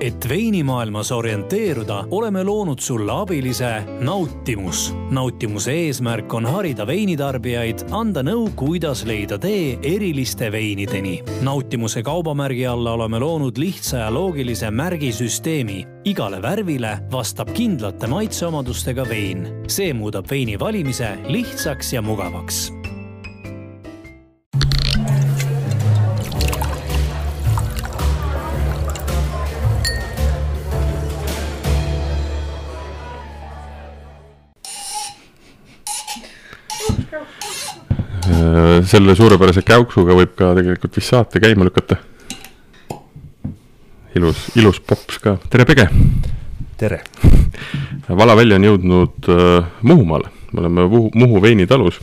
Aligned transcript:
et 0.00 0.28
veinimaailmas 0.28 1.12
orienteeruda, 1.12 2.04
oleme 2.10 2.44
loonud 2.44 2.78
sulle 2.78 3.12
abilise 3.12 3.82
Nautimus. 4.00 4.94
nautimuse 5.10 5.72
eesmärk 5.72 6.34
on 6.34 6.46
harida 6.46 6.86
veinitarbijaid, 6.86 7.86
anda 7.90 8.22
nõu, 8.22 8.50
kuidas 8.54 9.04
leida 9.04 9.38
tee 9.38 9.78
eriliste 9.82 10.52
veinideni. 10.52 11.22
nautimuse 11.42 12.02
kaubamärgi 12.02 12.66
alla 12.66 12.92
oleme 12.92 13.18
loonud 13.18 13.58
lihtsa 13.58 13.96
ja 13.96 14.14
loogilise 14.14 14.70
märgisüsteemi. 14.70 15.86
igale 16.04 16.42
värvile 16.42 16.98
vastab 17.12 17.50
kindlate 17.52 18.06
maitseomadustega 18.06 19.08
vein. 19.08 19.48
see 19.68 19.92
muudab 19.92 20.30
veini 20.30 20.58
valimise 20.58 21.18
lihtsaks 21.28 21.92
ja 21.92 22.02
mugavaks 22.02 22.75
selle 38.86 39.16
suurepärase 39.18 39.64
käuksuga 39.66 40.14
võib 40.14 40.36
ka 40.38 40.52
tegelikult 40.56 40.96
vist 40.96 41.10
saate 41.10 41.40
käima 41.42 41.66
lükata. 41.66 41.98
ilus, 44.16 44.46
ilus 44.56 44.80
pops 44.80 45.18
ka, 45.20 45.36
tere 45.50 45.66
Pege! 45.68 45.88
tere! 46.78 47.02
valavälja 48.22 48.56
on 48.60 48.66
jõudnud 48.68 49.30
äh, 49.32 49.66
Muhumaale, 49.82 50.30
me 50.52 50.62
oleme 50.62 50.86
Muhu, 50.86 51.10
Muhu 51.14 51.42
veinitalus 51.42 52.00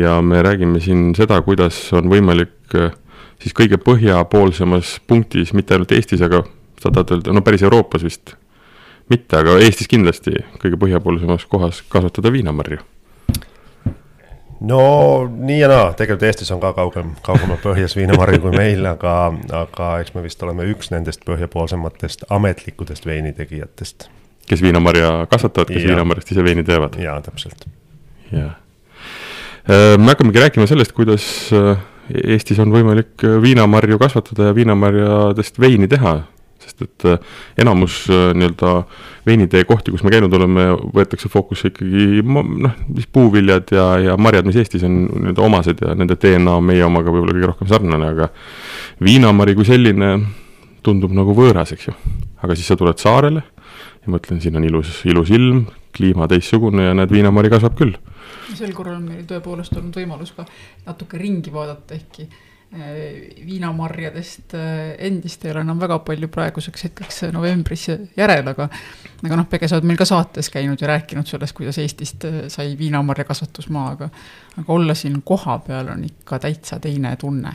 ja 0.00 0.18
me 0.22 0.42
räägime 0.42 0.80
siin 0.80 1.14
seda, 1.16 1.40
kuidas 1.42 1.76
on 1.96 2.10
võimalik 2.12 2.76
äh, 2.76 2.92
siis 3.40 3.56
kõige 3.56 3.80
põhjapoolsemas 3.80 4.98
punktis, 5.08 5.54
mitte 5.56 5.74
ainult 5.74 5.94
Eestis, 5.96 6.22
aga 6.22 6.42
sa 6.82 6.92
tahad 6.92 7.16
öelda, 7.16 7.32
no 7.32 7.42
päris 7.42 7.64
Euroopas 7.64 8.04
vist 8.04 8.36
mitte, 9.08 9.40
aga 9.40 9.56
Eestis 9.64 9.88
kindlasti 9.90 10.36
kõige 10.60 10.78
põhjapoolsemas 10.84 11.48
kohas 11.48 11.82
kasvatada 11.88 12.32
viinamarju 12.34 12.84
no 14.60 14.82
nii 15.30 15.58
ja 15.60 15.68
naa, 15.70 15.90
tegelikult 15.96 16.26
Eestis 16.28 16.50
on 16.54 16.60
ka 16.62 16.72
kaugem, 16.76 17.12
kaugemal 17.26 17.60
põhjas 17.62 17.94
viinamarju 17.98 18.42
kui 18.42 18.54
meil, 18.56 18.86
aga, 18.90 19.16
aga 19.62 19.90
eks 20.02 20.14
me 20.16 20.24
vist 20.24 20.42
oleme 20.46 20.66
üks 20.72 20.90
nendest 20.94 21.22
põhjapoolsematest 21.28 22.26
ametlikudest 22.34 23.06
veinitegijatest. 23.06 24.08
kes 24.48 24.64
viinamarja 24.64 25.26
kasvatavad, 25.30 25.70
kes 25.74 25.86
viinamarjast 25.86 26.32
ise 26.34 26.44
veini 26.44 26.64
teevad? 26.66 26.98
jaa, 27.02 27.20
täpselt. 27.22 27.68
jah. 28.32 28.56
Äh, 29.68 29.94
me 29.98 30.14
hakkamegi 30.14 30.40
rääkima 30.40 30.66
sellest, 30.66 30.92
kuidas 30.96 31.28
äh, 31.52 31.78
Eestis 32.24 32.58
on 32.58 32.72
võimalik 32.72 33.24
äh, 33.24 33.38
viinamarju 33.42 33.98
kasvatada 34.00 34.50
ja 34.50 34.56
viinamarjadest 34.56 35.60
veini 35.60 35.88
teha 35.88 36.22
sest 36.68 36.84
et 36.84 37.06
äh, 37.08 37.18
enamus 37.64 38.04
äh, 38.12 38.30
nii-öelda 38.36 38.72
veinitee 39.26 39.64
kohti, 39.68 39.92
kus 39.92 40.04
me 40.06 40.12
käinud 40.12 40.32
oleme, 40.38 40.68
võetakse 40.94 41.30
fookusse 41.32 41.72
ikkagi 41.72 42.22
noh, 42.24 42.76
mis 42.92 43.08
puuviljad 43.12 43.72
ja, 43.74 43.86
ja 44.04 44.16
marjad, 44.20 44.48
mis 44.48 44.58
Eestis 44.60 44.84
on 44.88 45.00
nii-öelda 45.08 45.44
omased 45.44 45.84
ja 45.84 45.94
nende 45.98 46.18
DNA 46.20 46.58
meie 46.64 46.84
omaga 46.86 47.12
võib-olla 47.12 47.36
kõige 47.36 47.52
rohkem 47.52 47.70
sarnane, 47.70 48.12
aga 48.14 48.30
viinamari 49.04 49.56
kui 49.58 49.68
selline 49.68 50.14
tundub 50.86 51.12
nagu 51.16 51.34
võõras, 51.36 51.72
eks 51.74 51.90
ju. 51.90 51.94
aga 52.42 52.56
siis 52.56 52.68
sa 52.70 52.76
tuled 52.78 53.00
saarele 53.00 53.42
ja 53.42 54.12
mõtlen, 54.12 54.40
siin 54.42 54.56
on 54.56 54.66
ilus, 54.68 55.02
ilus 55.08 55.32
ilm, 55.34 55.66
kliima 55.96 56.28
teistsugune 56.30 56.88
ja 56.88 56.96
näed, 56.96 57.12
viinamari 57.12 57.50
kasvab 57.52 57.76
küll. 57.78 57.96
sel 58.54 58.72
korral 58.74 58.98
on 58.98 59.08
meil 59.08 59.24
tõepoolest 59.28 59.76
olnud 59.76 59.96
võimalus 59.98 60.32
ka 60.36 60.46
natuke 60.86 61.20
ringi 61.20 61.52
vaadata, 61.54 61.98
ehkki 61.98 62.28
viinamarjadest 62.70 64.54
äh, 64.54 64.90
endist 65.08 65.44
ei 65.44 65.54
ole 65.54 65.62
enam 65.64 65.78
väga 65.80 65.98
palju 66.04 66.28
praeguseks 66.28 66.84
hetkeks 66.84 67.22
äh, 67.24 67.32
novembris 67.32 67.86
järel, 67.88 68.44
aga 68.52 68.68
aga 69.24 69.38
noh, 69.40 69.48
Pege, 69.48 69.70
sa 69.70 69.78
oled 69.78 69.88
meil 69.88 69.98
ka 69.98 70.04
saates 70.08 70.50
käinud 70.52 70.80
ja 70.80 70.90
rääkinud 70.92 71.26
sellest, 71.26 71.56
kuidas 71.56 71.80
Eestist 71.80 72.26
sai 72.52 72.74
viinamarja 72.78 73.24
kasvatusmaa, 73.28 73.86
aga 73.96 74.10
aga 74.60 74.72
olla 74.76 74.96
siin 74.98 75.22
kohapeal 75.24 75.94
on 75.94 76.04
ikka 76.04 76.42
täitsa 76.44 76.80
teine 76.82 77.16
tunne 77.16 77.54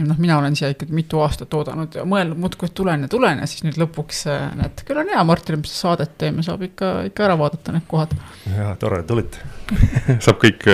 noh, 0.00 0.18
mina 0.18 0.38
olen 0.38 0.56
siia 0.56 0.72
ikkagi 0.72 0.92
mitu 0.96 1.20
aastat 1.24 1.54
oodanud 1.54 1.96
ja 1.96 2.04
mõelnud 2.08 2.44
muudkui, 2.44 2.68
et 2.68 2.76
tulen 2.76 3.06
ja 3.06 3.10
tulen 3.12 3.40
ja 3.42 3.48
siis 3.48 3.64
nüüd 3.66 3.80
lõpuks 3.80 4.24
äh, 4.32 4.46
näed, 4.58 4.84
küll 4.88 5.00
on 5.00 5.10
hea, 5.12 5.24
Martin, 5.24 5.60
mis 5.64 5.74
saadet 5.80 6.16
teeme, 6.20 6.44
saab 6.44 6.64
ikka, 6.68 6.94
ikka 7.08 7.28
ära 7.28 7.40
vaadata 7.40 7.76
need 7.76 7.88
kohad. 7.88 8.14
jaa, 8.52 8.76
tore, 8.80 9.02
tulite 9.08 9.61
saab 10.24 10.40
kõik, 10.42 10.66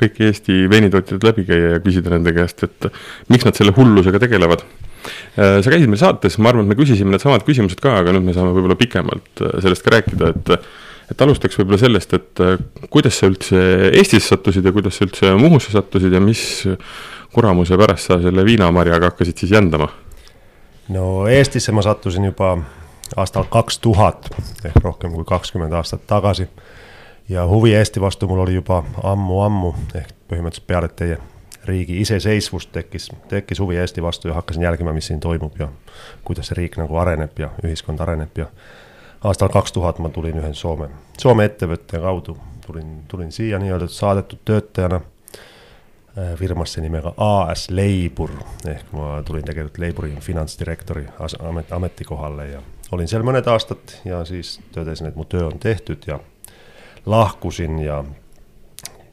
kõik 0.00 0.22
Eesti 0.28 0.62
veinitootjad 0.72 1.26
läbi 1.26 1.46
käia 1.48 1.74
ja 1.76 1.82
küsida 1.84 2.12
nende 2.14 2.34
käest, 2.36 2.64
et 2.66 2.88
miks 3.32 3.46
nad 3.48 3.58
selle 3.58 3.74
hullusega 3.76 4.20
tegelevad. 4.22 4.64
Äh, 5.36 5.58
sa 5.64 5.72
käisid 5.72 5.90
meil 5.90 6.00
saates, 6.02 6.38
ma 6.38 6.52
arvan, 6.52 6.66
et 6.66 6.74
me 6.74 6.78
küsisime 6.78 7.14
needsamad 7.14 7.44
küsimused 7.46 7.82
ka, 7.82 7.98
aga 8.02 8.14
nüüd 8.14 8.28
me 8.28 8.36
saame 8.36 8.54
võib-olla 8.54 8.78
pikemalt 8.78 9.44
äh, 9.44 9.58
sellest 9.64 9.86
ka 9.86 9.98
rääkida, 9.98 10.32
et 10.36 10.56
et 11.12 11.20
alustaks 11.20 11.58
võib-olla 11.58 11.76
sellest, 11.76 12.14
et 12.16 12.40
kuidas 12.88 13.18
sa 13.18 13.28
üldse 13.28 13.58
Eestisse 13.90 14.30
sattusid 14.30 14.64
ja 14.64 14.72
kuidas 14.72 14.96
sa 14.96 15.04
üldse 15.04 15.32
Muhusse 15.36 15.74
sattusid 15.74 16.14
ja 16.14 16.22
mis 16.24 16.62
kuramuse 17.34 17.76
pärast 17.76 18.08
sa 18.08 18.16
selle 18.22 18.44
viinamarjaga 18.46 19.10
hakkasid 19.10 19.42
siis 19.42 19.52
jändama? 19.52 19.90
no 20.88 21.26
Eestisse 21.28 21.72
ma 21.72 21.84
sattusin 21.84 22.30
juba 22.30 22.54
aastal 23.16 23.44
kaks 23.50 23.78
tuhat 23.78 24.28
ehk 24.64 24.78
rohkem 24.84 25.12
kui 25.16 25.24
kakskümmend 25.28 25.72
aastat 25.76 26.06
tagasi. 26.06 26.48
Ja 27.32 27.46
huvi 27.48 27.74
Eesti 27.74 28.00
vastu 28.00 28.28
mul 28.28 28.42
oli 28.44 28.54
juba 28.54 28.82
ammu-ammu 29.02 29.74
ehk 29.94 30.14
põhimõtteliselt 30.28 30.66
peale 30.68 30.88
teie 30.88 31.18
riigi 31.64 32.00
iseseisvust 32.02 32.72
tekkis, 32.72 33.08
tekkis 33.30 33.60
huvi 33.62 33.78
Eesti 33.80 34.02
vastu 34.02 34.28
ja 34.28 34.34
hakkasin 34.34 34.62
jälgima, 34.62 34.92
mis 34.92 35.06
siin 35.10 35.20
toimub 35.20 35.56
ja 35.60 35.68
kuidas 36.24 36.50
see 36.50 36.58
riik 36.58 36.76
nagu 36.80 36.96
areneb 36.96 37.38
ja 37.38 37.50
ühiskond 37.64 38.00
areneb. 38.02 38.36
Ja 38.36 38.46
aastal 39.24 39.48
kaks 39.54 39.72
tuhat 39.72 39.98
ma 40.02 40.10
tulin 40.10 40.42
ühe 40.42 40.52
Soome, 40.54 40.90
Soome 41.20 41.46
ettevõtte 41.48 42.02
kaudu, 42.02 42.36
tulin, 42.66 43.02
tulin 43.08 43.32
siia 43.32 43.58
nii-öelda 43.62 43.88
saadetud 43.88 44.44
töötajana 44.44 45.00
Äh, 46.18 46.34
firmasse 46.36 46.80
nimega 46.84 47.14
AS 47.16 47.70
Leibur 47.70 48.34
ehk 48.68 48.90
ma 48.92 49.22
tulin 49.24 49.46
tegelikult 49.48 49.78
Leiburi 49.80 50.10
finantsdirektori 50.20 51.06
amet, 51.40 51.70
ametikohale 51.72 52.44
ja 52.50 52.58
olin 52.92 53.08
seal 53.08 53.24
mõned 53.24 53.48
aastad 53.48 53.94
ja 54.04 54.18
siis 54.28 54.58
tõdesin, 54.74 55.08
et 55.08 55.16
mu 55.16 55.24
töö 55.24 55.46
on 55.46 55.56
tehtud 55.62 56.04
ja 56.04 56.18
lahkusin 57.06 57.78
ja 57.78 58.04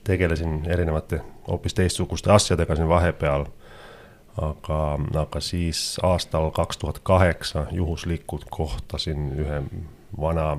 tegelesin 0.03 0.63
erinevate 0.67 1.21
hoopis 1.47 1.73
teistsuguste 1.73 2.31
asjadega 2.31 2.75
siin 2.75 2.89
vahepeal. 2.89 3.45
aga, 4.41 4.99
aga 5.19 5.39
siis 5.39 5.99
aastal 6.03 6.51
kaks 6.51 6.77
tuhat 6.77 6.99
kaheksa 6.99 7.65
kohtasin 8.49 9.31
ühe 9.35 9.63
vana 10.21 10.57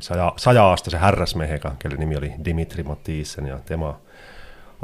saja, 0.00 0.32
sajaaastase 0.36 0.98
härrasmehega, 0.98 1.74
kelle 1.78 1.96
nimi 1.96 2.16
oli 2.16 2.32
Dmitri 2.44 2.82
Matisen 2.82 3.46
ja 3.46 3.58
tema 3.58 3.96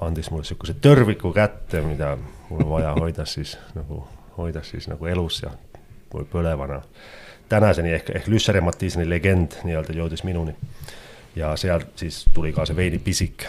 andis 0.00 0.30
mulle 0.30 0.44
sihukese 0.44 0.74
tõrviku 0.80 1.32
kätte, 1.32 1.82
mida 1.82 2.16
mul 2.48 2.64
on 2.64 2.70
vaja 2.70 2.94
hoida 2.98 3.24
siis 3.24 3.58
nagu, 3.74 4.04
hoida 4.36 4.62
siis 4.62 4.88
nagu 4.88 5.06
elus 5.06 5.42
ja 5.42 5.52
või 6.14 6.24
põlevana. 6.32 6.82
tänaseni 7.48 7.92
ehk, 7.92 8.10
ehk 8.10 8.28
Lüsseri 8.28 8.60
Mattiiseni 8.60 9.08
legend 9.08 9.58
nii-öelda 9.64 9.92
jõudis 9.92 10.24
minuni. 10.24 10.54
Ja 11.36 11.56
sealt 11.56 11.96
siis 11.96 12.24
tuli 12.34 12.52
ka 12.52 12.66
see 12.66 12.76
veinipisik 12.76 13.46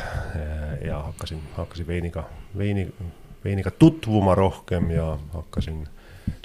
ja 0.85 0.99
hakkasin, 1.09 1.41
hakkasin 1.57 1.87
veiniga, 1.87 2.23
veini, 2.57 2.87
veiniga 3.43 3.71
tutvuma 3.71 4.35
rohkem 4.35 4.91
ja 4.91 5.17
hakkasin, 5.33 5.83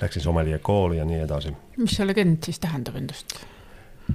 läksin 0.03 0.23
sommelier 0.23 0.59
kooli 0.63 0.99
ja 0.99 1.05
nii 1.05 1.21
edasi. 1.27 1.55
mis 1.77 1.97
see 1.97 2.07
legend 2.07 2.43
siis 2.45 2.59
tähendab 2.59 2.97
endast? 2.97 3.39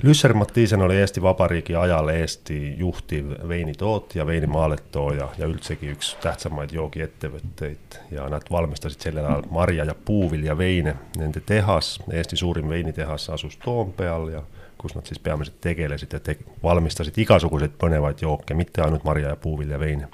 Lüsser 0.01 0.33
Mattiisen 0.33 0.81
oli 0.81 0.95
Eesti 0.95 1.22
Vabariigi 1.22 1.75
ajal 1.75 2.07
Eesti 2.07 2.75
juhtiv 2.78 3.25
veinitootja, 3.47 4.25
veinimaaletooja 4.25 5.28
ja 5.38 5.47
üldsegi 5.47 5.91
üks 5.94 6.16
tähtsamaid 6.22 6.73
joogiettevõtteid 6.73 8.00
ja 8.12 8.25
nad 8.29 8.50
valmistasid 8.51 9.06
sellel 9.06 9.28
ajal 9.29 9.45
marja 9.53 9.85
ja 9.85 9.94
puuviljaveine. 10.06 10.95
Nende 11.17 11.44
tehas, 11.45 12.00
Eesti 12.12 12.41
suurim 12.41 12.74
veinitehas 12.74 13.30
asus 13.30 13.57
Toompeal 13.62 14.27
ja 14.33 14.42
kus 14.83 14.97
nad 14.97 15.07
siis 15.07 15.21
peamiselt 15.24 15.62
tegelesid 15.63 16.13
ja 16.13 16.19
te 16.19 16.38
valmistasid 16.63 17.18
igasuguseid 17.24 17.80
põnevaid 17.80 18.21
jooke, 18.21 18.53
mitte 18.53 18.83
ainult 18.83 19.07
marja 19.07 19.33
ja 19.33 19.39
puuviljaveine 19.39 20.12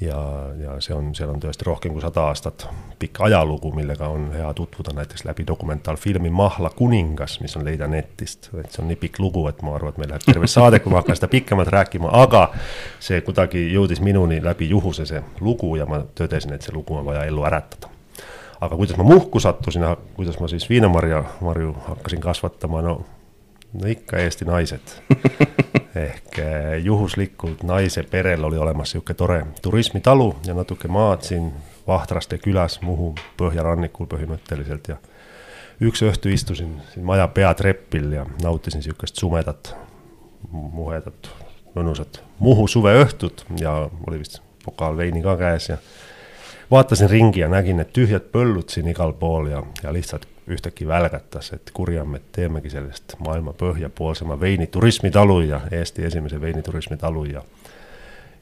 ja, 0.00 0.48
ja 0.58 0.80
see 0.82 0.94
on, 0.94 1.12
seal 1.14 1.30
on 1.30 1.40
tõesti 1.42 1.66
rohkem 1.66 1.94
kui 1.94 2.02
sada 2.02 2.26
aastat 2.30 2.66
pikk 2.98 3.20
ajalugu, 3.28 3.70
millega 3.76 4.08
on 4.10 4.28
hea 4.34 4.50
tutvuda 4.56 4.94
näiteks 4.96 5.24
läbi 5.24 5.46
dokumentaalfilmi 5.46 6.30
Mahla 6.30 6.70
kuningas, 6.76 7.38
mis 7.40 7.56
on 7.56 7.64
leida 7.64 7.86
netist. 7.90 8.50
et 8.60 8.72
see 8.72 8.82
on 8.82 8.90
nii 8.90 8.98
pikk 9.00 9.20
lugu, 9.22 9.46
et 9.48 9.62
ma 9.62 9.76
arvan, 9.78 9.94
et 9.94 10.02
meil 10.02 10.12
läheb 10.14 10.26
terve 10.26 10.50
saade, 10.50 10.80
kui 10.80 10.92
ma 10.92 11.02
hakkan 11.02 11.18
seda 11.18 11.30
pikemalt 11.32 11.72
rääkima, 11.74 12.10
aga 12.24 12.46
see 13.00 13.20
kuidagi 13.26 13.66
jõudis 13.72 14.02
minuni 14.04 14.42
läbi 14.44 14.68
juhuse, 14.70 15.06
see 15.06 15.22
lugu 15.40 15.74
ja 15.76 15.86
ma 15.86 16.02
tõdesin, 16.18 16.54
et 16.54 16.66
see 16.66 16.74
lugu 16.74 16.98
on 16.98 17.06
vaja 17.06 17.24
ellu 17.30 17.46
äratada. 17.46 17.90
aga 18.60 18.76
kuidas 18.76 18.96
ma 18.96 19.04
Muhku 19.04 19.40
sattusin, 19.40 19.84
kuidas 20.14 20.40
ma 20.40 20.48
siis 20.48 20.68
viinamarja, 20.68 21.24
marju 21.40 21.76
hakkasin 21.88 22.20
kasvatama, 22.20 22.82
no 22.82 23.04
no 23.74 23.86
ikka 23.86 24.18
Eesti 24.18 24.44
naised. 24.44 24.94
Ehk 26.04 26.38
eh, 26.38 26.82
juhuslikult 26.82 27.62
naise 27.62 28.02
perel 28.02 28.44
oli 28.44 28.58
olemas 28.58 28.94
niisugune 28.94 29.14
tore 29.14 29.46
turismitalu 29.62 30.34
ja 30.46 30.54
natuke 30.54 30.88
maad 30.88 31.22
siin 31.22 31.52
Vahtraste 31.86 32.38
külas 32.38 32.80
Muhu 32.82 33.12
põhjarannikul 33.36 34.08
põhimõtteliselt 34.10 34.88
ja 34.88 34.96
üks 35.84 36.02
õhtu 36.02 36.32
istusin 36.34 36.80
siin 36.92 37.06
maja 37.06 37.28
peatrepil 37.28 38.12
ja 38.12 38.26
nautisin 38.42 38.82
niisugust 38.82 39.20
sumedat, 39.20 39.74
muhedat, 40.50 41.30
mõnusat 41.76 42.22
Muhu 42.38 42.66
suveõhtut 42.66 43.44
ja 43.60 43.76
oli 44.06 44.18
vist 44.18 44.40
pokaal 44.64 44.96
veini 44.96 45.22
ka 45.22 45.36
käes 45.36 45.68
ja 45.68 45.78
vaatasin 46.70 47.10
ringi 47.10 47.44
ja 47.44 47.48
nägin 47.48 47.78
need 47.78 47.94
tühjad 47.94 48.32
põllud 48.34 48.72
siin 48.72 48.88
igal 48.90 49.12
pool 49.12 49.52
ja, 49.52 49.62
ja 49.82 49.92
lihtsalt 49.92 50.26
ühtäkki 50.48 50.86
välgatas, 50.86 51.52
et 51.52 51.70
kurjam, 51.72 52.14
et 52.14 52.26
teemegi 52.32 52.70
sellest 52.70 53.16
maailma 53.18 53.54
põhjapoolsema 53.56 54.36
veiniturismitalu 54.40 55.40
ja 55.40 55.60
Eesti 55.70 56.04
esimese 56.04 56.40
veiniturismitalu 56.40 57.24
ja 57.24 57.42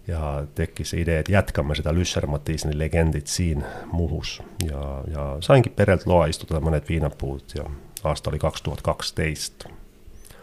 ja 0.06 0.44
tekkis 0.54 0.90
see 0.90 1.04
idee, 1.04 1.20
et 1.22 1.28
jätkame 1.30 1.76
seda 1.78 1.92
Lüsser-Matisni 1.94 2.74
legendit 2.78 3.30
siin 3.30 3.62
Muhus 3.92 4.40
ja, 4.66 5.04
ja 5.06 5.26
saingi 5.40 5.70
perelt 5.70 6.06
loa 6.10 6.26
istutada 6.26 6.58
mõned 6.64 6.88
viinapuud 6.88 7.54
ja 7.54 7.68
aasta 8.04 8.30
oli 8.30 8.40
kaks 8.42 8.62
tuhat 8.62 8.82
kaksteist. 8.82 9.68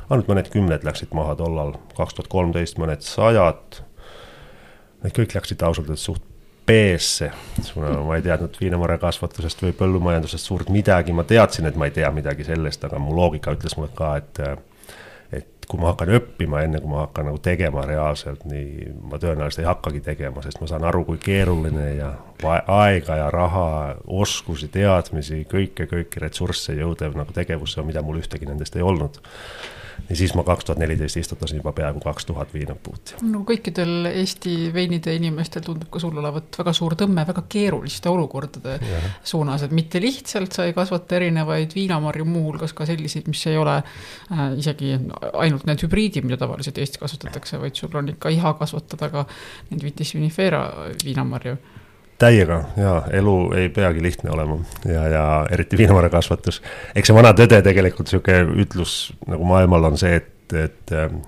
ainult 0.09 0.31
mõned 0.31 0.47
kümned 0.53 0.87
läksid 0.87 1.11
maha 1.13 1.35
tollal, 1.35 1.75
kaks 1.97 2.15
tuhat 2.15 2.31
kolmteist 2.31 2.79
mõned 2.79 3.03
sajad. 3.03 3.83
Need 5.03 5.15
kõik 5.15 5.35
läksid 5.35 5.61
ausalt 5.63 5.89
öeldes 5.89 6.07
suht 6.07 6.23
B-sse, 6.69 7.31
kuna 7.73 7.95
ma 8.05 8.19
ei 8.19 8.23
teadnud 8.25 8.57
viinamarjakasvatusest 8.61 9.63
või 9.65 9.73
põllumajandusest 9.79 10.51
suurt 10.51 10.69
midagi, 10.69 11.15
ma 11.17 11.25
teadsin, 11.25 11.65
et 11.65 11.77
ma 11.79 11.89
ei 11.89 11.95
tea 11.95 12.11
midagi 12.13 12.45
sellest, 12.45 12.83
aga 12.85 13.01
mu 13.01 13.15
loogika 13.17 13.55
ütles 13.57 13.73
mulle 13.79 13.89
ka, 13.97 14.11
et 14.21 14.43
kui 15.69 15.77
ma 15.77 15.91
hakkan 15.91 16.09
õppima, 16.17 16.63
enne 16.65 16.81
kui 16.81 16.89
ma 16.89 17.03
hakkan 17.03 17.27
nagu 17.29 17.37
tegema 17.45 17.83
reaalselt, 17.85 18.45
nii 18.49 18.89
ma 19.05 19.19
tõenäoliselt 19.21 19.61
ei 19.61 19.69
hakkagi 19.69 20.01
tegema, 20.07 20.41
sest 20.41 20.61
ma 20.63 20.69
saan 20.71 20.87
aru, 20.89 21.03
kui 21.11 21.19
keeruline 21.21 21.87
ja 21.99 22.09
aega 22.79 23.19
ja 23.19 23.27
raha, 23.33 23.67
oskusi, 24.19 24.71
teadmisi, 24.73 25.43
kõike, 25.49 25.85
kõiki 25.91 26.23
ressursse 26.25 26.73
jõudev 26.79 27.17
nagu 27.19 27.35
tegevus 27.35 27.77
on, 27.77 27.89
mida 27.91 28.01
mul 28.05 28.17
ühtegi 28.23 28.49
nendest 28.49 28.79
ei 28.79 28.85
olnud 28.85 29.21
ja 30.09 30.15
siis 30.15 30.33
ma 30.35 30.43
kaks 30.43 30.65
tuhat 30.65 30.79
neliteist 30.79 31.17
istutasin 31.17 31.59
juba 31.59 31.71
peaaegu 31.75 31.99
kaks 32.03 32.25
tuhat 32.25 32.53
viinapuud. 32.53 33.13
no 33.27 33.41
kõikidel 33.47 34.09
Eesti 34.09 34.71
veinide 34.73 35.13
inimestel 35.15 35.63
tundub 35.65 35.89
ka 35.91 36.01
sul 36.01 36.17
olevat 36.17 36.59
väga 36.61 36.73
suur 36.75 36.95
tõmme 36.99 37.25
väga 37.27 37.43
keeruliste 37.49 38.09
olukordade 38.09 38.77
ja. 38.79 39.01
suunas, 39.23 39.63
et 39.65 39.75
mitte 39.75 40.01
lihtsalt 40.01 40.55
sa 40.55 40.67
ei 40.69 40.73
kasvata 40.77 41.19
erinevaid 41.19 41.75
viinamarju, 41.75 42.25
muuhulgas 42.29 42.73
ka 42.77 42.87
selliseid, 42.89 43.27
mis 43.31 43.45
ei 43.51 43.57
ole 43.57 43.79
äh, 43.79 44.45
isegi 44.57 44.95
ainult 45.33 45.58
need 45.67 45.83
hübriidid, 45.83 46.27
mida 46.27 46.37
tavaliselt 46.39 46.77
Eestis 46.77 47.01
kasvatatakse, 47.01 47.59
vaid 47.61 47.75
sul 47.75 47.95
on 47.99 48.13
ikka 48.13 48.31
iha 48.35 48.53
kasvatada 48.59 49.09
ka 49.13 49.25
neid 49.71 49.83
Vitis 49.83 50.13
vinifera 50.15 50.63
viinamarju 51.03 51.57
täiega 52.19 52.63
ja 52.75 52.93
elu 53.15 53.35
ei 53.55 53.69
peagi 53.71 54.01
lihtne 54.03 54.31
olema 54.31 54.57
ja, 54.85 55.07
ja 55.07 55.25
eriti 55.51 55.77
viinamarjakasvatus. 55.79 56.61
eks 56.95 57.07
see 57.07 57.15
vana 57.15 57.31
tõde 57.31 57.61
tegelikult 57.63 58.11
sihuke 58.11 58.41
ütlus 58.59 59.13
nagu 59.27 59.47
maailmal 59.47 59.87
on 59.91 59.99
see, 60.01 60.17
et, 60.19 60.55
et 60.65 60.95
ähm, 60.95 61.21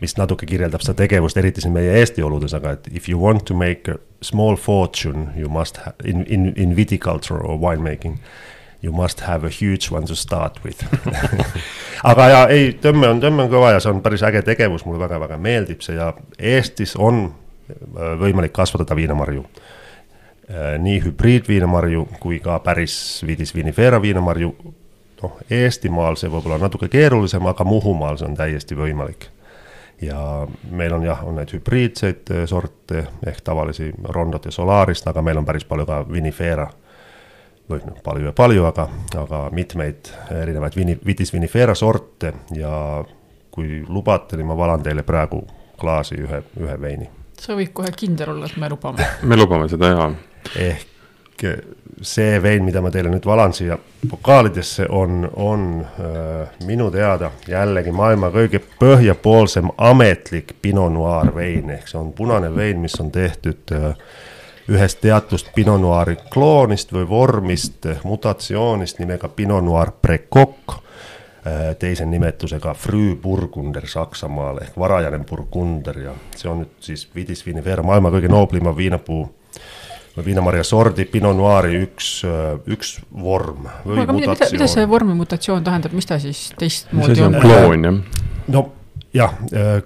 mis 0.00 0.14
natuke 0.18 0.46
kirjeldab 0.46 0.84
seda 0.84 0.98
tegevust, 1.02 1.38
eriti 1.40 1.64
siin 1.64 1.74
meie 1.74 1.96
Eesti 2.00 2.22
oludes, 2.22 2.54
aga 2.54 2.76
et 2.76 2.90
if 2.92 3.08
you 3.08 3.20
want 3.20 3.46
to 3.48 3.56
make 3.56 3.90
a 3.90 3.98
small 4.22 4.56
fortune, 4.56 5.30
you 5.36 5.48
must 5.48 5.80
in, 6.04 6.24
in, 6.26 6.52
in 6.56 6.76
viticulture 6.76 7.40
or 7.40 7.58
winemaking. 7.58 8.18
You 8.82 8.92
must 8.94 9.20
have 9.26 9.46
a 9.46 9.50
huge 9.50 9.90
one 9.90 10.06
to 10.06 10.14
start 10.14 10.60
with 10.64 10.84
aga 12.10 12.28
ja 12.30 12.44
ei, 12.54 12.70
tõmme 12.78 13.08
on, 13.10 13.22
tõmme 13.22 13.46
on 13.46 13.50
kõva 13.50 13.72
ja 13.74 13.80
see 13.82 13.90
on 13.90 14.04
päris 14.04 14.22
äge 14.22 14.44
tegevus, 14.46 14.84
mulle 14.86 15.02
väga-väga 15.02 15.38
meeldib 15.42 15.82
see 15.82 15.96
ja 15.98 16.12
Eestis 16.38 16.94
on 16.96 17.24
äh, 17.26 18.14
võimalik 18.20 18.54
kasvatada 18.54 18.96
viinamarju 18.98 19.42
Äh, 20.50 20.78
nii 20.80 21.02
hübriidviinamarju 21.04 22.06
kui 22.20 22.38
ka 22.40 22.54
päris 22.64 23.22
Vitis 23.26 23.54
vinifera 23.54 24.02
viinamarju. 24.02 24.54
noh, 25.22 25.32
Eestimaal 25.50 26.16
see 26.16 26.30
võib-olla 26.30 26.56
natuke 26.62 26.88
keerulisem, 26.88 27.44
aga 27.50 27.64
Muhumaal 27.68 28.16
see 28.16 28.28
on 28.30 28.36
täiesti 28.36 28.76
võimalik. 28.78 29.26
ja 30.00 30.46
meil 30.70 30.92
on 30.94 31.04
jah, 31.04 31.20
on 31.26 31.36
neid 31.36 31.52
hübriidseid 31.52 32.32
äh, 32.32 32.46
sorte 32.46 33.04
ehk 33.26 33.40
tavalisi 33.44 33.92
Rondot 34.08 34.44
ja 34.44 34.50
Solarist, 34.50 35.06
aga 35.06 35.22
meil 35.22 35.36
on 35.36 35.44
päris 35.44 35.64
palju 35.64 35.86
ka 35.86 36.00
vinifera. 36.08 36.70
Või 37.68 37.82
noh, 37.84 38.00
palju 38.04 38.30
ja 38.30 38.34
palju, 38.36 38.64
aga, 38.68 38.88
aga 39.20 39.44
mitmeid 39.54 40.10
erinevaid 40.32 40.76
vini, 40.76 40.98
Vitis 41.06 41.32
vinifera 41.34 41.74
sorte 41.78 42.32
ja 42.56 43.04
kui 43.52 43.82
lubate, 43.88 44.38
nii 44.38 44.48
ma 44.48 44.56
valan 44.56 44.84
teile 44.84 45.04
praegu 45.06 45.42
klaasi 45.78 46.18
ühe, 46.22 46.42
ühe 46.60 46.76
veini. 46.80 47.08
Sa 47.38 47.54
võid 47.58 47.72
kohe 47.74 47.90
kindel 47.94 48.34
olla, 48.34 48.48
et 48.50 48.56
me 48.58 48.70
lubame. 48.70 49.10
me 49.22 49.38
lubame 49.38 49.68
seda 49.70 49.92
ja 49.94 50.08
ehk 50.58 51.44
see 52.02 52.42
vein, 52.42 52.64
mida 52.64 52.80
ma 52.82 52.90
teile 52.94 53.10
nüüd 53.10 53.26
valan 53.26 53.52
siia 53.54 53.76
pokaalidesse, 54.10 54.86
on, 54.94 55.22
on 55.34 55.68
äh, 55.82 56.58
minu 56.66 56.88
teada 56.94 57.30
jällegi 57.48 57.92
maailma 57.94 58.30
kõige 58.34 58.60
põhjapoolsem 58.80 59.70
ametlik 59.76 60.56
Pinot 60.62 60.92
Noir 60.94 61.32
vein, 61.34 61.70
ehk 61.74 61.90
see 61.90 61.98
on 62.00 62.12
punane 62.16 62.50
vein, 62.54 62.78
mis 62.82 62.94
on 63.02 63.10
tehtud 63.14 63.74
äh, 63.74 63.92
ühest 64.68 65.00
teatust 65.00 65.52
Pinot 65.54 65.80
Noiri 65.80 66.16
kloonist 66.32 66.92
või 66.92 67.06
vormist, 67.08 67.88
mutatsioonist 68.04 69.00
nimega 69.02 69.28
Pinot 69.28 69.64
Noir 69.64 69.94
Precoq 70.02 70.74
äh,, 70.74 71.74
teise 71.78 72.06
nimetusega 72.06 72.74
Früh 72.74 73.16
Burgunder 73.22 73.88
Saksamaal 73.88 74.62
ehk 74.66 74.78
varajane 74.78 75.22
burgunder 75.28 76.04
ja 76.04 76.14
see 76.36 76.50
on 76.50 76.64
nüüd 76.64 76.76
siis 76.84 77.08
Vidis 77.14 77.46
vinifera, 77.46 77.82
maailma 77.82 78.12
kõige 78.14 78.30
nooblima 78.32 78.76
viinapuu 78.76 79.26
viinamarja 80.24 80.64
sordi 80.64 81.04
Pinot 81.04 81.36
Noiri 81.36 81.82
üks, 81.84 82.10
üks 82.66 82.98
vorm 83.12 83.68
või 83.84 84.02
aga 84.02 84.16
mutatsioon. 84.16 84.40
mida, 84.40 84.50
mida 84.56 84.70
see 84.72 84.88
vormi 84.90 85.14
mutatsioon 85.18 85.64
tähendab, 85.64 85.94
mis 85.96 86.08
ta 86.08 86.18
siis 86.22 86.48
teistmoodi 86.58 87.22
on? 87.24 87.38
kloon 87.42 87.88
jah. 87.88 88.00
no 88.54 88.64
jah, 89.14 89.36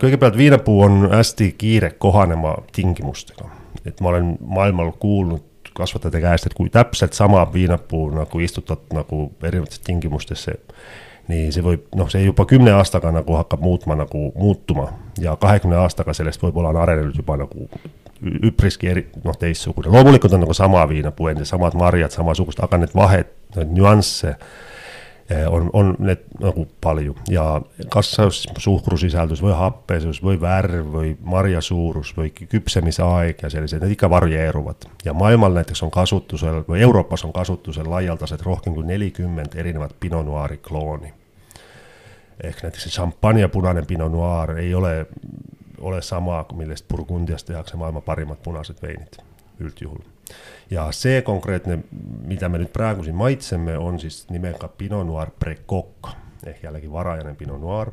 kõigepealt 0.00 0.37
viinapuu 0.37 0.81
on 0.87 1.08
hästi 1.12 1.52
kiire 1.58 1.93
kohanema 1.99 2.56
tingimustega, 2.73 3.49
et 3.87 4.00
ma 4.00 4.12
olen 4.12 4.37
maailmal 4.40 4.93
kuulnud 4.99 5.49
kasvatajate 5.75 6.20
käest, 6.20 6.46
et 6.46 6.55
kui 6.55 6.70
täpselt 6.70 7.17
sama 7.17 7.44
viinapuu 7.52 8.11
nagu 8.11 8.40
istutad 8.40 8.93
nagu 8.93 9.25
erinevates 9.43 9.81
tingimustes, 9.81 10.44
see 10.44 10.58
nii 11.31 11.50
see 11.55 11.62
võib, 11.64 11.87
noh, 11.96 12.08
see 12.11 12.25
juba 12.25 12.44
kümne 12.50 12.73
aastaga 12.75 13.12
nagu 13.14 13.37
hakkab 13.38 13.62
muutma 13.62 13.94
nagu 13.96 14.25
muutuma 14.34 14.88
ja 15.23 15.37
kahekümne 15.40 15.79
aastaga 15.79 16.14
sellest 16.19 16.43
võib-olla 16.43 16.73
on 16.75 16.81
arenenud 16.82 17.17
juba 17.17 17.37
nagu 17.40 17.69
üpriski 18.23 18.90
eri, 18.90 19.06
noh, 19.25 19.37
teistsugune. 19.38 19.90
loomulikult 19.90 20.34
on 20.34 20.44
nagu 20.44 20.55
sama 20.55 20.82
viinapuend 20.88 21.43
ja 21.43 21.46
samad 21.46 21.79
marjad, 21.79 22.11
samasugust, 22.14 22.61
aga 22.62 22.82
need 22.82 22.94
vahed, 22.94 23.31
need 23.56 23.73
nüansse 23.79 24.34
eh, 24.34 24.52
on, 25.49 25.70
on 25.73 25.94
need 25.99 26.25
nagu 26.40 26.67
palju 26.81 27.15
ja 27.31 27.60
kas 27.93 28.17
suhkrusisaldus 28.58 29.43
või 29.43 29.55
happesus 29.56 30.22
või 30.24 30.41
värv 30.41 30.93
või 30.94 31.15
marja 31.22 31.60
suurus 31.60 32.15
või 32.17 32.31
küpsemise 32.31 33.03
aeg 33.03 33.43
ja 33.43 33.51
sellised, 33.51 33.82
need 33.82 33.96
ikka 33.96 34.10
varieeruvad. 34.10 34.89
ja 35.05 35.15
maailmal 35.15 35.55
näiteks 35.60 35.82
on 35.82 35.91
kasutusel 35.91 36.62
või 36.69 36.82
Euroopas 36.82 37.24
on 37.24 37.32
kasutusel 37.32 37.91
laialdaselt 37.91 38.43
rohkem 38.43 38.74
kui 38.74 38.86
nelikümmend 38.86 39.55
erinevat 39.55 39.94
Pinot 40.01 40.27
Noiri 40.27 40.58
klooni. 40.58 41.12
ehk 42.43 42.62
näiteks 42.62 42.89
see 42.89 42.98
šampanja 42.98 43.48
punane 43.48 43.82
Pinot 43.82 44.12
Noir 44.12 44.56
ei 44.58 44.74
ole 44.74 45.06
ole 45.82 46.03
sama, 46.03 46.44
millest 46.53 46.89
Burgundias 46.89 47.44
tehakse 47.44 47.77
maailma 47.77 48.01
parimad 48.01 48.39
punased 48.43 48.77
veinid 48.82 49.19
üldjuhul. 49.60 50.11
Ja 50.72 50.88
see 50.96 51.22
konkreetne, 51.22 51.79
mida 52.26 52.48
me 52.48 52.60
nüüd 52.62 52.72
praegu 52.72 53.05
siin 53.05 53.17
maitseme, 53.19 53.76
on 53.79 54.00
siis 54.00 54.24
nimega 54.32 54.69
Pinot 54.69 55.06
Noir 55.06 55.32
Precoq 55.38 56.12
ehk 56.46 56.62
jällegi 56.64 56.93
varajane 56.93 57.34
Pinot 57.34 57.60
Noir. 57.60 57.93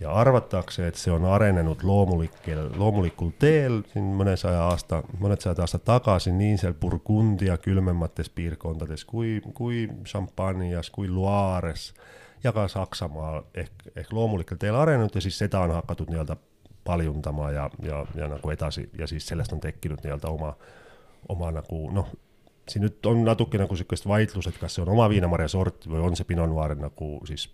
Ja 0.00 0.12
arvatakse, 0.12 0.86
et 0.90 0.98
see 1.00 1.12
on 1.12 1.24
arenenud 1.24 1.80
loomulikel, 1.82 2.66
loomulikul 2.76 3.30
teel 3.40 3.78
siin 3.92 4.10
mõnesaja 4.18 4.66
aasta, 4.68 4.98
mõned 5.22 5.40
sajad 5.40 5.62
aastad 5.64 5.86
tagasi 5.88 6.34
nii 6.36 6.58
seal 6.60 6.74
Burgundia 6.76 7.56
külmemates 7.64 8.28
piirkondades 8.28 9.06
kui, 9.08 9.38
kui 9.56 9.86
Champagne'as, 10.04 10.90
kui 10.92 11.08
Loire's 11.08 11.94
ja 12.44 12.52
ka 12.52 12.66
Saksamaal 12.68 13.46
ehk, 13.54 13.88
ehk 13.96 14.12
loomulikel 14.12 14.60
teel 14.60 14.76
arenenud 14.76 15.16
ja 15.16 15.24
siis 15.24 15.38
seda 15.38 15.64
on 15.64 15.72
hakatud 15.78 16.12
nii-öelda 16.12 16.36
paljundama 16.84 17.50
ja, 17.50 17.70
ja, 17.82 18.04
ja 18.14 18.28
nagu 18.28 18.52
edasi 18.52 18.90
ja 18.98 19.08
siis 19.08 19.26
sellest 19.26 19.56
on 19.56 19.64
tekkinud 19.64 20.04
nii-öelda 20.04 20.28
oma, 20.28 20.52
oma 21.32 21.50
nagu 21.54 21.80
noh, 21.94 22.10
siin 22.68 22.86
nüüd 22.86 23.06
on 23.10 23.22
natuke 23.26 23.58
nagu 23.60 23.74
niisugust 23.74 24.08
vaidlus, 24.08 24.48
et 24.50 24.58
kas 24.60 24.78
on 24.82 24.90
oma 24.94 25.08
viinamarja 25.10 25.48
sort 25.54 25.86
või 25.88 26.02
on 26.06 26.16
see 26.18 26.28
Pinot 26.28 26.50
Noir 26.50 26.76
nagu 26.78 27.10
siis 27.28 27.48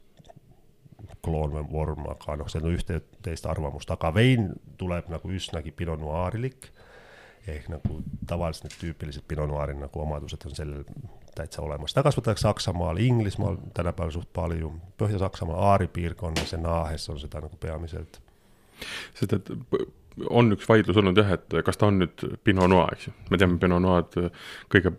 kloon 1.23 1.53
või 1.55 1.67
vorm, 1.71 2.07
aga 2.11 2.37
noh, 2.41 2.49
see 2.51 2.63
on 2.63 2.73
ühte 2.73 3.03
teist 3.23 3.47
arvamust, 3.47 3.91
aga 3.95 4.11
vein 4.15 4.51
tuleb 4.81 5.11
nagu 5.13 5.31
üsnagi 5.31 5.75
Pinot 5.77 6.01
Noirilik. 6.03 6.73
Ehk 7.47 7.67
nagu 7.71 7.97
tavaliselt 8.31 8.69
need 8.69 8.75
tüüpilised 8.79 9.27
Pinot 9.27 9.51
Noiri 9.51 9.75
nagu 9.75 10.03
omadused 10.03 10.47
on 10.47 10.55
sellel 10.55 10.85
täitsa 11.35 11.63
olemas. 11.63 11.95
ta 11.95 12.03
kasvatatakse 12.03 12.43
Saksamaal, 12.43 12.99
Inglismaal 13.03 13.57
tänapäeval 13.75 14.13
suht 14.15 14.29
palju, 14.33 14.73
Põhja-Saksamaal, 14.99 15.59
Aari 15.59 15.89
piirkonnas 15.89 16.53
ja 16.53 16.59
Naahes 16.59 17.09
on 17.09 17.19
seda 17.19 17.41
nagu 17.41 17.57
peamiselt 17.57 18.21
sest 19.15 19.37
et 19.37 19.51
on 20.31 20.53
üks 20.57 20.69
vaidlus 20.69 20.99
olnud 21.01 21.19
jah, 21.19 21.35
et 21.37 21.59
kas 21.65 21.79
ta 21.81 21.89
on 21.89 22.01
nüüd 22.03 22.25
Pinot 22.45 22.71
Noir, 22.71 22.97
eks 22.97 23.09
ju, 23.09 23.15
me 23.31 23.41
teame 23.41 23.59
Pinot 23.63 23.83
Noir'd 23.83 24.19
kõige 24.73 24.95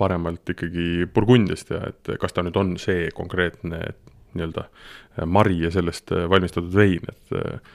paremalt 0.00 0.48
ikkagi 0.52 1.06
Burgundiast 1.14 1.72
ja 1.74 1.82
et 1.90 2.14
kas 2.20 2.36
ta 2.36 2.44
nüüd 2.44 2.56
on 2.60 2.74
see 2.80 3.10
konkreetne 3.16 3.82
nii-öelda 4.36 4.66
mari 5.26 5.58
ja 5.64 5.72
sellest 5.74 6.12
valmistatud 6.30 6.74
vein, 6.74 7.08
et 7.10 7.34
äh, 7.36 7.74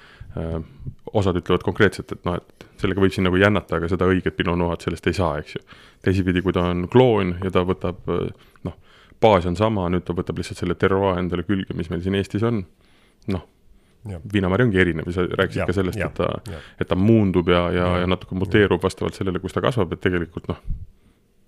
osad 1.15 1.37
ütlevad 1.39 1.65
konkreetselt, 1.65 2.11
et 2.15 2.23
noh, 2.27 2.39
et 2.39 2.65
sellega 2.81 3.03
võib 3.03 3.13
siin 3.15 3.27
nagu 3.27 3.39
jännata, 3.39 3.79
aga 3.79 3.89
seda 3.91 4.07
õiget 4.11 4.37
Pinot 4.37 4.59
Noir'd 4.59 4.85
sellest 4.85 5.09
ei 5.11 5.17
saa, 5.17 5.39
eks 5.41 5.57
ju. 5.57 5.63
teisipidi, 6.05 6.43
kui 6.45 6.55
ta 6.55 6.67
on 6.71 6.87
kloon 6.91 7.37
ja 7.43 7.51
ta 7.53 7.63
võtab 7.67 8.01
noh, 8.07 8.77
baas 9.21 9.47
on 9.49 9.57
sama, 9.59 9.87
nüüd 9.91 10.05
ta 10.07 10.15
võtab 10.17 10.39
lihtsalt 10.39 10.61
selle 10.61 10.77
terroir 10.79 11.19
endale 11.21 11.45
külge, 11.47 11.75
mis 11.77 11.89
meil 11.91 12.03
siin 12.03 12.17
Eestis 12.19 12.43
on, 12.45 12.63
noh, 13.31 13.45
viinamari 14.33 14.65
ongi 14.67 14.81
erinev 14.81 15.07
ja 15.09 15.15
sa 15.17 15.27
rääkisid 15.29 15.63
ja, 15.63 15.69
ka 15.69 15.77
sellest, 15.77 16.01
et 16.01 16.17
ta, 16.17 16.59
et 16.79 16.89
ta 16.89 16.97
muundub 16.99 17.49
ja, 17.49 17.65
ja, 17.69 17.85
ja, 17.85 18.03
ja 18.03 18.11
natuke 18.11 18.37
muteerub 18.37 18.83
vastavalt 18.83 19.17
sellele, 19.17 19.41
kus 19.43 19.55
ta 19.55 19.63
kasvab, 19.65 19.95
et 19.95 20.03
tegelikult 20.03 20.49
noh, 20.51 20.61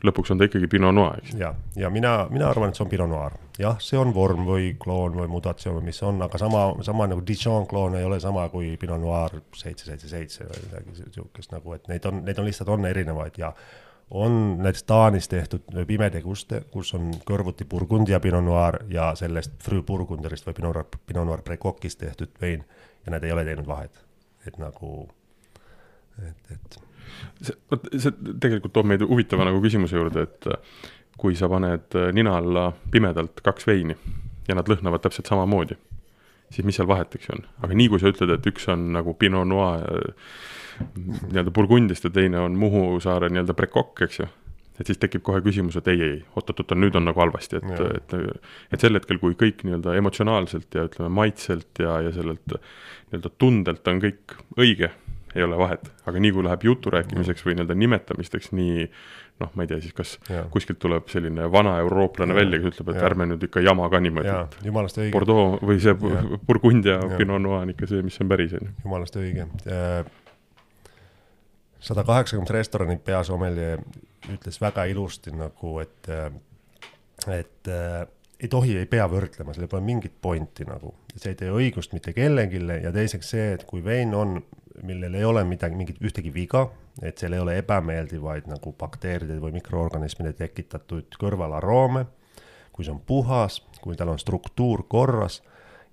lõpuks 0.06 0.32
on 0.34 0.42
ta 0.42 0.46
ikkagi 0.46 0.70
Pinot 0.70 0.94
Noir, 0.94 1.22
eks. 1.24 1.34
ja, 1.40 1.52
ja 1.78 1.90
mina, 1.94 2.14
mina 2.30 2.50
arvan, 2.52 2.70
et 2.70 2.78
see 2.78 2.86
on 2.86 2.92
Pinot 2.92 3.10
Noir. 3.10 3.38
jah, 3.58 3.80
see 3.82 3.98
on 3.98 4.14
vorm 4.14 4.46
või 4.46 4.70
kloon 4.80 5.18
või 5.18 5.30
mutatsioon 5.32 5.80
või 5.80 5.90
mis 5.90 6.02
on, 6.06 6.22
aga 6.26 6.38
sama, 6.42 6.68
sama 6.86 7.08
nagu 7.10 7.24
Dijon 7.26 7.66
kloon 7.70 7.98
ei 7.98 8.06
ole 8.06 8.20
sama 8.24 8.46
kui 8.54 8.76
Pinot 8.78 9.02
Noir 9.02 9.40
seitse, 9.58 9.90
seitse, 9.90 10.10
seitse 10.12 10.46
või 10.46 10.64
midagi 10.68 11.10
sihukest 11.16 11.56
nagu, 11.56 11.74
et 11.78 11.90
neid 11.90 12.06
on, 12.10 12.22
neid 12.28 12.40
on 12.40 12.50
lihtsalt, 12.50 12.74
on 12.74 12.86
erinevaid 12.90 13.42
ja 13.42 13.54
on 14.12 14.58
näiteks 14.58 14.84
Taanis 14.84 15.28
tehtud 15.28 15.62
pimedeguste, 15.88 16.62
kus 16.72 16.94
on 16.94 17.12
kõrvuti 17.28 17.66
Burgundia 17.66 18.20
Pinot 18.20 18.44
Noir 18.44 18.80
ja 18.92 19.12
sellest 19.16 19.58
Frü 19.64 19.82
Burgunderist 19.84 20.48
või 20.48 20.56
Pinot 20.58 20.76
Noir, 20.76 21.00
Pinot 21.06 21.28
Noir 21.28 21.44
Precoc'ist 21.44 22.00
tehtud 22.00 22.32
vein 22.42 22.64
ja 23.06 23.12
nad 23.12 23.24
ei 23.24 23.32
ole 23.32 23.46
teinud 23.46 23.68
vahet, 23.68 24.04
et 24.48 24.58
nagu, 24.62 25.10
et, 26.24 26.54
et 26.56 26.80
see, 27.42 27.56
vot 27.72 27.90
see 27.96 28.14
tegelikult 28.40 28.76
toob 28.76 28.90
meid 28.94 29.04
huvitava 29.04 29.48
nagu 29.48 29.60
küsimuse 29.64 30.00
juurde, 30.00 30.28
et 30.28 30.50
äh, 30.52 30.88
kui 31.20 31.36
sa 31.36 31.50
paned 31.52 32.00
äh, 32.00 32.10
nina 32.16 32.38
alla 32.40 32.70
pimedalt 32.92 33.44
kaks 33.44 33.68
veini 33.68 33.98
ja 34.48 34.56
nad 34.56 34.70
lõhnavad 34.72 35.04
täpselt 35.04 35.28
samamoodi, 35.28 35.76
siis 36.54 36.66
mis 36.68 36.78
seal 36.80 36.90
vahet, 36.90 37.16
eks 37.16 37.30
ju 37.30 37.38
on, 37.38 37.46
aga 37.66 37.78
nii 37.78 37.92
kui 37.92 38.02
sa 38.02 38.12
ütled, 38.12 38.34
et 38.38 38.50
üks 38.52 38.68
on 38.72 38.92
nagu 38.96 39.14
Pinot 39.20 39.48
Noir 39.50 39.84
äh, 39.84 40.34
nii-öelda 40.80 41.54
Burgundist 41.54 42.06
ja 42.06 42.14
teine 42.14 42.42
on 42.44 42.58
Muhu 42.60 43.00
saare 43.04 43.32
nii-öelda 43.32 43.56
Precoq, 43.58 44.06
eks 44.08 44.22
ju 44.24 44.30
et 44.78 44.86
siis 44.86 45.00
tekib 45.02 45.24
kohe 45.26 45.42
küsimus, 45.42 45.74
et 45.80 45.88
ei, 45.90 46.02
ei, 46.06 46.18
oot-oot-oot, 46.38 46.76
nüüd 46.78 46.94
on 47.00 47.08
nagu 47.10 47.18
halvasti, 47.18 47.58
et, 47.58 47.80
et, 47.98 48.44
et 48.76 48.84
sel 48.84 48.94
hetkel, 48.94 49.18
kui 49.18 49.34
kõik 49.40 49.64
nii-öelda 49.66 49.96
emotsionaalselt 49.98 50.78
ja 50.78 50.86
ütleme, 50.86 51.10
maitselt 51.18 51.82
ja, 51.82 51.96
ja 52.06 52.14
sellelt 52.14 52.46
nii-öelda 52.54 53.32
tundelt 53.42 53.90
on 53.90 54.04
kõik 54.04 54.38
õige 54.60 54.92
ei 55.38 55.44
ole 55.44 55.58
vahet, 55.60 55.90
aga 56.10 56.22
nii 56.22 56.34
kui 56.34 56.46
läheb 56.46 56.64
jutu 56.66 56.92
rääkimiseks 56.94 57.46
või 57.46 57.58
nii-öelda 57.58 57.78
nimetamisteks, 57.78 58.52
nii 58.58 58.86
noh, 59.42 59.52
ma 59.54 59.66
ei 59.66 59.70
tea 59.70 59.80
siis, 59.84 59.94
kas 59.98 60.16
ja. 60.32 60.46
kuskilt 60.54 60.80
tuleb 60.82 61.10
selline 61.12 61.48
vana 61.54 61.78
eurooplane 61.84 62.34
ja. 62.34 62.40
välja, 62.40 62.62
kes 62.62 62.76
ütleb, 62.76 62.92
et 62.94 63.00
ja. 63.00 63.06
ärme 63.10 63.28
nüüd 63.32 63.46
ikka 63.48 63.64
jama 63.66 63.90
ka 63.94 64.02
niimoodi, 64.04 64.34
et. 64.34 64.58
Bordeaux 65.14 65.62
või 65.62 65.80
see 65.84 65.94
ja. 65.94 66.24
Burgundia 66.48 67.00
Pinot 67.16 67.44
Noir 67.44 67.66
on 67.66 67.74
ikka 67.74 67.90
see, 67.90 68.04
mis 68.06 68.18
on 68.24 68.32
päris, 68.32 68.58
on 68.58 68.68
ju. 68.68 68.74
jumalast 68.86 69.20
õige. 69.22 69.48
sada 71.88 72.04
kaheksakümmend 72.08 72.54
restorani 72.58 72.98
peasomelje 72.98 73.78
ütles 74.34 74.62
väga 74.62 74.88
ilusti 74.90 75.32
nagu, 75.36 75.78
et, 75.80 76.10
et 77.32 77.74
ei 78.38 78.50
tohi, 78.52 78.76
ei 78.78 78.90
pea 78.90 79.08
võrdlema, 79.10 79.54
sellel 79.56 79.70
pole 79.72 79.86
mingit 79.86 80.18
pointi 80.22 80.66
nagu, 80.68 80.94
see 81.16 81.34
ei 81.34 81.40
tee 81.40 81.54
õigust 81.54 81.94
mitte 81.96 82.14
kellelegi 82.14 82.62
ja 82.84 82.92
teiseks 82.94 83.34
see, 83.34 83.52
et 83.56 83.66
kui 83.70 83.84
vein 83.86 84.14
on 84.18 84.38
millel 84.84 85.14
ei 85.16 85.26
ole 85.26 85.44
midagi, 85.44 85.76
mingit 85.76 86.02
ühtegi 86.04 86.32
viga, 86.34 86.68
et 87.02 87.18
seal 87.18 87.34
ei 87.34 87.42
ole 87.42 87.58
ebameeldivaid 87.62 88.48
nagu 88.50 88.74
bakteeride 88.78 89.40
või 89.42 89.56
mikroorganismide 89.58 90.34
tekitatud 90.38 91.18
kõrvalaroome, 91.20 92.06
kui 92.74 92.86
see 92.86 92.94
on 92.94 93.02
puhas, 93.06 93.62
kui 93.82 93.98
tal 93.98 94.14
on 94.14 94.20
struktuur 94.22 94.86
korras 94.90 95.42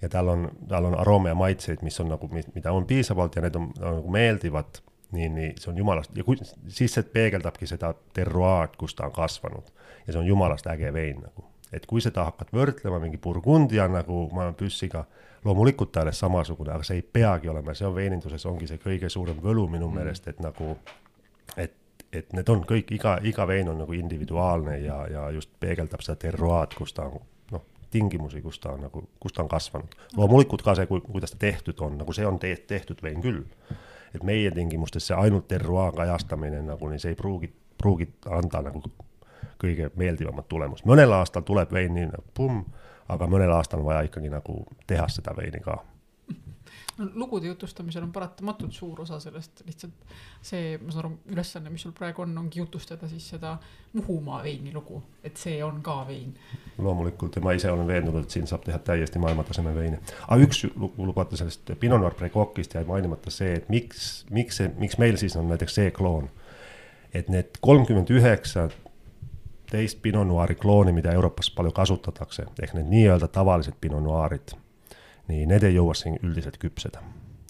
ja 0.02 0.10
tal 0.12 0.28
on, 0.28 0.48
tal 0.68 0.90
on 0.90 0.98
aroome 1.00 1.32
ja 1.32 1.38
maitseid, 1.38 1.84
mis 1.86 2.00
on 2.00 2.12
nagu, 2.12 2.28
mida 2.32 2.72
on 2.72 2.86
piisavalt 2.86 3.36
ja 3.36 3.44
need 3.44 3.56
on, 3.56 3.70
on 3.80 3.98
nagu 4.00 4.12
meeldivad, 4.12 4.80
nii, 5.14 5.28
nii, 5.32 5.50
see 5.60 5.70
on 5.72 5.80
jumalast 5.80 6.16
ja 6.16 6.24
kui, 6.26 6.38
siis 6.68 6.96
see 6.96 7.08
peegeldabki 7.14 7.68
seda 7.70 7.94
terroaad, 8.16 8.76
kus 8.80 8.96
ta 8.98 9.08
on 9.08 9.16
kasvanud. 9.16 9.72
ja 10.06 10.12
see 10.12 10.20
on 10.20 10.28
jumalast 10.28 10.66
äge 10.68 10.92
vein 10.92 11.22
nagu, 11.22 11.46
et 11.72 11.86
kui 11.86 12.02
seda 12.04 12.26
hakkad 12.28 12.52
võrdlema 12.52 13.00
mingi 13.00 13.18
Burgundia 13.18 13.88
nagu 13.88 14.26
püssiga 14.58 15.06
loomulikult 15.44 15.92
ta 15.92 16.00
alles 16.00 16.18
samasugune, 16.18 16.72
aga 16.72 16.82
see 16.82 16.96
ei 16.96 17.02
peagi 17.02 17.48
olema, 17.48 17.74
see 17.74 17.86
on 17.86 17.94
veeninduses, 17.94 18.46
ongi 18.46 18.68
see 18.68 18.80
kõige 18.82 19.08
suurem 19.12 19.40
võlu 19.42 19.66
minu 19.68 19.88
mm. 19.88 19.98
meelest, 19.98 20.28
et 20.28 20.40
nagu, 20.40 20.76
et, 21.56 21.76
et 22.12 22.32
need 22.32 22.52
on 22.52 22.64
kõik, 22.68 22.94
iga, 22.96 23.18
iga 23.22 23.46
vein 23.48 23.68
on 23.68 23.82
nagu 23.84 23.96
individuaalne 23.96 24.78
ja, 24.80 24.98
ja 25.10 25.28
just 25.34 25.52
peegeldab 25.60 26.04
seda 26.04 26.16
terroaad, 26.26 26.76
kus 26.78 26.96
ta 26.96 27.08
on 27.10 27.20
noh, 27.52 27.64
tingimusi, 27.92 28.42
kus 28.42 28.60
ta 28.60 28.74
on 28.74 28.86
nagu, 28.88 29.04
kus 29.20 29.36
ta 29.36 29.44
on 29.44 29.50
kasvanud. 29.52 29.98
loomulikult 30.16 30.64
ka 30.64 30.76
see, 30.78 30.88
kuidas 30.88 31.36
ta 31.36 31.42
tehtud 31.46 31.80
on, 31.84 31.98
nagu 32.00 32.16
see 32.16 32.26
on 32.26 32.38
te 32.40 32.54
tehtud 32.66 33.02
vein 33.02 33.20
küll. 33.22 33.44
et 34.14 34.22
meie 34.22 34.50
tingimustes 34.54 35.10
see 35.10 35.16
ainult 35.18 35.48
terroaa 35.50 35.92
kajastamine 35.92 36.62
nagu 36.62 36.88
nii, 36.88 37.02
see 37.02 37.12
ei 37.12 37.18
pruugi, 37.18 37.50
pruugi 37.78 38.08
anda 38.30 38.62
nagu 38.62 38.82
kõige 39.60 39.90
meeldivamat 39.96 40.48
tulemust, 40.48 40.86
mõnel 40.86 41.12
aastal 41.12 41.42
tuleb 41.42 41.72
vein 41.72 41.94
nii 41.94 42.08
nagu 42.12 42.34
pumm 42.34 42.64
aga 43.08 43.26
mõnel 43.26 43.52
aastal 43.52 43.82
on 43.82 43.90
vaja 43.90 44.06
ikkagi 44.08 44.30
nagu 44.32 44.62
teha 44.86 45.08
seda 45.12 45.36
veini 45.36 45.60
ka 45.64 45.82
no 46.98 47.08
lugude 47.14 47.46
jutustamisel 47.46 48.02
on 48.02 48.12
paratamatult 48.12 48.72
suur 48.72 49.00
osa 49.02 49.18
sellest 49.20 49.62
lihtsalt 49.66 50.14
see, 50.42 50.76
ma 50.78 50.92
saan 50.92 51.04
aru, 51.04 51.10
ülesanne, 51.34 51.72
mis 51.72 51.82
sul 51.86 51.94
praegu 51.96 52.22
on, 52.22 52.36
ongi 52.38 52.60
jutustada 52.62 53.08
siis 53.10 53.26
seda 53.34 53.56
Muhumaa 53.94 54.40
veini 54.42 54.72
lugu, 54.74 55.00
et 55.22 55.36
see 55.38 55.60
on 55.64 55.80
ka 55.82 56.00
vein. 56.08 56.34
loomulikult 56.78 57.36
ja 57.36 57.42
ma 57.42 57.54
ise 57.54 57.70
olen 57.70 57.86
veendunud, 57.86 58.24
et 58.24 58.36
siin 58.36 58.46
saab 58.50 58.64
teha 58.66 58.78
täiesti 58.78 59.22
maailmataseme 59.22 59.74
veini. 59.74 59.98
aga 60.28 60.46
üks 60.46 60.64
lugu 60.74 61.06
lubate 61.06 61.38
sellest 61.40 61.74
Pinot 61.80 62.02
Noir 62.02 62.14
Precoc'ist 62.18 62.78
jäi 62.78 62.84
mainimata 62.88 63.30
see, 63.30 63.54
et 63.58 63.68
miks, 63.68 64.24
miks 64.30 64.62
see, 64.62 64.70
miks 64.78 64.98
meil 65.02 65.18
siis 65.20 65.36
on 65.36 65.50
näiteks 65.50 65.80
see 65.80 65.90
kloon. 65.94 66.30
et 67.14 67.28
need 67.30 67.58
kolmkümmend 67.62 68.10
üheksa 68.10 68.68
teist 69.70 70.02
Pinot 70.02 70.26
Noiri 70.28 70.54
klooni, 70.54 70.92
mida 70.92 71.12
Euroopas 71.12 71.50
palju 71.50 71.72
kasutatakse, 71.72 72.46
ehk 72.62 72.74
need 72.74 72.90
nii-öelda 72.92 73.28
tavalised 73.28 73.74
Pinot 73.80 74.02
Noirid. 74.02 74.56
nii, 75.28 75.46
need 75.46 75.62
ei 75.62 75.74
jõua 75.74 75.94
siin 75.94 76.18
üldiselt 76.22 76.58
küpseda. 76.60 77.02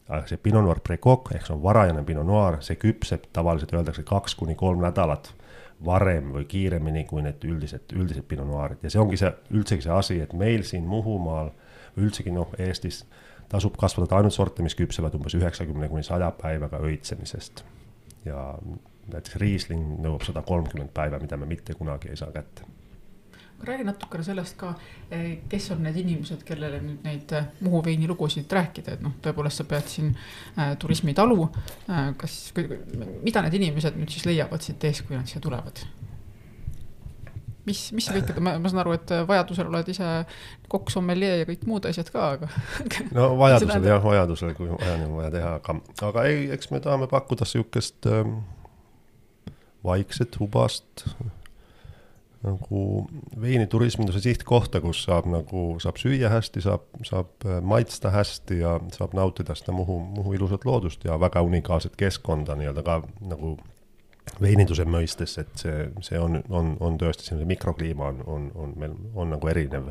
aga 0.09 0.27
see 0.27 0.37
Pinot 0.37 0.65
Noir 0.65 0.81
Precoq 0.85 1.33
ehk 1.35 1.47
see 1.47 1.55
on 1.55 1.63
varajane 1.63 2.05
Pinot 2.05 2.27
Noir, 2.27 2.61
see 2.61 2.77
küpseb 2.77 3.25
tavaliselt 3.33 3.73
öeldakse 3.73 4.03
kaks 4.03 4.35
kuni 4.35 4.55
kolm 4.55 4.83
nädalat 4.83 5.33
varem 5.85 6.33
või 6.33 6.45
kiiremini 6.45 7.05
kui 7.05 7.23
need 7.23 7.45
üldised, 7.45 7.93
üldised 7.93 8.27
Pinot 8.29 8.47
Noirid 8.47 8.83
ja 8.83 8.91
see 8.91 9.01
ongi 9.01 9.17
see, 9.17 9.33
üldsegi 9.51 9.83
see 9.83 9.93
asi, 9.93 10.21
et 10.21 10.33
meil 10.33 10.63
siin 10.63 10.87
Muhumaal 10.87 11.51
või 11.97 12.09
üldsegi 12.09 12.33
noh, 12.35 12.53
Eestis 12.59 13.05
tasub 13.49 13.77
kasvatada 13.81 14.19
ainult 14.19 14.35
sorte, 14.35 14.63
mis 14.63 14.77
küpsevad 14.79 15.15
umbes 15.19 15.35
üheksakümne 15.39 15.89
kuni 15.89 16.03
saja 16.07 16.31
päevaga 16.39 16.81
õitsemisest. 16.85 17.65
ja 18.25 18.55
näiteks 19.13 19.37
Riisling 19.41 19.99
nõuab 20.05 20.25
sada 20.27 20.43
kolmkümmend 20.47 20.93
päeva, 20.95 21.21
mida 21.23 21.37
me 21.37 21.49
mitte 21.51 21.75
kunagi 21.75 22.11
ei 22.13 22.17
saa 22.17 22.33
kätte. 22.33 22.67
räägi 23.65 23.85
natukene 23.85 24.25
sellest 24.25 24.57
ka, 24.61 24.75
eh, 25.11 25.39
kes 25.49 25.71
on 25.71 25.83
need 25.83 25.97
inimesed, 25.97 26.43
kellele 26.45 26.81
nüüd 26.85 27.05
neid 27.05 27.33
eh, 27.33 27.47
Muhu 27.61 27.85
veini 27.85 28.09
lugusid 28.09 28.53
rääkida, 28.53 28.99
et 28.99 29.01
noh, 29.01 29.15
tõepoolest 29.25 29.63
sa 29.63 29.65
pead 29.65 29.89
siin 29.89 30.11
äh, 30.59 30.77
turismitalu 30.79 31.49
äh,. 31.89 32.11
kas, 32.17 32.53
mida 33.23 33.43
need 33.43 33.55
inimesed 33.55 33.97
nüüd 33.97 34.11
siis 34.13 34.27
leiavad 34.27 34.61
siit 34.61 34.85
ees, 34.85 35.01
kui 35.03 35.17
nad 35.17 35.31
siia 35.31 35.41
tulevad? 35.41 35.81
mis, 37.69 37.81
mis 37.97 38.09
see 38.09 38.21
kõik, 38.21 38.41
ma, 38.45 38.57
ma 38.61 38.71
saan 38.71 38.83
aru, 38.85 38.97
et 38.99 39.13
vajadusel 39.29 39.71
oled 39.71 39.89
ise 39.93 40.09
kokk, 40.73 40.93
sommeljee 40.95 41.41
ja 41.43 41.49
kõik 41.49 41.65
muud 41.71 41.89
asjad 41.89 42.11
ka, 42.15 42.27
aga. 42.37 42.51
no 43.17 43.31
vajadusel 43.41 43.89
jah, 43.89 44.03
vajadusel, 44.05 44.53
kui 44.59 44.71
vaja 44.73 44.99
on 44.99 45.17
vaja 45.19 45.33
teha, 45.39 45.55
aga, 45.61 45.79
aga 46.11 46.27
ei, 46.31 46.45
eks 46.57 46.73
me 46.75 46.83
tahame 46.85 47.09
pakkuda 47.11 47.49
sihukest 47.49 48.11
ähm, 48.11 48.43
vaikset 49.85 50.41
hubast 50.41 51.07
nagu 52.45 53.09
veiniturisminduse 53.41 54.21
sihtkohta, 54.21 54.81
kus 54.85 55.03
saab 55.07 55.29
nagu, 55.33 55.65
saab 55.83 55.99
süüa 56.01 56.29
hästi, 56.33 56.63
saab, 56.65 56.85
saab 57.07 57.47
äh, 57.49 57.61
maitsta 57.65 58.13
hästi 58.13 58.59
ja 58.61 58.77
saab 58.93 59.17
nautida 59.17 59.57
seda 59.57 59.73
Muhu, 59.77 59.99
Muhu 60.19 60.35
ilusat 60.37 60.67
loodust 60.69 61.07
ja 61.09 61.17
väga 61.21 61.43
unikaalset 61.47 61.97
keskkonda 61.97 62.57
nii-öelda 62.61 62.85
ka 62.85 62.99
nagu 63.25 63.57
veininduse 64.41 64.85
mõistes, 64.89 65.39
et 65.41 65.57
see, 65.61 65.89
see 66.05 66.21
on, 66.21 66.41
on, 66.49 66.75
on 66.85 67.01
tõesti 67.01 67.29
selline 67.29 67.49
mikrokliima 67.49 68.13
on, 68.13 68.23
on, 68.37 68.47
on 68.61 68.77
meil, 68.81 68.95
on 69.15 69.35
nagu 69.37 69.53
erinev 69.53 69.91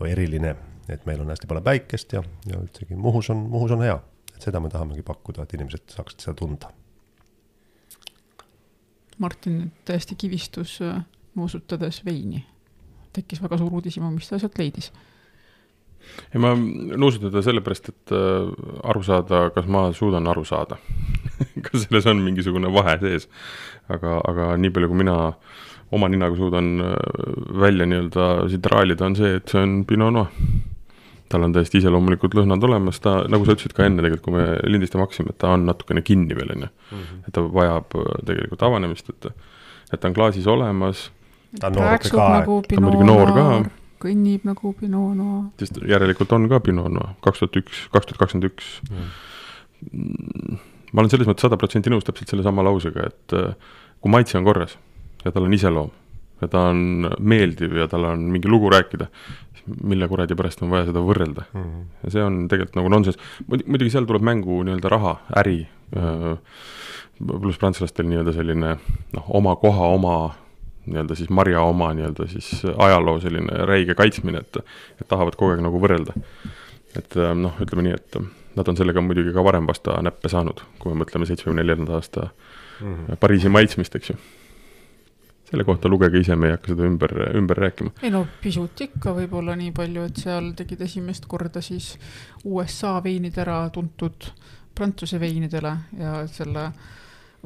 või 0.00 0.12
eriline, 0.12 0.54
et 0.92 1.06
meil 1.08 1.22
on 1.22 1.30
hästi 1.32 1.50
palju 1.50 1.66
päikest 1.66 2.18
ja, 2.18 2.22
ja 2.46 2.58
üldsegi 2.62 2.98
Muhus 2.98 3.30
on, 3.34 3.46
Muhus 3.50 3.74
on 3.74 3.86
hea, 3.86 3.96
et 4.34 4.50
seda 4.50 4.62
me 4.62 4.70
tahamegi 4.70 5.06
pakkuda, 5.06 5.46
et 5.46 5.58
inimesed 5.58 5.96
saaksid 5.98 6.28
seda 6.28 6.38
tunda 6.42 6.74
Martin 9.18 9.72
täiesti 9.84 10.14
kivistus 10.18 10.78
äh, 10.82 11.02
nuusutades 11.34 12.04
veini. 12.04 12.44
tekkis 13.12 13.40
väga 13.42 13.56
suur 13.56 13.72
uudishimu, 13.72 14.10
mis 14.12 14.28
ta 14.28 14.38
sealt 14.38 14.58
leidis. 14.58 14.90
ei, 16.34 16.40
ma 16.40 16.52
nuusutada 16.96 17.42
sellepärast, 17.42 17.88
et 17.88 18.12
äh, 18.12 18.50
aru 18.84 19.02
saada, 19.02 19.48
kas 19.54 19.66
ma 19.66 19.88
suudan 19.92 20.26
aru 20.26 20.44
saada 20.44 20.76
kas 21.64 21.86
selles 21.86 22.06
on 22.06 22.22
mingisugune 22.22 22.72
vahe 22.72 22.98
sees. 23.00 23.28
aga, 23.88 24.20
aga 24.28 24.54
nii 24.60 24.70
palju, 24.70 24.92
kui 24.92 25.04
mina 25.04 25.16
oma 25.96 26.08
ninaga 26.10 26.36
suudan 26.36 26.70
välja 27.60 27.86
nii-öelda 27.86 28.48
siit 28.50 28.66
raalida, 28.66 29.06
on 29.06 29.16
see, 29.16 29.36
et 29.38 29.48
see 29.48 29.62
on 29.62 29.84
Pinot 29.86 30.12
Noir. 30.12 30.32
Tal 31.32 31.46
on 31.46 31.54
täiesti 31.54 31.80
iseloomulikud 31.82 32.36
lõhnad 32.38 32.62
olemas, 32.68 33.00
ta, 33.02 33.18
nagu 33.30 33.46
sa 33.46 33.56
ütlesid 33.56 33.74
ka 33.76 33.86
enne 33.86 34.02
tegelikult, 34.02 34.24
kui 34.26 34.36
me 34.36 34.44
lindistama 34.70 35.06
hakkasime, 35.06 35.34
et 35.34 35.40
ta 35.42 35.50
on 35.56 35.66
natukene 35.66 36.02
kinni 36.06 36.36
veel, 36.38 36.52
on 36.54 36.66
ju. 36.66 36.70
Mhm. 36.92 37.24
et 37.26 37.34
ta 37.34 37.44
vajab 37.58 37.96
tegelikult 38.28 38.62
avanemist, 38.68 39.10
et, 39.14 39.32
et 39.92 40.00
ta 40.00 40.10
on 40.10 40.14
klaasis 40.16 40.46
olemas. 40.50 41.08
ta 41.60 41.72
on 41.72 41.80
noor 41.80 41.98
ka. 42.04 42.28
nagu 42.40 42.60
Pinot 42.68 43.02
Noir 43.06 43.70
kõnnib 44.02 44.46
nagu 44.46 44.72
Pinot 44.76 45.16
Noir. 45.16 45.44
sest 45.60 45.80
järelikult 45.88 46.32
on 46.36 46.48
ka 46.52 46.60
Pinot 46.60 46.92
Noir, 46.92 47.14
kaks 47.24 47.42
tuhat 47.42 47.60
üks, 47.62 47.84
kaks 47.92 48.10
tuhat 48.10 48.22
kakskümmend 48.22 48.50
üks. 48.50 48.72
Mm. 48.90 50.58
ma 50.92 51.02
olen 51.02 51.12
selles 51.12 51.28
mõttes 51.28 51.44
sada 51.44 51.58
protsenti 51.60 51.92
nõus 51.92 52.06
täpselt 52.06 52.30
sellesama 52.32 52.64
lausega, 52.64 53.10
et 53.10 53.36
äh, 53.36 53.54
kui 54.00 54.12
maitse 54.12 54.38
on 54.38 54.46
korras 54.46 54.78
ja 55.24 55.32
tal 55.32 55.44
on 55.48 55.56
iseloom 55.56 55.90
ja 56.40 56.48
ta 56.52 56.66
on 56.70 57.08
meeldiv 57.18 57.76
ja 57.80 57.86
tal 57.88 58.04
on 58.10 58.26
mingi 58.32 58.48
lugu 58.50 58.70
rääkida, 58.72 59.08
mille 59.82 60.08
kuradi 60.08 60.36
pärast 60.38 60.62
on 60.62 60.70
vaja 60.70 60.88
seda 60.90 61.02
võrrelda 61.02 61.46
mm. 61.52 61.62
-hmm. 61.62 61.84
ja 62.04 62.14
see 62.14 62.24
on 62.24 62.40
tegelikult 62.48 62.80
nagu 62.80 62.92
nonsense, 62.92 63.20
muidugi 63.48 63.90
seal 63.90 64.08
tuleb 64.08 64.24
mängu 64.26 64.62
nii-öelda 64.66 64.92
raha, 64.92 65.16
äri 65.42 65.66
mm, 65.94 66.02
-hmm. 66.02 67.38
pluss 67.40 67.58
prantslastel 67.58 68.08
nii-öelda 68.10 68.32
selline 68.36 68.76
noh, 69.16 69.30
oma 69.40 69.56
koha, 69.56 69.92
oma 69.98 70.16
nii-öelda 70.86 71.14
siis 71.18 71.30
marja 71.30 71.60
oma 71.60 71.92
nii-öelda 71.94 72.28
siis 72.30 72.62
ajaloo 72.78 73.20
selline 73.20 73.66
räige 73.66 73.94
kaitsmine, 73.94 74.38
et 74.38 74.56
et 75.00 75.08
tahavad 75.08 75.36
kogu 75.36 75.54
aeg 75.54 75.62
nagu 75.66 75.80
võrrelda. 75.82 76.14
et 76.96 77.14
noh, 77.34 77.58
ütleme 77.60 77.82
nii, 77.82 77.94
et 77.94 78.20
nad 78.56 78.68
on 78.68 78.76
sellega 78.76 79.02
muidugi 79.04 79.34
ka 79.34 79.44
varem 79.44 79.66
vasta 79.68 79.98
näppe 80.02 80.30
saanud, 80.32 80.62
kui 80.78 80.94
me 80.94 81.04
mõtleme 81.04 81.28
seitsmekümne 81.28 81.62
neljanda 81.62 81.98
aasta 81.98 82.28
mm 82.80 82.94
-hmm. 82.94 83.16
Pariisi 83.20 83.48
maitsmist, 83.48 83.94
eks 83.96 84.10
ju. 84.10 84.16
Selle 85.50 85.64
kohta 85.64 85.88
lugege 85.88 86.20
ise, 86.20 86.36
me 86.36 86.50
ei 86.50 86.56
hakka 86.56 86.72
seda 86.72 86.86
ümber, 86.88 87.14
ümber 87.38 87.60
rääkima. 87.66 87.94
ei 88.02 88.10
no 88.10 88.24
pisut 88.42 88.80
ikka 88.88 89.14
võib-olla 89.16 89.56
nii 89.58 89.72
palju, 89.76 90.06
et 90.08 90.20
seal 90.24 90.52
tegid 90.58 90.82
esimest 90.88 91.28
korda 91.30 91.62
siis 91.62 91.94
USA 92.44 92.96
veinid 93.04 93.38
ära 93.42 93.64
tuntud 93.74 94.30
Prantsuse 94.76 95.16
veinidele 95.20 95.70
ja 95.96 96.18
selle 96.28 96.66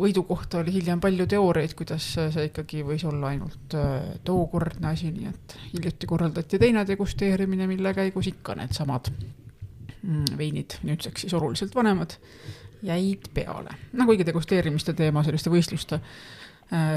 võidu 0.01 0.25
kohta 0.27 0.63
oli 0.63 0.73
hiljem 0.75 1.01
palju 1.03 1.27
teooriaid, 1.31 1.77
kuidas 1.79 2.07
see 2.17 2.47
ikkagi 2.49 2.81
võis 2.87 3.05
olla 3.07 3.35
ainult 3.35 3.77
äh, 3.79 4.17
tookordne 4.25 4.95
asi, 4.95 5.13
nii 5.15 5.29
et 5.31 5.57
hiljuti 5.75 6.09
korraldati 6.11 6.59
teine 6.59 6.87
degusteerimine, 6.89 7.69
mille 7.71 7.95
käigus 7.95 8.31
ikka 8.33 8.57
needsamad 8.59 9.13
mm, 9.13 10.33
veinid, 10.41 10.81
nüüdseks 10.89 11.27
siis 11.27 11.37
oluliselt 11.37 11.77
vanemad, 11.77 12.17
jäid 12.83 13.29
peale. 13.35 13.77
no 13.93 14.09
kuigi 14.09 14.27
degusteerimiste 14.27 14.97
teema 14.97 15.23
selliste 15.27 15.53
võistluste 15.53 16.01
Äh, 16.01 16.40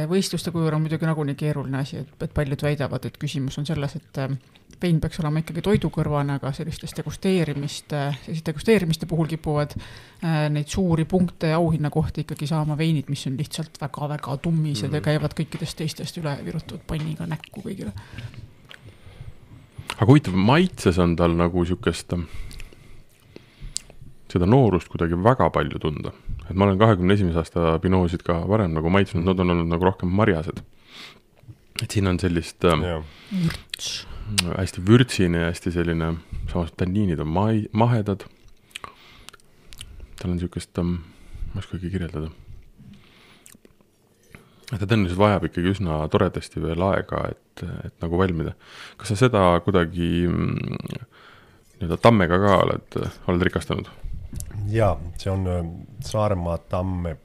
võistluste 0.10 0.52
kujul 0.54 0.74
on 0.76 0.84
muidugi 0.84 1.08
nagunii 1.10 1.36
keeruline 1.38 1.80
asi, 1.80 2.04
et, 2.04 2.12
et 2.22 2.34
paljud 2.34 2.62
väidavad, 2.62 3.06
et 3.08 3.16
küsimus 3.18 3.58
on 3.58 3.66
selles, 3.66 3.96
et 3.98 4.20
äh, 4.22 4.36
vein 4.82 5.00
peaks 5.02 5.20
olema 5.24 5.42
ikkagi 5.42 5.64
toidukõrvane, 5.66 6.38
aga 6.38 6.52
sellistes 6.54 6.94
degusteerimiste, 6.98 8.02
selliste 8.26 8.52
degusteerimiste 8.52 9.10
puhul 9.10 9.30
kipuvad 9.32 9.74
äh, 9.78 10.46
neid 10.54 10.70
suuri 10.70 11.08
punkte 11.10 11.54
ja 11.54 11.58
auhinnakohti 11.62 12.26
ikkagi 12.28 12.48
saama 12.50 12.78
veinid, 12.78 13.10
mis 13.10 13.26
on 13.30 13.38
lihtsalt 13.40 13.82
väga-väga 13.82 14.38
tummised 14.46 14.90
mm. 14.92 15.00
ja 15.00 15.06
käivad 15.10 15.34
kõikidest 15.38 15.80
teistest 15.82 16.22
üle, 16.22 16.36
virutavad 16.46 16.86
panniga 16.88 17.28
näkku 17.30 17.66
kõigile. 17.66 17.96
aga 19.96 20.10
huvitav, 20.10 20.38
maitses 20.38 21.00
on 21.02 21.16
tal 21.18 21.34
nagu 21.40 21.66
sihukest, 21.66 22.14
seda 24.34 24.50
noorust 24.50 24.92
kuidagi 24.94 25.18
väga 25.18 25.50
palju 25.54 25.82
tunda 25.82 26.14
et 26.50 26.56
ma 26.56 26.68
olen 26.68 26.80
kahekümne 26.80 27.16
esimese 27.16 27.40
aasta 27.42 27.78
pinoosid 27.84 28.24
ka 28.28 28.42
varem 28.50 28.74
nagu 28.76 28.92
maitsnud, 28.92 29.26
nad 29.26 29.40
on 29.40 29.56
olnud 29.56 29.70
nagu 29.72 29.88
rohkem 29.88 30.12
marjased. 30.12 30.64
et 31.82 31.92
siin 31.92 32.08
on 32.08 32.20
sellist 32.20 32.66
äh, 32.66 32.84
hästi 34.58 34.86
vürtsine 34.88 35.46
ja 35.46 35.50
hästi 35.52 35.74
selline, 35.74 36.14
samas 36.52 36.72
tanniinid 36.78 37.20
on 37.20 37.28
mai-, 37.28 37.68
mahedad. 37.72 38.26
tal 40.20 40.32
on 40.32 40.38
niisugust 40.38 40.80
ähm,, 40.80 41.02
ma 41.54 41.60
ei 41.60 41.66
oskagi 41.66 41.92
kirjeldada. 41.92 42.30
ta 44.74 44.86
tõenäoliselt 44.86 45.20
vajab 45.20 45.50
ikkagi 45.50 45.74
üsna 45.76 46.04
toredasti 46.12 46.62
veel 46.64 46.82
aega, 46.92 47.26
et, 47.34 47.66
et 47.88 47.96
nagu 48.04 48.20
valmida. 48.20 48.56
kas 48.98 49.14
sa 49.14 49.20
seda 49.26 49.44
kuidagi 49.66 50.28
mm, 50.28 50.80
nii-öelda 51.80 52.00
tammega 52.02 52.40
ka 52.40 52.58
oled, 52.64 52.98
oled 53.28 53.48
rikastanud? 53.50 53.92
Jaa, 54.74 54.98
see 55.18 55.32
on 55.32 55.48
äh, 55.48 55.66
Saaremaa 56.06 56.58
tamme, 56.58 57.18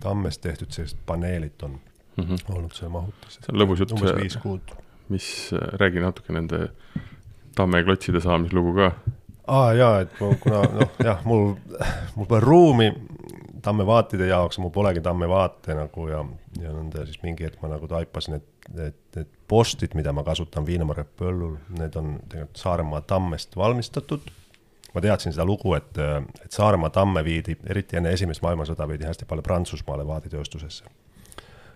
tammest 0.00 0.40
tehtud 0.44 0.72
sellised 0.74 0.98
paneelid 1.06 1.62
on 1.62 1.78
mm 2.16 2.24
-hmm. 2.24 2.54
olnud 2.56 2.72
seal 2.72 2.90
mahutis. 2.90 3.34
see 3.34 3.52
on 3.52 3.60
lõbus 3.60 3.82
jutt. 3.82 3.92
umbes 3.92 4.16
viis 4.16 4.36
kuud. 4.36 4.74
mis, 5.08 5.50
äh, 5.52 5.78
räägi 5.80 6.00
natuke 6.00 6.32
nende 6.32 6.68
tammeklotside 7.54 8.20
saamislugu 8.20 8.74
ka. 8.74 8.92
aa 9.46 9.72
jaa, 9.72 10.00
et 10.00 10.10
kuna 10.18 10.62
noh, 10.62 10.90
jah, 11.04 11.24
mul, 11.24 11.54
mul 12.16 12.26
pole 12.26 12.40
ruumi 12.40 12.92
tammevaatide 13.62 14.26
jaoks, 14.26 14.58
mul 14.58 14.70
polegi 14.70 15.00
tammevaate 15.00 15.74
nagu 15.74 16.08
ja, 16.08 16.24
ja 16.60 16.72
nõnda 16.72 17.06
siis 17.06 17.22
mingi 17.22 17.44
hetk 17.44 17.62
ma 17.62 17.68
nagu 17.68 17.88
taipasin, 17.88 18.34
et, 18.34 18.80
et, 18.86 19.16
et 19.16 19.28
postid, 19.48 19.94
mida 19.94 20.12
ma 20.12 20.24
kasutan 20.24 20.66
Viinamarja 20.66 21.04
põllul, 21.18 21.56
need 21.78 21.96
on 21.96 22.18
tegelikult 22.28 22.60
Saaremaa 22.60 23.00
tammest 23.00 23.56
valmistatud 23.56 24.20
ma 24.94 25.02
teadsin 25.02 25.34
seda 25.34 25.46
lugu, 25.46 25.74
et, 25.74 25.98
et 26.44 26.52
Saaremaa 26.52 26.90
tamme 26.94 27.24
viidi, 27.26 27.56
eriti 27.70 27.98
enne 27.98 28.12
esimest 28.14 28.44
maailmasõda, 28.44 28.86
viidi 28.90 29.08
hästi 29.08 29.26
palju 29.30 29.42
Prantsusmaale 29.46 30.06
vaaditööstusesse. 30.06 30.84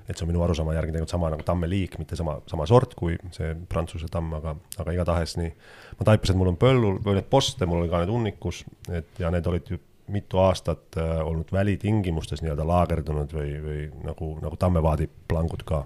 et 0.09 0.17
see 0.17 0.25
on 0.25 0.31
minu 0.31 0.41
arusaama 0.41 0.73
järgi 0.73 0.95
tegelikult 0.95 1.13
sama 1.13 1.29
nagu 1.29 1.43
tamme 1.45 1.69
liik, 1.69 1.99
mitte 2.01 2.17
sama, 2.17 2.39
sama 2.49 2.65
sort 2.67 2.95
kui 2.97 3.19
see 3.35 3.51
Prantsuse 3.69 4.07
tamm, 4.09 4.33
aga, 4.39 4.55
aga 4.79 4.95
igatahes 4.97 5.37
nii. 5.37 5.51
ma 5.99 6.07
taipasin, 6.09 6.35
et 6.35 6.41
mul 6.41 6.53
on 6.55 6.57
põllul, 6.57 7.03
või 7.05 7.19
need 7.19 7.29
poste, 7.29 7.67
mul 7.67 7.83
oli 7.83 7.91
ka 7.93 8.01
need 8.01 8.15
hunnikus, 8.15 8.63
et 8.89 9.21
ja 9.21 9.31
need 9.35 9.47
olid 9.47 9.69
ju 9.75 9.81
mitu 10.09 10.39
aastat 10.41 10.97
äh, 10.97 11.19
olnud 11.21 11.53
välitingimustes 11.53 12.41
nii-öelda 12.41 12.65
laagerdunud 12.67 13.33
või, 13.37 13.51
või 13.61 13.83
nagu, 14.07 14.31
nagu 14.41 14.57
tammevaadi 14.57 15.09
plangud 15.29 15.67
ka 15.69 15.83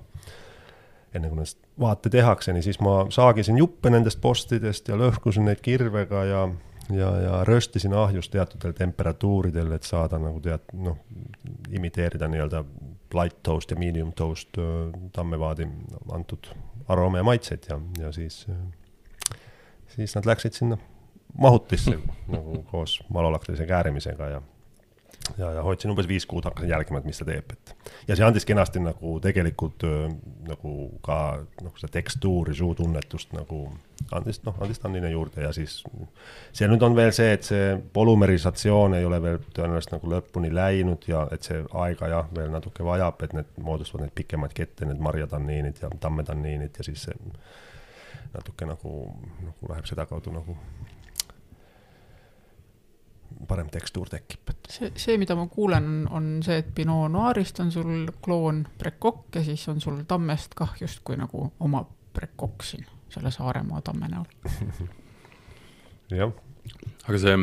enne 1.12 1.28
kui 1.28 1.36
nendest 1.36 1.58
vaate 1.80 2.10
tehakse, 2.12 2.52
nii 2.54 2.64
siis 2.64 2.78
ma 2.84 3.02
saagisin 3.12 3.58
juppe 3.58 3.90
nendest 3.90 4.20
postidest 4.22 4.88
ja 4.88 4.96
lõhkusin 5.00 5.44
neid 5.48 5.60
kirvega 5.64 6.24
ja 6.28 6.44
ja, 6.94 7.10
ja 7.20 7.44
röstisin 7.44 7.94
ahjus 7.94 8.28
teatud 8.28 8.64
temperatuuridel, 8.78 9.72
et 9.72 9.82
saada 9.82 10.18
nagu 10.22 10.40
tead, 10.40 10.70
noh, 10.72 10.98
imiteerida 11.70 12.28
nii-öelda 12.28 12.64
light 13.14 13.42
toast 13.42 13.70
ja 13.70 13.76
medium 13.76 14.12
toast 14.16 14.56
tammevaadi 15.12 15.66
antud 16.12 16.48
aroome 16.88 17.20
ja 17.20 17.24
maitseid 17.24 17.68
ja, 17.68 17.80
ja 17.98 18.12
siis, 18.12 18.46
siis 19.96 20.14
nad 20.16 20.26
läksid 20.26 20.56
sinna 20.56 20.78
mahutisse 21.38 21.98
nagu 22.34 22.62
koos 22.70 23.00
malolaktilise 23.12 23.66
käärimisega 23.66 24.28
ja 24.28 24.42
ja, 25.38 25.52
ja 25.52 25.62
hoidsin 25.62 25.90
umbes 25.90 26.08
viis 26.08 26.26
kuud, 26.26 26.44
hakkasin 26.44 26.70
jälgima, 26.70 26.98
et 26.98 27.04
mis 27.04 27.18
ta 27.18 27.26
teeb, 27.28 27.52
et. 27.52 27.74
ja 28.08 28.16
see 28.16 28.26
andis 28.26 28.46
kenasti 28.48 28.82
nagu 28.82 29.14
tegelikult 29.22 29.86
nagu 30.48 30.74
ka 31.04 31.18
noh, 31.62 31.74
seda 31.80 31.92
tekstuuri, 31.98 32.54
suutunnetust 32.58 33.34
nagu 33.36 33.62
andis, 34.18 34.42
noh, 34.46 34.58
andis 34.64 34.82
tannine 34.82 35.10
juurde 35.12 35.44
ja 35.46 35.52
siis. 35.56 35.80
see 36.52 36.68
nüüd 36.70 36.82
on 36.86 36.96
veel 36.98 37.12
see, 37.16 37.32
et 37.36 37.48
see 37.48 37.74
polümerisatsioon 37.94 38.98
ei 38.98 39.08
ole 39.08 39.20
veel 39.22 39.40
tõenäoliselt 39.54 39.96
nagu 39.96 40.14
lõpuni 40.14 40.52
läinud 40.54 41.08
ja 41.08 41.26
et 41.34 41.48
see 41.48 41.62
aega 41.84 42.10
jah, 42.16 42.30
veel 42.34 42.50
natuke 42.54 42.86
vajab, 42.86 43.22
et 43.26 43.36
need 43.38 43.58
moodustavad 43.62 44.06
neid 44.06 44.16
pikemaid 44.18 44.56
kette, 44.56 44.88
need 44.88 45.02
marjatanniinid 45.02 45.84
ja 45.84 45.92
tammetanniinid 46.00 46.78
ja 46.78 46.88
siis 46.88 47.08
see 47.08 47.18
natuke 48.32 48.66
nagu, 48.66 48.96
nagu 49.44 49.72
läheb 49.72 49.88
sedakaudu 49.88 50.32
nagu 50.32 50.56
parem 53.48 53.68
tekstuur 53.72 54.10
tekib. 54.12 54.52
see, 54.68 54.92
see, 54.96 55.18
mida 55.20 55.36
ma 55.38 55.46
kuulen, 55.50 56.06
on 56.10 56.34
see, 56.44 56.60
et 56.62 56.70
Pinot 56.74 57.10
Noirist 57.12 57.60
on 57.60 57.72
sul 57.74 58.06
kloon 58.24 58.64
Precoq 58.78 59.38
ja 59.38 59.44
siis 59.46 59.66
on 59.72 59.80
sul 59.80 60.02
tammest 60.08 60.56
kah 60.58 60.74
justkui 60.80 61.18
nagu 61.20 61.48
oma 61.60 61.84
Precoq 62.12 62.64
siin 62.66 62.86
selle 63.12 63.30
Saaremaa 63.30 63.82
tamme 63.84 64.08
näol. 64.08 64.24
jah. 66.20 66.32
aga 67.08 67.20
see, 67.20 67.36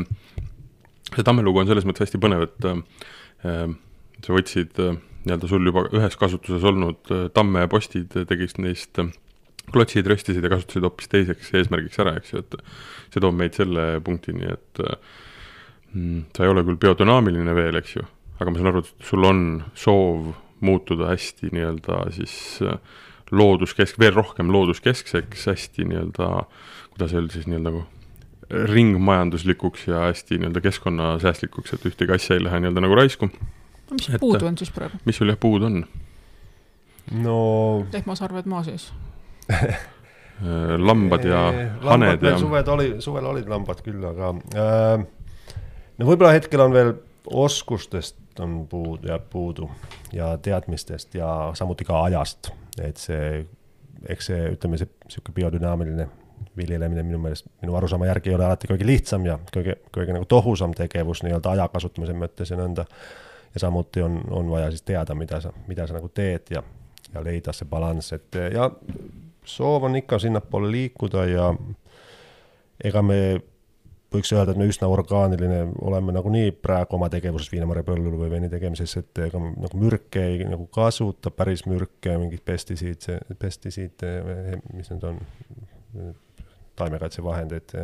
see 1.13 1.27
tamme 1.27 1.45
lugu 1.45 1.61
on 1.61 1.69
selles 1.69 1.87
mõttes 1.87 2.07
hästi 2.07 2.21
põnev, 2.21 2.47
et 2.49 2.69
äh, 2.71 3.77
sa 4.25 4.35
võtsid 4.35 4.81
äh, 4.83 4.99
nii-öelda 5.25 5.49
sul 5.51 5.65
juba 5.67 5.85
ühes 5.95 6.15
kasutuses 6.19 6.65
olnud 6.67 7.11
äh, 7.13 7.27
tammepostid, 7.35 8.15
tegid 8.29 8.55
neist 8.63 9.01
äh, 9.01 9.11
klotsid, 9.73 10.07
röstisid 10.09 10.43
ja 10.43 10.51
kasutasid 10.51 10.85
hoopis 10.85 11.11
teiseks 11.11 11.51
eesmärgiks 11.59 12.01
ära, 12.01 12.15
eks 12.19 12.33
ju, 12.33 12.43
et 12.43 12.57
see 13.13 13.23
toob 13.23 13.37
meid 13.37 13.57
selle 13.57 13.85
punktini, 14.05 14.47
et 14.55 14.83
äh, 14.83 15.17
mm, 15.93 16.23
sa 16.35 16.45
ei 16.45 16.53
ole 16.53 16.63
küll 16.67 16.79
biodünaamiline 16.81 17.55
veel, 17.57 17.79
eks 17.81 17.95
ju, 17.97 18.05
aga 18.39 18.51
ma 18.51 18.61
saan 18.61 18.71
aru, 18.71 18.83
et 18.85 19.05
sul 19.09 19.27
on 19.27 19.45
soov 19.77 20.33
muutuda 20.65 21.11
hästi 21.13 21.53
nii-öelda 21.55 22.01
siis 22.15 22.33
äh, 22.65 22.79
looduskesk-, 23.31 23.99
veel 24.01 24.15
rohkem 24.17 24.51
looduskeskseks, 24.51 25.47
hästi 25.51 25.87
nii-öelda, 25.91 26.29
kuidas 26.95 27.15
öelda 27.15 27.33
siis 27.33 27.47
nii-öelda 27.47 27.71
nagu 27.71 27.85
ringmajanduslikuks 28.49 29.87
ja 29.87 30.07
hästi 30.07 30.39
nii-öelda 30.39 30.61
keskkonnasäästlikuks, 30.61 31.73
et 31.73 31.85
ühtegi 31.85 32.15
asja 32.15 32.37
ei 32.37 32.43
lähe 32.43 32.59
nii-öelda 32.63 32.81
nagu 32.85 32.97
raisku. 32.97 33.29
mis 33.91 34.09
et, 34.09 34.19
puudu 34.19 34.45
on 34.45 34.57
siis 34.57 34.71
praegu? 34.71 34.97
mis 35.05 35.17
sul 35.17 35.29
jah 35.29 35.37
puudu 35.39 35.69
on? 35.69 35.83
no 37.23 37.37
lehmasarved 37.93 38.49
maa 38.49 38.63
sees 38.63 38.91
lambad 40.89 41.25
ja 41.25 41.39
haned 41.83 42.23
ja. 42.23 42.37
suved 42.37 42.67
oli, 42.67 42.89
suvel 43.03 43.25
olid 43.25 43.49
lambad 43.49 43.81
küll, 43.85 44.03
aga 44.05 44.33
äh, 44.55 45.07
no 45.99 46.07
võib-olla 46.07 46.33
hetkel 46.35 46.63
on 46.63 46.73
veel 46.73 46.93
oskustest 47.29 48.17
on 48.39 48.67
puudu, 48.67 49.07
jääb 49.07 49.27
puudu 49.29 49.69
ja 50.15 50.37
teadmistest 50.37 51.15
ja 51.15 51.51
samuti 51.53 51.85
ka 51.85 52.03
ajast, 52.03 52.51
et 52.81 52.97
see, 52.97 53.43
eks 54.07 54.31
see, 54.31 54.47
ütleme, 54.55 54.79
see 54.79 54.89
niisugune 55.05 55.35
biodünaamiline 55.41 56.07
viljelemine 56.57 57.03
minu 57.03 57.19
meelest, 57.21 57.47
minu 57.61 57.75
arusaama 57.75 58.07
järgi 58.07 58.31
ei 58.31 58.35
ole 58.35 58.45
alati 58.47 58.69
kõige 58.71 58.87
lihtsam 58.87 59.25
ja 59.27 59.37
kõige, 59.53 59.75
kõige 59.95 60.15
nagu 60.15 60.27
tohusam 60.29 60.73
tegevus 60.75 61.23
nii-öelda 61.23 61.55
aja 61.55 61.67
mõttes 62.15 62.51
ja 62.51 62.59
ja 63.53 63.59
samuti 63.59 64.01
on, 64.01 64.21
on 64.29 64.49
vaja 64.51 64.69
siis 64.71 64.81
teada, 64.85 65.15
mida 65.15 65.41
sa, 65.41 65.51
mida 65.67 65.87
sa 65.87 65.97
nagu 65.97 66.09
teed 66.13 66.51
ja, 66.53 66.63
ja 67.13 67.23
leida 67.23 67.53
see 67.53 67.67
balanss, 67.69 68.13
et 68.13 68.35
ja 68.53 68.69
soov 69.43 69.83
on 69.89 69.95
ikka 69.95 70.19
sinnapoole 70.19 70.71
liikuda 70.71 71.25
ja 71.25 71.53
ega 72.83 73.01
me 73.01 73.41
võiks 74.13 74.31
öelda, 74.33 74.53
et 74.53 74.59
me 74.59 74.67
üsna 74.69 74.89
orgaaniline 74.89 75.59
oleme 75.85 76.13
nagunii 76.15 76.53
praegu 76.63 76.97
oma 76.97 77.09
tegevuses 77.13 77.51
viinamarja 77.53 77.85
põllul 77.87 78.15
või 78.19 78.31
veini 78.31 78.49
tegemises, 78.51 78.95
et 79.01 79.21
ega 79.27 79.41
nagu 79.41 79.81
mürke 79.81 80.23
ei 80.31 80.47
nagu 80.49 80.65
kasuta, 80.73 81.31
päris 81.31 81.65
mürke, 81.69 82.15
mingeid 82.21 82.43
pestisiide, 82.45 83.19
pestisiide, 83.39 84.15
mis 84.73 84.89
need 84.93 85.05
on, 85.09 85.21
taimekaitsevahendeid, 86.79 87.75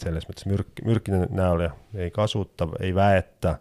selles 0.00 0.28
mõttes 0.28 0.46
mürk, 0.48 0.80
mürkide 0.86 1.24
näol 1.34 1.66
jah, 1.66 1.76
ei 1.98 2.12
kasuta, 2.14 2.68
ei 2.80 2.94
väeta 2.96 3.58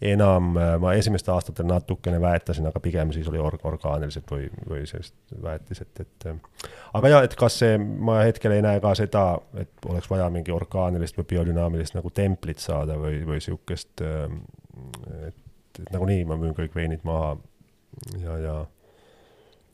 enam, 0.00 0.50
äh, 0.60 0.74
ma 0.80 0.92
esimestel 0.92 1.34
aastatel 1.34 1.66
natukene 1.68 2.20
väetasin, 2.20 2.66
aga 2.68 2.80
pigem 2.84 3.12
siis 3.16 3.28
oli 3.30 3.40
org-, 3.40 3.64
orgaaniliselt 3.64 4.30
või, 4.30 4.48
või 4.68 4.84
sellist 4.88 5.14
väetiset, 5.42 6.04
et 6.04 6.28
äh, 6.28 6.68
aga 6.98 7.12
jaa, 7.14 7.22
et 7.24 7.36
kas 7.38 7.58
see, 7.62 7.78
ma 7.78 8.20
hetkel 8.26 8.56
ei 8.56 8.64
näe 8.64 8.80
ka 8.84 8.92
seda, 8.98 9.26
et 9.56 9.88
oleks 9.88 10.10
vaja 10.10 10.28
mingi 10.32 10.52
orgaanilist 10.52 11.16
või 11.20 11.30
biodünaamilist 11.32 11.96
nagu 11.96 12.12
templit 12.12 12.60
saada 12.62 12.98
või, 13.00 13.22
või 13.24 13.40
niisugust, 13.40 14.04
äh, 14.04 14.24
et, 15.30 15.42
et 15.80 15.92
nagunii 15.92 16.24
ma 16.28 16.40
müün 16.40 16.56
kõik 16.56 16.76
veinid 16.76 17.04
maha 17.08 17.36
ja, 18.20 18.40
ja 18.42 18.56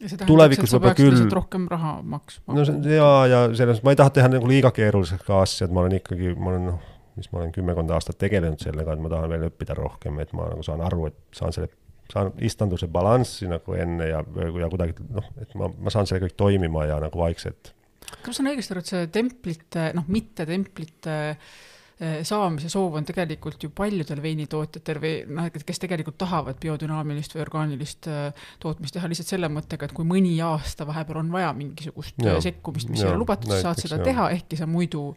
ja 0.03 0.11
see 0.11 0.19
tähendab, 0.19 0.55
et 0.55 0.71
sa 0.71 0.81
peaksid 0.83 1.05
küll... 1.05 1.15
lihtsalt 1.15 1.37
rohkem 1.37 1.67
raha 1.71 1.93
maksma. 2.15 2.57
no 2.57 2.65
see, 2.67 2.97
jaa, 2.97 3.21
ja 3.31 3.43
selles 3.51 3.79
mõttes 3.79 3.87
ma 3.87 3.95
ei 3.95 4.01
taha 4.01 4.15
teha 4.17 4.31
nagu 4.33 4.51
liiga 4.51 4.73
keeruliseks 4.75 5.27
ka 5.27 5.43
asja, 5.45 5.69
et 5.69 5.75
ma 5.75 5.85
olen 5.85 5.99
ikkagi, 6.01 6.33
ma 6.39 6.51
olen 6.53 6.67
noh, 6.73 6.89
mis 7.17 7.29
ma 7.33 7.43
olen 7.43 7.53
kümmekond 7.55 7.93
aastat 7.93 8.19
tegelenud 8.21 8.63
sellega, 8.63 8.95
et 8.95 9.03
ma 9.03 9.11
tahan 9.13 9.31
veel 9.33 9.49
õppida 9.51 9.77
rohkem, 9.79 10.21
et 10.23 10.33
ma 10.37 10.49
nagu 10.53 10.65
saan 10.67 10.83
aru, 10.85 11.09
et 11.11 11.19
saan 11.37 11.55
selle, 11.55 11.69
saan 12.13 12.33
istanduse 12.45 12.89
balanssi 12.93 13.51
nagu 13.51 13.77
enne 13.77 14.09
ja, 14.11 14.23
ja 14.23 14.71
kuidagi 14.73 14.97
noh, 15.11 15.29
et 15.43 15.53
ma, 15.59 15.71
ma 15.73 15.93
saan 15.93 16.09
selle 16.09 16.25
kõik 16.27 16.39
toimima 16.41 16.87
ja 16.89 16.99
nagu 17.03 17.21
vaikselt. 17.21 17.75
kas 18.15 18.33
ma 18.33 18.39
saan 18.39 18.53
õigesti 18.55 18.75
aru, 18.75 18.85
et 18.85 18.95
see 18.95 19.13
templite, 19.13 19.91
noh, 19.99 20.09
mitte 20.13 20.47
templite 20.49 21.19
eh, 21.29 22.23
saamise 22.29 22.73
soov 22.73 22.97
on 23.01 23.07
tegelikult 23.09 23.69
ju 23.69 23.71
paljudel 23.77 24.25
veinitootjatel 24.25 25.03
või 25.05 25.15
noh, 25.37 25.53
kes 25.53 25.85
tegelikult 25.85 26.17
tahavad 26.25 26.57
biodünaamilist 26.65 27.37
või 27.37 27.45
orgaanilist 27.45 28.09
eh, 28.09 28.49
tootmist 28.65 28.97
teha 28.97 29.13
lihtsalt 29.13 29.37
selle 29.37 29.53
mõttega, 29.53 29.89
et 29.89 29.97
kui 29.97 30.09
mõni 30.09 30.33
aasta 30.45 30.89
vahepeal 30.89 31.21
on 31.27 31.33
vaja 31.37 31.53
mingisugust 31.61 32.25
ja, 32.25 32.41
sekkumist, 32.41 32.89
mis 32.89 33.05
ei 33.05 33.13
ole 33.13 33.21
lubatud, 33.21 33.53
sa 33.53 33.69
saad 33.69 33.85
seda 33.85 34.01
ja. 34.01 34.09
teha, 34.09 34.33
ehkki 34.39 34.61
sa 34.61 34.71
muidu 34.71 35.11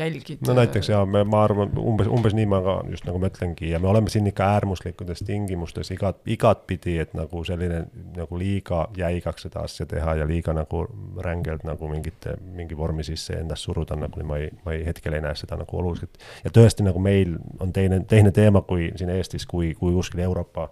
jälgid. 0.00 0.42
no 0.46 0.54
näiteks 0.56 0.88
jaa, 0.88 1.04
me, 1.06 1.22
ma 1.24 1.42
arvan, 1.44 1.72
umbes, 1.78 2.08
umbes 2.10 2.34
nii 2.36 2.46
ma 2.50 2.60
ka 2.64 2.76
just 2.90 3.06
nagu 3.08 3.20
mõtlengi 3.22 3.70
ja 3.70 3.80
me 3.82 3.90
oleme 3.92 4.12
siin 4.12 4.26
ikka 4.30 4.48
äärmuslikkudes 4.56 5.24
tingimustes 5.26 5.92
igat, 5.94 6.20
igatpidi, 6.26 6.96
et 7.04 7.14
nagu 7.18 7.44
selline 7.46 7.82
nagu 8.16 8.38
liiga 8.40 8.86
jäigaks 8.96 9.46
seda 9.48 9.64
asja 9.68 9.86
teha 9.90 10.16
ja 10.22 10.28
liiga 10.28 10.54
nagu 10.56 10.84
rängelt 11.24 11.64
nagu 11.68 11.90
mingite, 11.90 12.36
mingi 12.56 12.78
vormi 12.78 13.06
sisse 13.06 13.38
endast 13.40 13.68
suruda, 13.68 13.98
nagu 14.00 14.24
ma 14.26 14.40
ei, 14.40 14.50
ma 14.64 14.76
ei, 14.76 14.84
hetkel 14.86 15.16
ei 15.16 15.24
näe 15.24 15.36
seda 15.38 15.58
nagu 15.60 15.82
oluliselt. 15.82 16.20
ja 16.44 16.52
tõesti, 16.54 16.86
nagu 16.86 17.02
meil 17.02 17.36
on 17.60 17.72
teine, 17.72 18.02
teine 18.08 18.32
teema 18.34 18.62
kui 18.66 18.92
siin 18.96 19.10
Eestis, 19.14 19.46
kui, 19.46 19.74
kui 19.78 19.94
kuskil 19.94 20.24
Euroopa 20.24 20.70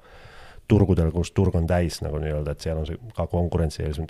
turgudel, 0.69 1.11
kus 1.15 1.33
turg 1.37 1.57
on 1.57 1.67
täis 1.67 2.03
nagu 2.05 2.21
nii-öelda, 2.21 2.53
et 2.53 2.65
seal 2.65 2.81
on 2.81 2.87
see 2.89 3.01
ka 3.17 3.27
konkurentsieelis, 3.33 4.01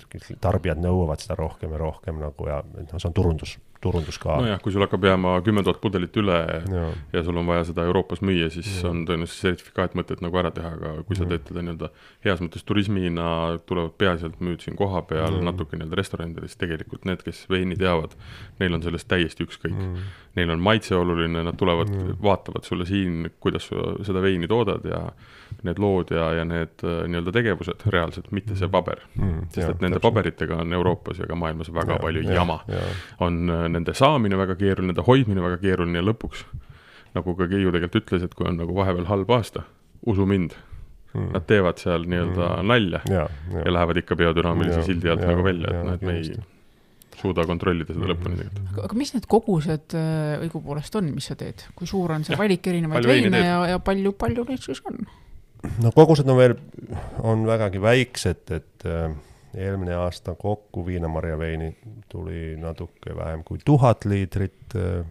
tarbijad 0.43 0.81
nõuavad 0.83 1.23
seda 1.23 1.37
rohkem 1.39 1.75
ja 1.75 1.81
rohkem 1.81 2.19
nagu 2.19 2.49
ja 2.49 2.61
noh, 2.63 2.95
see 2.97 3.09
on 3.09 3.15
turundus 3.15 3.57
turundus 3.79 4.17
ka. 4.19 4.35
nojah, 4.43 4.59
kui 4.63 4.73
sul 4.75 4.83
hakkab 4.83 5.05
jääma 5.07 5.37
kümme 5.45 5.63
tuhat 5.63 5.79
pudelit 5.81 6.15
üle 6.19 6.35
ja. 6.35 6.85
ja 7.13 7.23
sul 7.23 7.37
on 7.39 7.47
vaja 7.47 7.63
seda 7.69 7.85
Euroopas 7.87 8.21
müüa, 8.25 8.49
siis 8.51 8.67
ja. 8.81 8.89
on 8.91 9.05
tõenäoliselt 9.07 9.45
sertifikaat 9.45 9.95
mõtet 9.97 10.23
nagu 10.23 10.39
ära 10.41 10.51
teha, 10.55 10.73
aga 10.75 10.93
kui 11.07 11.17
sa 11.17 11.27
teed 11.29 11.45
teda 11.47 11.63
nii-öelda 11.63 11.91
heas 12.25 12.43
mõttes 12.43 12.65
turismina, 12.67 13.29
tulevad 13.69 13.95
peaasjalt 14.01 14.41
müüd 14.43 14.65
siin 14.65 14.75
kohapeal 14.79 15.37
mm. 15.37 15.47
natuke 15.47 15.79
nii-öelda 15.79 15.99
restoranidel, 15.99 16.49
siis 16.49 16.59
tegelikult 16.59 17.07
need, 17.07 17.23
kes 17.23 17.45
veini 17.51 17.79
teavad, 17.79 18.15
neil 18.59 18.75
on 18.75 18.83
sellest 18.83 19.07
täiesti 19.11 19.47
ükskõik 19.47 19.77
mm. 19.77 20.09
Neil 20.37 20.51
on 20.53 20.61
maitse 20.63 20.93
oluline, 20.95 21.41
nad 21.43 21.57
tulevad 21.57 21.89
mm., 21.89 22.19
vaatavad 22.23 22.67
sulle 22.67 22.85
siin, 22.87 23.31
kuidas 23.43 23.65
sa 23.71 23.95
seda 24.05 24.21
veini 24.23 24.47
toodad 24.47 24.85
ja 24.87 25.07
need 25.67 25.79
lood 25.81 26.13
ja, 26.15 26.29
ja 26.39 26.45
need 26.47 26.83
äh, 26.85 27.01
nii-öelda 27.09 27.33
tegevused 27.35 27.83
reaalselt, 27.93 28.29
mitte 28.35 28.55
see 28.59 28.69
paber 28.71 29.01
mm,. 29.15 29.49
sest 29.53 29.73
et 29.73 29.83
nende 29.83 29.97
täpselt. 29.97 30.05
paberitega 30.07 30.61
on 30.63 30.73
Euroopas 30.77 31.19
ja 31.19 31.27
ka 31.29 31.37
maailmas 31.39 31.71
väga 31.73 31.97
ja, 31.97 32.03
palju 32.03 32.23
ja, 32.27 32.37
jama. 32.39 32.59
on 33.25 33.41
äh, 33.49 33.65
nende 33.75 33.95
saamine 33.97 34.39
väga 34.39 34.55
keeruline, 34.59 34.93
nende 34.93 35.05
hoidmine 35.07 35.43
väga 35.43 35.59
keeruline 35.63 36.01
ja 36.01 36.05
lõpuks, 36.05 36.45
nagu 37.17 37.35
ka 37.35 37.49
Keiu 37.51 37.73
tegelikult 37.75 38.03
ütles, 38.03 38.25
et 38.27 38.37
kui 38.37 38.47
on 38.49 38.59
nagu 38.61 38.75
vahepeal 38.75 39.09
halb 39.09 39.33
aasta, 39.35 39.65
usu 40.07 40.27
mind 40.29 40.55
mm., 41.13 41.33
nad 41.35 41.49
teevad 41.49 41.81
seal 41.81 42.07
nii-öelda 42.07 42.53
mm. 42.53 42.71
nalja 42.71 43.03
ja, 43.09 43.25
ja. 43.27 43.65
ja 43.65 43.75
lähevad 43.75 44.03
ikka 44.03 44.17
biodünaamilise 44.19 44.85
sildi 44.87 45.11
alt 45.11 45.25
nagu 45.25 45.43
välja, 45.43 45.73
et 45.73 45.85
noh, 45.85 45.99
et 45.99 46.07
me 46.07 46.17
ei 46.21 46.39
suuda 47.19 47.45
kontrollida 47.47 47.93
seda 47.93 48.11
lõpuni 48.11 48.35
mm. 48.35 48.43
tegelikult. 48.43 48.83
aga 48.87 48.99
mis 48.99 49.13
need 49.15 49.25
kogused 49.31 49.95
äh, 49.97 50.35
õigupoolest 50.45 50.99
on, 50.99 51.09
mis 51.15 51.29
sa 51.31 51.37
teed, 51.39 51.65
kui 51.75 51.89
suur 51.89 52.15
on 52.15 52.25
see 52.27 52.35
ja, 52.35 52.41
valik 52.41 52.69
erinevaid 52.71 53.09
veine 53.09 53.41
ja, 53.43 53.57
ja 53.73 53.81
palju, 53.83 54.13
palju 54.19 54.45
neid 54.49 54.63
siis 54.63 54.81
on? 54.89 55.01
No 55.83 55.91
kogused 55.95 56.29
on 56.29 56.37
veel, 56.37 56.55
on 57.23 57.45
vägagi 57.47 57.81
väiksed, 57.81 58.51
et 58.55 58.85
äh, 58.87 59.11
eelmine 59.55 59.95
aasta 59.95 60.35
kokku 60.35 60.85
viinamarjaveini 60.85 61.75
tuli 62.09 62.57
natuke 62.57 63.15
vähem 63.15 63.43
kui 63.43 63.57
tuhat 63.65 64.05
liitrit 64.05 64.75
äh,. 64.75 65.05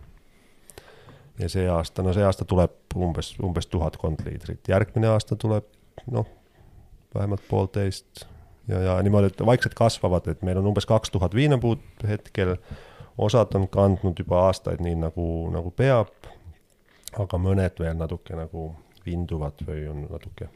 ja 1.39 1.49
see 1.49 1.69
aasta, 1.71 2.03
no 2.03 2.13
see 2.13 2.25
aasta 2.25 2.45
tuleb 2.45 2.97
umbes, 2.97 3.35
umbes 3.43 3.67
tuhatkond 3.67 4.25
liitrit, 4.27 4.69
järgmine 4.69 5.09
aasta 5.09 5.37
tuleb 5.37 5.67
noh, 6.11 6.27
vähemalt 7.15 7.43
poolteist 7.49 8.27
ja, 8.69 8.81
ja 8.81 9.03
niimoodi, 9.03 9.33
et 9.33 9.47
vaikselt 9.47 9.75
kasvavad, 9.75 10.29
et 10.29 10.43
meil 10.43 10.59
on 10.59 10.73
umbes 10.73 10.87
kaks 10.87 11.11
tuhat 11.11 11.35
viinapuud 11.35 12.07
hetkel, 12.09 12.57
osad 13.19 13.55
on 13.59 13.69
kandnud 13.69 14.19
juba 14.19 14.45
aastaid 14.49 14.83
nii, 14.85 14.97
nagu, 15.03 15.29
nagu 15.55 15.71
peab, 15.75 16.13
aga 17.19 17.41
mõned 17.43 17.81
veel 17.81 17.97
natuke 17.99 18.37
nagu 18.39 18.71
vinduvad 19.09 19.65
või 19.67 19.89
on 19.89 20.05
natuke 20.11 20.53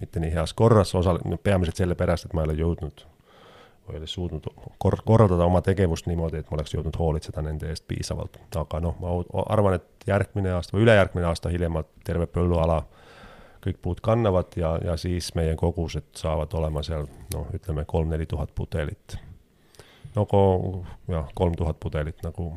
mitte 0.00 0.20
nii 0.20 0.32
heas 0.34 0.52
korras, 0.54 0.94
osa, 0.94 1.16
peamiselt 1.42 1.80
sellepärast, 1.80 2.28
et 2.28 2.32
ma 2.36 2.42
ei 2.42 2.50
ole 2.50 2.56
jõudnud 2.60 3.04
või 3.84 3.96
ei 3.96 4.00
ole 4.00 4.08
suutnud 4.08 4.46
kor-, 4.80 5.00
korraldada 5.04 5.44
oma 5.44 5.60
tegevust 5.64 6.08
niimoodi, 6.08 6.40
et 6.40 6.50
ma 6.50 6.56
oleks 6.58 6.74
jõudnud 6.74 6.96
hoolitseda 6.98 7.42
nende 7.44 7.68
eest 7.68 7.84
piisavalt. 7.88 8.38
aga 8.56 8.80
noh, 8.80 8.96
ma 9.00 9.44
arvan, 9.46 9.78
et 9.78 10.08
järgmine 10.08 10.54
aasta 10.56 10.76
või 10.76 10.86
ülejärgmine 10.86 11.28
aasta 11.28 11.52
hiljemalt 11.52 11.90
terve 12.04 12.26
põlluala 12.26 12.82
kõik 13.64 13.80
puud 13.82 14.00
kannavad 14.04 14.56
ja, 14.60 14.74
ja 14.84 14.96
siis 15.00 15.30
meie 15.34 15.56
kogused 15.56 16.10
saavad 16.16 16.52
olema 16.56 16.82
seal 16.84 17.06
noh, 17.34 17.48
ütleme 17.56 17.84
kolm-neli 17.88 18.26
tuhat 18.26 18.52
pudelit. 18.54 19.18
no 20.16 20.26
jah, 21.08 21.28
kolm 21.34 21.56
tuhat 21.56 21.80
pudelit 21.80 22.24
nagu 22.24 22.52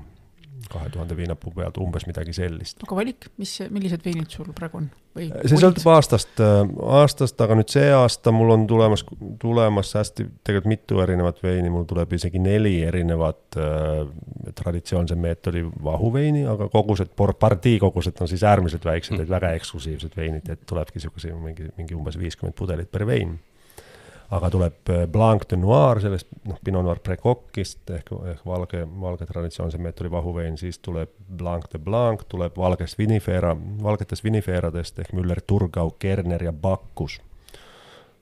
kahe 0.72 0.90
tuhande 0.90 1.16
viinapuu 1.18 1.52
pealt, 1.56 1.78
umbes 1.82 2.06
midagi 2.10 2.34
sellist. 2.36 2.82
aga 2.86 2.96
valik, 2.98 3.28
mis, 3.42 3.58
millised 3.74 4.04
veinid 4.06 4.32
sul 4.34 4.50
praegu 4.56 4.82
on? 4.82 4.88
see 5.18 5.58
sõltub 5.58 5.88
aastast, 5.92 6.34
äh, 6.44 6.60
aastast, 7.00 7.40
aga 7.42 7.58
nüüd 7.58 7.72
see 7.74 7.88
aasta 7.94 8.34
mul 8.36 8.54
on 8.54 8.68
tulemas, 8.70 9.04
tulemas 9.42 9.94
hästi 9.98 10.28
tegelikult 10.46 10.70
mitu 10.70 11.02
erinevat 11.04 11.42
veini, 11.44 11.72
mul 11.74 11.88
tuleb 11.90 12.14
isegi 12.18 12.42
neli 12.44 12.76
erinevat 12.86 13.60
äh, 13.62 14.54
traditsioonse 14.58 15.18
meetodi 15.20 15.66
vahuveini, 15.84 16.46
aga 16.50 16.70
kogused, 16.74 17.14
partii 17.18 17.78
kogused 17.84 18.22
on 18.22 18.30
siis 18.30 18.46
äärmiselt 18.48 18.86
väiksed, 18.86 19.20
et 19.22 19.30
väga 19.30 19.54
eksklusiivsed 19.58 20.18
veinid, 20.18 20.50
et 20.54 20.66
tulebki 20.70 21.00
niisuguse 21.00 21.34
mingi, 21.34 21.70
mingi 21.78 21.98
umbes 21.98 22.18
viiskümmend 22.20 22.58
pudelit 22.58 22.92
per 22.92 23.06
vein 23.10 23.38
aga 24.30 24.50
tuleb 24.52 24.90
äh, 24.92 25.06
Blanc 25.08 25.46
de 25.50 25.58
Noir 25.60 26.02
sellest, 26.04 26.28
noh, 26.48 26.58
Pinot 26.64 26.84
Noir 26.86 27.00
Precoc'ist 27.04 27.92
ehk, 27.96 28.12
ehk 28.34 28.44
valge, 28.48 28.84
valge 29.02 29.28
traditsioonse 29.30 29.80
meetodi 29.82 30.12
vahuvein, 30.12 30.58
siis 30.60 30.82
tuleb 30.84 31.14
Blanc 31.40 31.70
de 31.72 31.80
Blanc, 31.80 32.26
tuleb 32.30 32.58
valgest 32.60 33.00
vinifera, 33.00 33.54
valgetest 33.84 34.26
vinifeeradest 34.28 35.00
ehk 35.04 35.16
Müller, 35.16 35.42
Turgau, 35.48 35.94
Kerner 36.00 36.44
ja 36.44 36.54
Bacchus. 36.54 37.22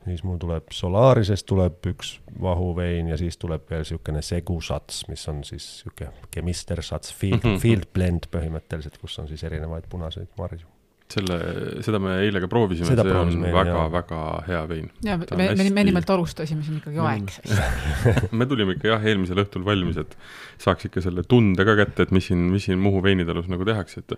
siis 0.05 0.21
mul 0.23 0.37
tuleb 0.37 0.69
Solarisest 0.71 1.47
tuleb 1.49 1.81
üks 1.89 2.19
vahuvein 2.41 3.07
ja 3.09 3.17
siis 3.17 3.37
tuleb 3.41 3.65
veel 3.69 3.81
niisugune 3.81 4.21
segusats, 4.21 5.07
mis 5.09 5.27
on 5.27 5.43
siis 5.43 5.65
niisugune 5.65 6.29
chemister 6.33 6.83
sats, 6.83 7.13
field, 7.13 7.49
field 7.63 7.89
blend 7.93 8.29
põhimõtteliselt, 8.31 9.01
kus 9.01 9.19
on 9.19 9.27
siis 9.27 9.43
erinevaid 9.43 9.89
punaseid 9.89 10.29
marju 10.37 10.74
selle, 11.15 11.37
seda 11.85 11.99
me 12.01 12.17
eile 12.23 12.41
ka 12.43 12.49
proovisime, 12.51 12.87
see 12.89 13.15
on 13.15 13.45
väga-väga 13.53 14.21
hea 14.49 14.61
vein. 14.69 14.89
ja 15.05 15.17
me, 15.19 15.27
me, 15.31 15.37
me, 15.37 15.47
me 15.55 15.63
hästi- 15.63 15.85
nimelt 15.89 16.11
alustasime 16.15 16.65
siin 16.65 16.79
ikkagi 16.81 17.01
aeglaselt. 17.01 18.31
me 18.39 18.47
tulime 18.49 18.75
ikka 18.77 18.91
jah, 18.93 19.07
eelmisel 19.11 19.41
õhtul 19.45 19.65
valmis, 19.67 19.99
et 20.01 20.15
saaks 20.61 20.89
ikka 20.89 21.03
selle 21.05 21.25
tunde 21.27 21.65
ka 21.67 21.75
kätte, 21.79 22.07
et 22.07 22.13
mis 22.15 22.27
siin, 22.29 22.47
mis 22.53 22.67
siin 22.67 22.81
Muhu 22.85 23.01
veinitalus 23.05 23.49
nagu 23.51 23.67
tehakse, 23.67 24.03
et 24.03 24.15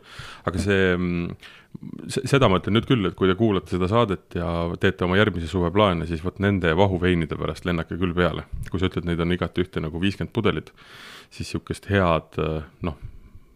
aga 0.49 0.62
see, 0.62 0.79
seda 2.07 2.49
ma 2.51 2.62
ütlen 2.62 2.77
nüüd 2.77 2.88
küll, 2.89 3.10
et 3.10 3.17
kui 3.17 3.29
te 3.29 3.38
kuulate 3.39 3.75
seda 3.75 3.89
saadet 3.91 4.38
ja 4.39 4.49
teete 4.81 5.05
oma 5.07 5.19
järgmise 5.19 5.49
suve 5.51 5.71
plaane, 5.73 6.07
siis 6.10 6.23
vot 6.25 6.39
nende 6.43 6.73
vahuveinide 6.77 7.38
pärast 7.39 7.67
lennake 7.69 7.99
küll 7.99 8.15
peale. 8.17 8.47
kui 8.71 8.81
sa 8.81 8.89
ütled, 8.89 9.07
neid 9.10 9.21
on 9.23 9.36
igati 9.36 9.63
ühte 9.63 9.83
nagu 9.83 10.01
viiskümmend 10.01 10.33
pudelit, 10.36 10.73
siis 11.29 11.47
niisugust 11.47 11.88
head 11.91 12.41
noh, 12.86 12.97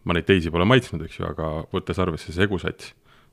ma 0.04 0.16
neid 0.16 0.26
teisi 0.28 0.50
pole 0.52 0.66
maitsnud, 0.68 1.04
eks 1.06 1.20
ju, 1.20 1.26
aga 1.28 1.52
võttes 1.74 2.00
arvesse 2.02 2.30
see 2.30 2.40
segusats, 2.40 2.92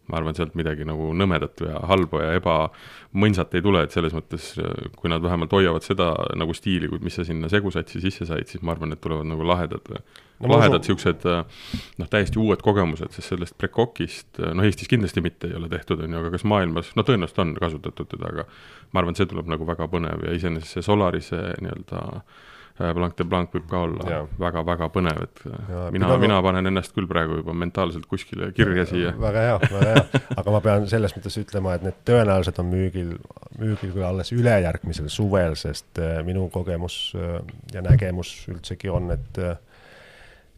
ma 0.09 0.19
arvan, 0.19 0.35
sealt 0.37 0.55
midagi 0.57 0.85
nagu 0.87 1.11
nõmedat 1.15 1.61
ja 1.65 1.79
halba 1.89 2.23
ja 2.23 2.31
ebamõnsat 2.39 3.53
ei 3.57 3.63
tule, 3.65 3.83
et 3.85 3.95
selles 3.95 4.15
mõttes, 4.15 4.51
kui 4.97 5.11
nad 5.11 5.23
vähemalt 5.23 5.53
hoiavad 5.55 5.85
seda 5.85 6.11
nagu 6.39 6.55
stiili, 6.57 6.89
mis 7.03 7.19
sa 7.19 7.25
sinna 7.27 7.51
segusatsi 7.51 8.01
sisse 8.03 8.27
said, 8.29 8.49
siis 8.49 8.65
ma 8.65 8.75
arvan, 8.75 8.95
et 8.95 9.01
tulevad 9.03 9.29
nagu 9.29 9.45
lahedad 9.47 9.85
no,, 9.93 10.01
lahedad 10.49 10.83
niisugused 10.83 11.25
noh, 11.29 12.11
täiesti 12.11 12.41
uued 12.41 12.65
kogemused, 12.65 13.13
sest 13.15 13.35
sellest 13.35 13.57
prekokist, 13.61 14.41
noh 14.41 14.67
Eestis 14.67 14.91
kindlasti 14.91 15.23
mitte 15.25 15.51
ei 15.51 15.57
ole 15.59 15.71
tehtud, 15.71 16.03
on 16.03 16.17
ju, 16.17 16.21
aga 16.23 16.33
kas 16.35 16.45
maailmas, 16.49 16.93
no 16.97 17.07
tõenäoliselt 17.07 17.43
on 17.45 17.57
kasutatud 17.59 18.13
teda, 18.15 18.33
aga 18.33 18.47
ma 18.91 19.03
arvan, 19.03 19.13
et 19.13 19.21
see 19.21 19.29
tuleb 19.29 19.49
nagu 19.51 19.67
väga 19.69 19.89
põnev 19.91 20.25
ja 20.25 20.37
iseenesest 20.37 20.79
see 20.79 20.89
Solarise 20.89 21.43
nii-öelda 21.61 22.05
äh, 22.09 22.47
Blanc 22.79 23.17
de 23.19 23.25
Blanc 23.27 23.51
võib 23.53 23.65
ka 23.67 23.81
olla 23.83 24.19
väga-väga 24.39 24.87
põnev, 24.93 25.23
et 25.25 25.41
äh, 25.49 25.55
Jaa, 25.69 25.85
mina 25.91 26.07
pidama-, 26.07 26.21
mina 26.23 26.37
panen 26.45 26.71
ennast 26.71 26.93
küll 26.95 27.09
praegu 27.09 27.41
juba 27.41 27.55
mentaalselt 27.57 28.07
kuskile 28.09 28.51
kirja 28.55 28.85
siia. 28.87 29.11
väga 29.19 29.45
hea, 29.45 29.57
väga 29.65 29.93
hea, 29.93 30.21
aga 30.39 30.53
ma 30.55 30.61
pean 30.63 30.87
selles 30.91 31.15
mõttes 31.17 31.35
ütlema, 31.41 31.75
et 31.75 31.83
need 31.87 31.99
tõenäoliselt 32.07 32.61
on 32.63 32.69
müügil, 32.71 33.15
müügil 33.59 33.91
küll 33.95 34.07
alles 34.07 34.31
ülejärgmisel 34.35 35.11
suvel, 35.11 35.57
sest 35.59 35.99
äh, 35.99 36.21
minu 36.27 36.47
kogemus 36.53 36.99
äh, 37.19 37.39
ja 37.75 37.83
nägemus 37.85 38.31
üldsegi 38.53 38.91
on, 38.93 39.11
et 39.17 39.41
äh, 39.43 39.57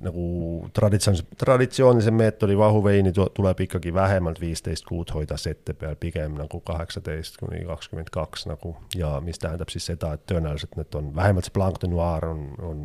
nagu 0.01 0.69
traditsioonilise, 0.73 1.27
traditsioonilise 1.37 2.11
meetodi 2.11 2.57
vahuveini 2.57 3.11
tu- 3.13 3.29
tuleb 3.33 3.59
ikkagi 3.67 3.93
vähemalt 3.93 4.41
viisteist 4.41 4.85
kuud 4.85 5.11
hoida 5.13 5.37
sette 5.37 5.73
peal, 5.73 5.95
pigem 5.99 6.35
nagu 6.39 6.59
kaheksateist 6.59 7.37
kuni 7.41 7.63
kakskümmend 7.65 8.09
kaks 8.11 8.45
nagu 8.49 8.75
ja 8.95 9.13
mis 9.21 9.39
tähendab 9.39 9.69
siis 9.69 9.85
seda, 9.91 10.13
et 10.17 10.25
tõenäoliselt 10.31 10.75
need 10.79 10.97
on, 10.99 11.11
vähemalt 11.15 11.47
see 11.47 11.53
Blanc 11.55 11.79
de 11.81 11.87
Noir 11.91 12.25
on, 12.25 12.41
on, 12.71 12.81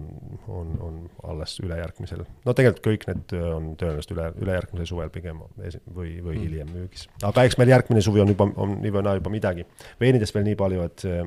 on, 0.49 0.77
on 0.89 1.01
alles 1.33 1.59
ülejärgmisel, 1.65 2.25
no 2.45 2.55
tegelikult 2.57 2.87
kõik 2.87 3.09
need 3.11 3.37
äh, 3.39 3.49
on 3.57 3.73
tõenäoliselt 3.81 4.15
üle, 4.17 4.29
ülejärgmisel 4.47 4.91
suvel 4.93 5.11
pigem 5.15 5.43
esi- 5.65 5.83
või, 5.95 6.17
või 6.25 6.39
hiljem 6.45 6.71
müügis. 6.75 7.09
aga 7.25 7.45
eks 7.47 7.59
meil 7.59 7.75
järgmine 7.75 8.05
suvi 8.05 8.23
on 8.25 8.33
juba, 8.35 8.51
on 8.57 8.79
nii 8.83 8.95
või 8.95 9.07
naa 9.09 9.19
juba 9.21 9.33
midagi. 9.33 9.67
veinidest 10.01 10.35
veel 10.35 10.45
nii 10.51 10.57
palju, 10.57 10.83
et 10.87 11.07
see 11.07 11.27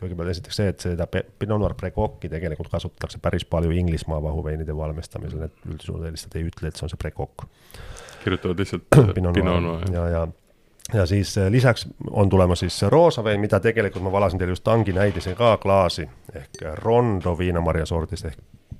kõigepealt 0.00 0.30
esiteks 0.34 0.56
see, 0.60 0.68
et 0.72 0.80
seda 0.80 1.06
Pe- 1.06 1.24
Pinot 1.38 1.60
Noir 1.60 1.74
Precoc'i 1.78 2.30
tegelikult 2.32 2.70
kasutatakse 2.72 3.18
päris 3.22 3.44
palju 3.44 3.70
Inglismaa 3.70 4.22
vahuveinide 4.22 4.76
valmistamisel, 4.76 5.42
et 5.48 5.64
üldsuuliselt 5.70 6.36
ei 6.36 6.46
ütle, 6.48 6.68
et 6.68 6.76
see 6.76 6.86
on 6.86 6.92
see 6.92 7.00
Precoq. 7.00 7.46
kirjutavad 8.24 8.58
lihtsalt 8.58 8.86
Pinot 8.90 9.14
Pinot 9.18 9.42
Noir 9.44 9.60
Noir. 9.60 9.88
ja, 9.92 10.06
ja, 10.08 10.28
ja 10.94 11.06
siis 11.06 11.38
äh, 11.38 11.50
lisaks 11.50 11.86
on 12.10 12.28
tulemas 12.28 12.58
siis 12.64 12.78
see 12.78 12.90
roosa 12.90 13.24
vein, 13.24 13.40
mida 13.40 13.60
tegelikult 13.60 14.04
ma 14.04 14.12
valasin 14.12 14.38
teile 14.38 14.54
just 14.56 14.64
tangi 14.64 14.92
näidise 14.92 15.34
ka 15.34 15.56
klaasi 15.62 16.08
ehk 16.34 16.62
Rondo 16.84 17.38
viinamarja 17.38 17.86
sordist 17.86 18.24
ehk 18.30 18.38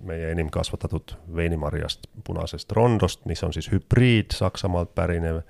meie 0.09 0.31
enim 0.31 0.49
kasvatatud 0.51 1.13
veinimarjast, 1.37 2.07
punasest 2.25 2.73
Rondost, 2.73 3.25
mis 3.27 3.43
on 3.45 3.53
siis 3.53 3.67
hübriid 3.73 4.31
Saksamaalt 4.33 4.95
pärinev. 4.95 5.41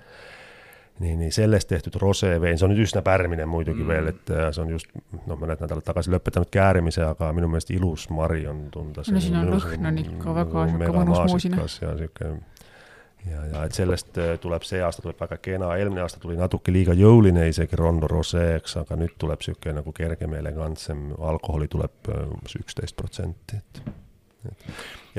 nii, 0.99 1.15
nii 1.15 1.31
sellest 1.31 1.69
tehtud 1.69 1.95
rosevein, 2.01 2.57
see 2.59 2.67
on 2.67 2.73
nüüd 2.73 2.83
üsna 2.83 3.01
pärmine 3.05 3.45
muidugi 3.49 3.83
mm. 3.83 3.91
veel, 3.93 4.11
et 4.11 4.31
äh, 4.35 4.49
see 4.55 4.63
on 4.63 4.73
just 4.75 4.91
noh, 5.25 5.39
mõned 5.39 5.63
nädalad 5.63 5.85
tagasi 5.87 6.11
lõpetanud 6.13 6.51
käärimise, 6.53 7.03
aga 7.07 7.31
minu 7.35 7.49
meelest 7.51 7.71
ilus 7.75 8.09
mari 8.13 8.45
on 8.49 8.67
tunda. 8.73 9.05
No 9.07 9.23
siin 9.23 9.39
on 9.39 9.51
lõhn 9.53 9.91
on 9.91 9.99
ikka 10.03 10.37
väga 10.41 10.65
sihuke 10.71 10.95
mõnus 10.99 11.21
moosine. 11.33 11.61
ja 11.63 11.95
sihuke 12.01 12.31
ja, 13.29 13.45
ja 13.53 13.63
et 13.67 13.75
sellest 13.79 14.19
äh, 14.19 14.35
tuleb 14.41 14.67
see 14.67 14.81
aasta 14.83 15.03
tuleb 15.05 15.19
väga 15.23 15.39
kena, 15.43 15.73
eelmine 15.79 16.03
aasta 16.03 16.21
tuli 16.23 16.37
natuke 16.39 16.73
liiga 16.75 16.95
jõuline 16.97 17.47
isegi 17.49 17.79
Rondo 17.79 18.07
Rosé, 18.11 18.45
eks, 18.59 18.77
aga 18.83 18.99
nüüd 18.99 19.15
tuleb 19.21 19.43
niisugune 19.43 19.79
nagu 19.79 19.95
kergem 19.95 20.35
ja 20.35 20.43
elegantsem, 20.43 21.09
alkoholi 21.31 21.71
tuleb 21.71 22.11
äh, 22.11 22.25
umbes 22.27 22.59
üksteist 22.59 22.99
protsenti, 22.99 23.59
et. 23.59 23.83
ja 24.47 24.55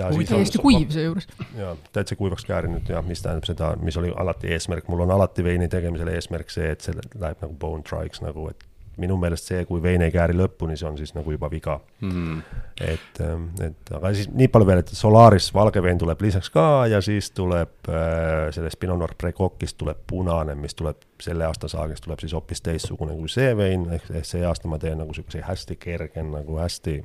Huvitav. 0.09 0.17
siis 0.19 0.31
on- 0.31 0.37
täiesti 0.37 0.59
kuiv 0.59 0.91
seejuures. 0.91 1.29
ja 1.59 1.77
täitsa 1.93 2.17
kuivaks 2.17 2.45
käärinud 2.45 2.89
ja 2.89 3.03
mis 3.03 3.23
tähendab 3.23 3.45
seda, 3.45 3.77
mis 3.83 3.97
oli 3.97 4.13
alati 4.17 4.49
eesmärk, 4.57 4.89
mul 4.89 5.01
on 5.01 5.11
alati 5.11 5.45
veini 5.45 5.69
tegemisel 5.69 6.09
eesmärk 6.09 6.51
see, 6.51 6.71
et 6.71 6.81
see 6.81 6.95
läheb 7.19 7.41
nagu 7.43 7.55
bone 7.59 7.83
dry'ks 7.83 8.23
nagu, 8.25 8.49
et 8.49 8.65
minu 9.01 9.17
meelest 9.17 9.47
see, 9.49 9.65
kui 9.65 9.81
vein 9.83 10.03
ei 10.03 10.11
kääri 10.13 10.35
lõpuni, 10.37 10.75
see 10.77 10.89
on 10.89 10.99
siis 10.99 11.15
nagu 11.17 11.33
juba 11.33 11.49
viga 11.51 11.79
Mm. 12.01 12.43
et, 12.81 13.21
et 13.65 13.93
aga 13.97 14.11
siis 14.15 14.29
nii 14.29 14.49
palju 14.49 14.67
veel, 14.67 14.79
et 14.83 14.89
Solaris 14.89 15.55
valge 15.55 15.83
vein 15.83 15.99
tuleb 15.99 16.21
lisaks 16.21 16.51
ka 16.51 16.87
ja 16.91 17.01
siis 17.01 17.31
tuleb 17.31 17.89
äh, 17.89 18.51
sellest 18.53 18.81
Pinot 18.81 18.99
Noir 18.99 19.15
Precoc'ist 19.23 19.79
tuleb 19.79 19.97
punane, 20.07 20.55
mis 20.55 20.75
tuleb 20.75 20.97
selle 21.21 21.45
aasta 21.47 21.69
saagist 21.69 22.05
tuleb 22.05 22.21
siis 22.21 22.33
hoopis 22.37 22.61
teistsugune 22.61 23.17
kui 23.17 23.29
see 23.29 23.57
vein, 23.57 23.87
ehk 23.93 24.11
see 24.27 24.45
aasta 24.45 24.69
ma 24.69 24.79
teen 24.79 24.99
nagu 24.99 25.15
niisuguse 25.15 25.41
hästi 25.49 25.77
kerge, 25.81 26.23
nagu 26.23 26.59
hästi 26.61 27.05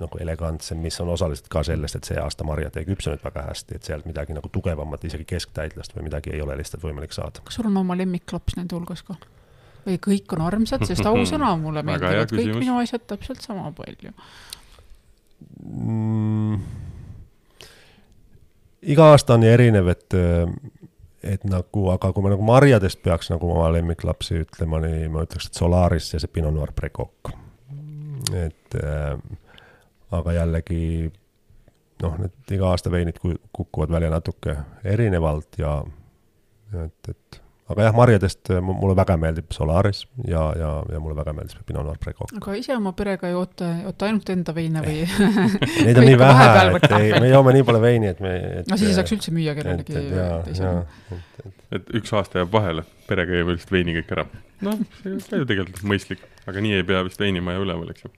nagu 0.00 0.18
elegantsem, 0.22 0.78
mis 0.78 1.00
on 1.00 1.08
osaliselt 1.08 1.48
ka 1.50 1.62
sellest, 1.66 1.96
et 1.98 2.08
see 2.08 2.20
aasta 2.20 2.44
marjad 2.46 2.76
ei 2.78 2.86
küpsenud 2.88 3.22
väga 3.24 3.42
hästi, 3.48 3.76
et 3.76 3.88
sealt 3.88 4.06
midagi 4.08 4.36
nagu 4.36 4.48
tugevamat, 4.52 5.04
isegi 5.04 5.26
kesktäitlast 5.28 5.96
või 5.96 6.06
midagi 6.06 6.32
ei 6.34 6.42
ole 6.44 6.56
lihtsalt 6.60 6.84
võimalik 6.84 7.12
saada. 7.16 7.42
kas 7.44 7.58
sul 7.58 7.68
on 7.70 7.80
oma 7.82 7.96
lemmiklaps 7.98 8.56
nende 8.56 8.76
hulgas 8.76 9.02
ka? 9.06 9.18
või 9.86 9.98
kõik 10.04 10.36
on 10.36 10.44
armsad, 10.46 10.84
sest 10.88 11.06
ausõna 11.08 11.54
mulle 11.60 11.82
meeldivad 11.88 12.30
kõik 12.30 12.36
küsimus. 12.36 12.62
minu 12.62 12.78
asjad 12.80 13.06
täpselt 13.10 13.42
sama 13.44 13.72
palju. 13.76 14.14
mm,? 15.64 16.62
iga 18.94 19.10
aasta 19.12 19.36
on 19.36 19.44
erinev, 19.44 19.90
et, 19.92 20.16
et 21.34 21.44
nagu, 21.44 21.86
aga 21.92 22.12
kui 22.14 22.24
ma 22.24 22.32
nagu 22.32 22.46
marjadest 22.46 23.02
peaks 23.04 23.32
nagu 23.32 23.50
oma 23.52 23.68
lemmiklapsi 23.74 24.40
ütlema, 24.44 24.80
nii 24.86 25.10
ma 25.12 25.26
ütleks, 25.26 25.50
et 25.50 25.60
Solaris 25.60 26.14
ja 26.14 26.22
see 26.22 26.32
Pinot 26.32 26.54
Noir 26.54 26.72
Precoq. 26.76 27.34
et 28.36 28.76
äh, 28.80 29.18
aga 30.16 30.32
jällegi 30.40 31.10
noh, 32.02 32.16
need 32.18 32.54
iga 32.56 32.70
aasta 32.72 32.90
veinid 32.92 33.18
ku- 33.22 33.38
kukuvad 33.52 33.92
välja 33.92 34.10
natuke 34.10 34.56
erinevalt 34.84 35.58
ja 35.60 35.76
et, 36.84 37.10
et 37.12 37.40
aga 37.70 37.84
jah, 37.86 37.94
marjadest 37.94 38.50
mu- 38.64 38.74
mulle 38.80 38.96
väga 38.98 39.14
meeldib 39.20 39.52
Solaris 39.54 40.00
ja, 40.26 40.42
ja, 40.58 40.70
ja 40.90 41.00
mulle 41.02 41.14
väga 41.18 41.34
meeldib 41.36 41.54
see 41.58 41.66
Pinot 41.68 41.86
Noir 41.86 42.00
Precoq. 42.02 42.32
aga 42.40 42.54
ise 42.58 42.74
oma 42.76 42.92
perega 42.98 43.28
ei 43.30 43.36
oota, 43.38 43.68
oota 43.90 44.08
ainult 44.08 44.32
enda 44.34 44.54
veine 44.56 44.82
või? 44.86 45.04
Neid 45.86 46.00
on 46.02 46.08
nii 46.08 46.18
vähe 46.18 46.48
et 46.80 46.88
ei, 46.98 47.12
me 47.22 47.30
joome 47.30 47.54
nii 47.58 47.66
palju 47.68 47.82
veini, 47.84 48.10
et 48.14 48.22
me. 48.24 48.34
no 48.66 48.80
siis 48.80 48.90
ei 48.90 48.98
saaks 48.98 49.14
üldse 49.18 49.34
müüa 49.36 49.54
kellelegi 49.58 49.94
et, 50.00 50.10
et 50.16 50.48
teisele 50.50 51.20
et 51.70 51.92
üks 52.00 52.10
aasta 52.18 52.40
jääb 52.42 52.50
vahele, 52.52 52.82
perega 53.06 53.36
jääb 53.38 53.52
lihtsalt 53.52 53.70
veini 53.76 53.94
kõik 54.00 54.10
ära. 54.16 54.24
noh, 54.66 54.80
see 55.02 55.12
on 55.14 55.20
ka 55.28 55.38
ju 55.44 55.46
tegelikult 55.52 55.86
mõistlik, 55.92 56.24
aga 56.50 56.64
nii 56.66 56.80
ei 56.80 56.86
pea 56.88 57.04
vist 57.06 57.22
veinimaja 57.22 57.62
üleval, 57.62 57.92
eks 57.94 58.08
ju. 58.08 58.10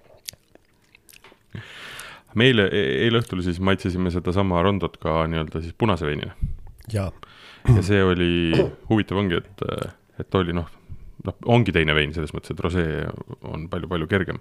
Me 2.35 2.49
eile, 2.51 2.69
eile 2.73 3.21
õhtul 3.23 3.43
siis 3.45 3.61
maitsesime 3.61 4.13
sedasama 4.15 4.63
Rondot 4.65 4.97
ka 5.03 5.23
nii-öelda 5.31 5.63
siis 5.65 5.75
punase 5.79 6.07
veinina. 6.09 6.35
Ja 7.69 7.83
see 7.87 8.03
oli, 8.03 8.31
huvitav 8.91 9.21
ongi, 9.23 9.39
et, 9.43 9.67
et 10.23 10.35
oli 10.39 10.55
noh, 10.57 10.67
noh, 11.27 11.37
ongi 11.55 11.73
teine 11.75 11.95
vein 11.95 12.13
selles 12.15 12.33
mõttes, 12.35 12.53
et 12.55 12.63
rosee 12.65 13.05
on 13.47 13.69
palju-palju 13.71 14.09
kergem. 14.11 14.41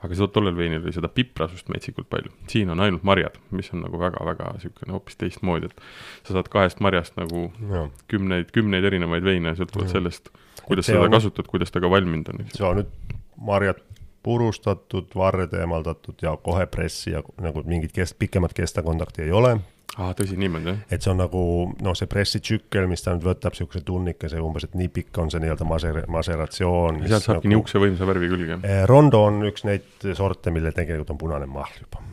aga 0.00 0.16
seda 0.16 0.30
tollel 0.32 0.56
veinil 0.56 0.84
oli 0.84 0.94
seda 0.94 1.10
piprasust 1.12 1.68
metsikult 1.72 2.08
palju, 2.12 2.32
siin 2.52 2.70
on 2.72 2.80
ainult 2.84 3.04
marjad, 3.06 3.36
mis 3.56 3.72
on 3.74 3.82
nagu 3.84 3.98
väga-väga 4.00 4.52
niisugune 4.56 4.94
hoopis 4.96 5.18
teistmoodi, 5.20 5.70
et 5.70 5.82
sa 6.28 6.36
saad 6.36 6.50
kahest 6.52 6.80
marjast 6.84 7.18
nagu 7.20 7.48
jaa. 7.72 7.88
kümneid, 8.12 8.52
kümneid 8.54 8.86
erinevaid 8.86 9.26
veine 9.26 9.56
sõltuvalt 9.58 9.92
sellest, 9.92 10.30
kuidas 10.64 10.86
sa 10.86 10.94
seda 10.94 11.08
on- 11.08 11.16
kasutad, 11.18 11.50
kuidas 11.50 11.74
ta 11.74 11.82
ka 11.82 11.90
valminud 11.90 12.30
on, 12.32 12.44
on 12.60 12.82
nüüd 12.82 13.16
marjad 13.40 13.82
purustatud, 14.22 15.10
varred 15.16 15.52
eemaldatud 15.56 16.22
ja 16.22 16.36
kohe 16.42 16.66
pressi 16.66 17.14
ja 17.14 17.22
nagu 17.40 17.62
mingit 17.66 17.92
kest-, 17.96 18.18
pikemat 18.18 18.52
kestakontakti 18.56 19.22
ei 19.22 19.32
ole. 19.32 19.54
aa, 19.96 20.12
tõsi, 20.16 20.36
niimoodi 20.40 20.70
jah? 20.70 20.82
et 20.90 21.02
see 21.02 21.12
on 21.12 21.22
nagu 21.22 21.42
noh, 21.80 21.96
see 21.98 22.10
pressitsükkel, 22.10 22.88
mis 22.90 23.04
ta 23.04 23.16
nüüd 23.16 23.26
võtab, 23.26 23.56
niisuguse 23.56 23.82
tunnikese 23.86 24.42
umbes, 24.44 24.68
et 24.68 24.76
nii 24.78 24.92
pikk 25.00 25.22
on 25.24 25.32
see 25.32 25.42
nii-öelda 25.42 25.68
maser-, 25.68 26.04
maseratsioon. 26.12 27.02
sealt 27.06 27.26
saabki 27.26 27.48
nagu... 27.48 27.56
niisuguse 27.56 27.84
võimsa 27.86 28.08
värvi 28.12 28.30
jah? 28.44 28.62
Eh, 28.62 28.84
Rondo 28.90 29.24
on 29.30 29.42
üks 29.50 29.66
neid 29.68 30.10
sorte, 30.16 30.52
millel 30.54 30.76
tegelikult 30.76 31.16
on 31.16 31.24
punane 31.24 31.48
mahl 31.50 31.80
juba. 31.80 32.04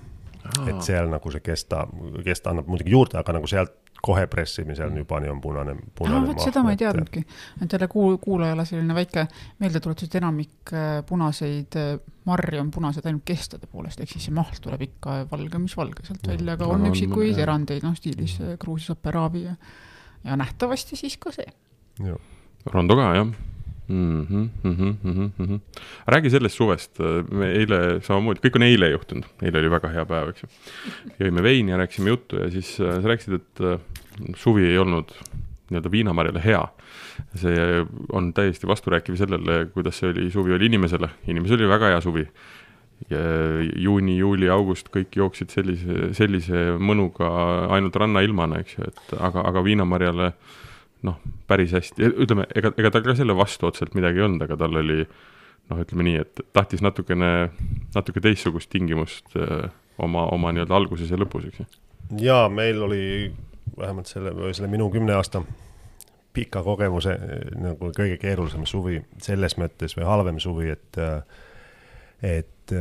Et 0.67 0.81
seal 0.85 1.09
nagu 1.11 1.31
see 1.33 1.43
kesta, 1.43 1.85
kesta 2.25 2.53
annab 2.53 2.69
muidugi 2.71 2.93
juurde, 2.93 3.19
aga 3.19 3.37
nagu 3.37 3.49
sealt 3.49 3.75
kohe 4.03 4.27
pressimisel 4.29 4.93
juba 4.97 5.19
nii 5.23 5.31
on 5.31 5.39
punane, 5.41 5.73
punane 5.97 6.27
vot 6.29 6.43
seda 6.43 6.61
ma 6.63 6.73
ei 6.75 6.77
teadnudki. 6.79 7.23
et 7.63 7.73
jälle 7.73 7.87
kuul-, 7.91 8.19
kuulajale 8.21 8.65
selline 8.65 8.95
väike 8.95 9.25
meeldetuletus, 9.63 10.09
et 10.09 10.19
enamik 10.19 10.73
äh, 10.73 10.99
punaseid 11.09 11.79
äh, 11.81 11.89
marju 12.29 12.61
on 12.61 12.71
punased 12.71 13.05
ainult 13.09 13.25
kestade 13.25 13.67
poolest, 13.71 14.01
ehk 14.03 14.13
siis 14.13 14.29
see 14.29 14.37
mahl 14.37 14.61
tuleb 14.61 14.85
ikka 14.85 15.19
valge, 15.31 15.61
mis 15.63 15.77
valge 15.77 16.05
sealt 16.05 16.29
välja, 16.29 16.53
aga 16.53 16.69
on 16.69 16.85
on- 16.85 16.91
üksikuid 16.91 17.33
jah. 17.33 17.43
erandeid, 17.47 17.85
noh 17.87 17.97
stiilis 17.97 18.37
äh, 18.43 18.55
Gruusia 18.61 18.93
Saperavi 18.93 19.43
ja, 19.47 19.57
ja 20.23 20.37
nähtavasti 20.39 20.99
siis 20.99 21.17
ka 21.17 21.33
see. 21.33 21.49
Rondo 22.73 22.95
ka, 22.99 23.13
jah 23.17 23.33
mm. 23.87 24.21
-hmm, 24.21 24.49
mm 24.63 24.75
-hmm, 24.75 25.29
mm 25.37 25.45
-hmm. 25.45 25.59
räägi 26.07 26.29
sellest 26.29 26.55
suvest, 26.55 26.99
me 27.31 27.51
eile 27.51 28.01
samamoodi, 28.01 28.39
kõik 28.39 28.55
on 28.55 28.63
eile 28.63 28.89
juhtunud, 28.89 29.25
eile 29.41 29.59
oli 29.59 29.69
väga 29.69 29.89
hea 29.89 30.05
päev, 30.05 30.29
eks 30.29 30.43
ju. 30.43 30.49
jõime 31.19 31.43
veini 31.43 31.71
ja 31.71 31.77
rääkisime 31.77 32.09
juttu 32.09 32.35
ja 32.35 32.51
siis 32.51 32.79
äh, 32.81 33.01
sa 33.01 33.07
rääkisid, 33.07 33.33
et 33.33 33.61
äh, 33.61 33.79
suvi 34.35 34.65
ei 34.65 34.77
olnud 34.77 35.11
nii-öelda 35.69 35.91
viinamarjale 35.91 36.43
hea. 36.43 36.67
see 37.35 37.85
on 38.11 38.33
täiesti 38.33 38.67
vasturääkiv 38.67 39.15
sellele, 39.15 39.65
kuidas 39.73 39.99
see 39.99 40.09
oli, 40.09 40.31
suvi 40.31 40.53
oli 40.53 40.65
inimesele, 40.65 41.09
inimesel 41.27 41.57
oli 41.57 41.69
väga 41.69 41.85
hea 41.85 42.01
suvi. 42.01 42.27
juuni, 43.75 44.17
juuli, 44.17 44.49
august, 44.49 44.89
kõik 44.89 45.15
jooksid 45.15 45.49
sellise, 45.49 46.13
sellise 46.13 46.77
mõnuga 46.79 47.27
ainult 47.69 47.95
rannailmana, 47.95 48.59
eks 48.59 48.77
ju, 48.77 48.83
et 48.87 49.13
aga, 49.19 49.41
aga 49.41 49.63
viinamarjale 49.63 50.25
äh, 50.25 50.33
noh, 51.05 51.17
päris 51.47 51.73
hästi, 51.75 52.13
ütleme, 52.25 52.47
ega, 52.57 52.71
ega 52.77 52.91
tal 52.93 53.05
ka 53.05 53.17
selle 53.17 53.35
vastu 53.37 53.69
otseselt 53.69 53.97
midagi 53.97 54.21
ei 54.21 54.25
olnud, 54.27 54.45
aga 54.47 54.57
tal 54.59 54.79
oli 54.81 55.01
noh, 55.03 55.81
ütleme 55.83 56.07
nii, 56.07 56.23
et 56.23 56.41
tahtis 56.55 56.81
natukene, 56.85 57.51
natuke 57.95 58.23
teistsugust 58.23 58.71
tingimust 58.73 59.35
öö, 59.37 59.67
oma, 60.01 60.27
oma 60.33 60.53
nii-öelda 60.55 60.77
alguses 60.77 61.11
ja 61.11 61.19
lõpus, 61.19 61.47
eks 61.49 61.61
ju. 61.61 61.67
jaa, 62.23 62.47
meil 62.49 62.81
oli 62.87 63.03
vähemalt 63.77 64.09
selle, 64.09 64.33
selle 64.53 64.71
minu 64.71 64.89
kümne 64.93 65.15
aasta 65.17 65.43
pika 66.37 66.61
kogemuse 66.63 67.15
nagu 67.57 67.91
kõige 67.97 68.19
keerulisem 68.21 68.65
suvi 68.69 68.99
selles 69.23 69.57
mõttes 69.57 69.97
või 69.97 70.05
halvem 70.07 70.41
suvi, 70.41 70.71
et 70.73 71.01
et 72.25 72.73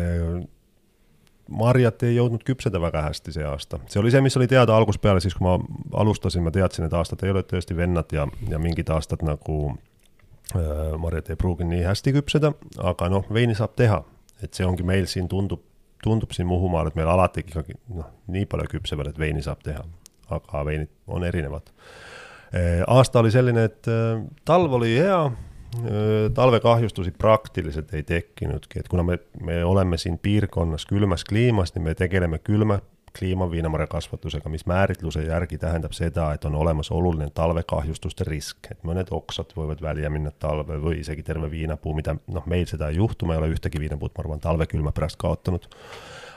marjad 1.48 2.02
ei 2.06 2.16
jõudnud 2.16 2.42
küpseda 2.46 2.80
väga 2.82 3.02
hästi 3.06 3.34
see 3.36 3.44
aasta. 3.46 3.78
see 3.90 4.00
oli 4.00 4.10
see, 4.10 4.22
mis 4.24 4.36
oli 4.36 4.48
teada 4.50 4.76
algusest 4.76 5.02
peale, 5.02 5.20
siis 5.22 5.34
kui 5.34 5.46
ma 5.46 5.56
alustasin, 6.02 6.44
ma 6.44 6.52
teadsin, 6.54 6.86
et 6.86 6.96
aastad 6.96 7.22
ei 7.24 7.32
ole 7.34 7.42
tõesti 7.46 7.76
vennad 7.76 8.12
ja, 8.12 8.26
ja 8.48 8.58
mingid 8.62 8.90
aastad 8.90 9.22
nagu 9.26 9.60
äh, 9.70 10.96
marjad 11.02 11.30
ei 11.30 11.40
pruugi 11.40 11.68
nii 11.68 11.84
hästi 11.86 12.16
küpseda, 12.18 12.52
aga 12.82 13.10
noh, 13.12 13.30
veini 13.32 13.54
saab 13.58 13.76
teha. 13.78 14.02
et 14.42 14.54
see 14.54 14.66
ongi 14.66 14.84
meil 14.84 15.06
siin 15.08 15.28
tundub, 15.28 15.62
tundub 16.04 16.34
siin 16.36 16.48
Muhumaal, 16.48 16.90
et 16.90 16.98
meil 16.98 17.08
alati 17.08 17.40
ikkagi 17.46 17.78
noh, 17.94 18.10
nii 18.26 18.44
palju 18.50 18.76
küpsevad, 18.76 19.08
et 19.12 19.18
veini 19.18 19.42
saab 19.42 19.62
teha. 19.64 19.84
aga 20.30 20.64
veinid 20.66 20.90
on 21.06 21.24
erinevad 21.24 21.70
äh,. 22.52 22.82
aasta 22.86 23.22
oli 23.22 23.30
selline, 23.30 23.64
et 23.70 23.86
äh, 23.88 24.24
talv 24.44 24.72
oli 24.80 24.96
hea 24.98 25.20
talvekahjustusi 26.34 27.10
praktiliselt 27.18 27.94
ei 27.94 28.02
tekkinudki, 28.02 28.80
et 28.80 28.88
kuna 28.88 29.02
me, 29.02 29.18
me 29.40 29.64
oleme 29.64 29.98
siin 29.98 30.18
piirkonnas 30.18 30.86
külmas 30.86 31.24
kliimas, 31.24 31.74
niin 31.74 31.84
me 31.84 31.94
tegeleme 31.94 32.38
külma 32.38 32.78
kliima 33.18 33.50
viinamarjakasvatusega, 33.50 34.48
mis 34.48 34.66
määritluse 34.66 35.22
järgi 35.24 35.58
tähendab 35.58 35.92
seda, 35.96 36.30
et 36.34 36.44
on 36.44 36.54
olemas 36.54 36.90
oluline 36.92 37.30
talvekahjustuste 37.34 38.26
risk, 38.28 38.70
et 38.70 38.82
mõned 38.84 39.10
oksad 39.10 39.54
võivad 39.56 39.80
välja 39.82 40.10
minna 40.12 40.32
talve 40.38 40.76
või 40.82 41.00
isegi 41.00 41.24
terve 41.24 41.50
viinapuu, 41.50 41.94
mida 41.96 42.16
noh, 42.26 42.46
meil 42.46 42.66
seda 42.68 42.90
ei 42.92 43.00
juhtu, 43.00 43.26
ma 43.26 43.36
ei 43.36 43.42
ole 43.42 43.52
ühtegi 43.54 43.80
viinapuud, 43.80 44.12
ma 44.16 44.24
arvan, 44.24 44.42
talvekülma 44.44 44.92
pärast 44.96 45.20
kaotanud. 45.22 45.68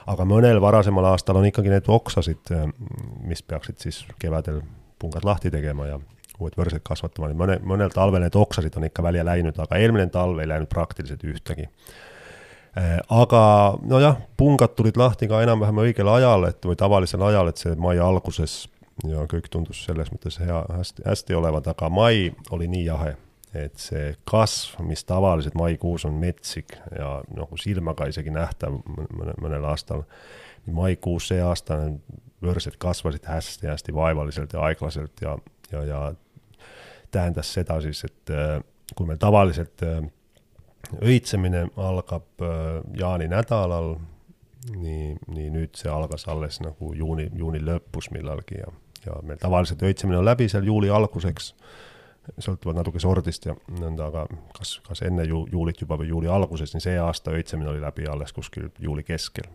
aga 0.06 0.24
mõnel 0.24 0.60
varasemal 0.60 1.04
aastal 1.12 1.36
on 1.36 1.46
ikkagi 1.46 1.68
neid 1.70 1.88
oksasid, 1.88 2.54
mis 3.28 3.42
peaksid 3.42 3.78
siis 3.78 4.04
kevadel 4.18 4.62
pungad 4.98 5.24
lahti 5.24 5.50
tegema 5.50 5.86
ja 5.86 6.00
uued 6.40 6.56
võrsed 6.58 6.82
kasvatama, 6.86 7.30
nii 7.30 7.40
mõne, 7.40 7.58
mõnel 7.66 7.92
talvel 7.94 8.24
need 8.24 8.36
oksasid 8.36 8.76
on 8.80 8.88
ikka 8.88 9.04
välja 9.04 9.24
läinud, 9.26 9.58
aga 9.60 9.78
eelmine 9.80 10.08
talv 10.12 10.40
ei 10.40 10.48
läinud 10.50 10.70
praktiliselt 10.72 11.24
ühtegi. 11.24 11.68
Äh, 12.78 12.98
aga 13.10 13.42
nojah, 13.82 14.20
pungad 14.38 14.76
tulid 14.78 14.98
lahti 15.00 15.28
ka 15.30 15.42
enam-vähem 15.44 15.82
õigel 15.84 16.10
ajal, 16.10 16.46
et 16.50 16.66
või 16.66 16.78
tavalisel 16.78 17.22
ajal, 17.26 17.50
et 17.50 17.62
see 17.62 17.74
mai 17.78 17.98
alguses 17.98 18.62
ja 19.08 19.24
kõik 19.30 19.48
tundus 19.50 19.82
selles 19.86 20.10
mõttes 20.12 20.38
hea, 20.40 20.60
hästi, 20.76 21.04
hästi 21.06 21.36
olevat, 21.38 21.70
aga 21.72 21.88
mai 21.92 22.30
oli 22.54 22.68
nii 22.70 22.84
jahe, 22.84 23.14
et 23.56 23.78
see 23.80 24.12
kasv, 24.28 24.78
mis 24.86 25.02
tavaliselt 25.08 25.56
maikuus 25.58 26.04
on 26.06 26.18
metsik 26.20 26.76
ja 26.94 27.16
nagu 27.34 27.58
silmaga 27.58 28.06
isegi 28.10 28.30
nähtav 28.34 28.76
mõne, 28.86 29.34
mõnel 29.42 29.66
aastal, 29.70 30.04
maikuus 30.70 31.30
see 31.30 31.40
aasta 31.42 31.80
võrsed 32.44 32.76
kasvasid 32.80 33.26
hästi-hästi 33.28 33.94
vaevaliselt 33.94 34.54
ja 34.54 34.64
aeglaselt 34.68 35.24
ja, 35.24 35.36
ja, 35.72 35.84
ja 35.84 36.00
tähendas 37.10 37.52
seda 37.52 37.80
siis, 37.84 38.04
et 38.04 38.32
äh, 38.34 38.60
kui 38.96 39.06
meil 39.08 39.20
tavaliselt 39.20 39.82
äh, 39.86 40.00
õitsemine 41.00 41.66
algab 41.76 42.44
äh, 42.44 42.80
jaani 42.98 43.28
nädalal, 43.30 43.94
nii, 44.76 45.14
nii 45.32 45.50
nüüd 45.54 45.78
see 45.78 45.90
algas 45.92 46.26
alles 46.28 46.60
nagu 46.64 46.92
juuni, 46.96 47.30
juuni 47.36 47.62
lõpus 47.64 48.10
millalgi 48.14 48.60
ja, 48.60 48.72
ja 49.06 49.20
meil 49.24 49.40
tavaliselt 49.40 49.82
õitsemine 49.86 50.20
on 50.20 50.28
läbi 50.28 50.50
seal 50.52 50.66
juuli 50.68 50.90
alguseks, 50.92 51.54
sõltuvalt 52.38 52.76
natuke 52.76 53.00
sordist 53.02 53.48
ja 53.48 53.56
nõnda, 53.80 54.10
aga 54.10 54.26
kas, 54.58 54.76
kas 54.86 55.02
enne 55.06 55.24
ju, 55.26 55.46
juulit 55.50 55.80
juba 55.80 55.96
või 55.98 56.10
juuli 56.12 56.28
alguses, 56.30 56.74
nii 56.74 56.84
see 56.84 56.98
aasta 57.00 57.32
õitsemine 57.34 57.72
oli 57.72 57.80
läbi 57.82 58.06
alles 58.06 58.34
kuskil 58.36 58.68
juuli 58.78 59.06
keskel 59.06 59.48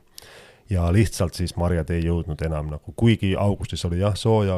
ja 0.69 0.93
lihtsalt 0.93 1.33
siis 1.33 1.53
marjad 1.59 1.89
ei 1.93 2.05
jõudnud 2.05 2.41
enam 2.45 2.71
nagu, 2.73 2.93
kuigi 2.97 3.35
augustis 3.37 3.85
oli 3.85 3.99
jah, 4.01 4.15
sooja, 4.17 4.55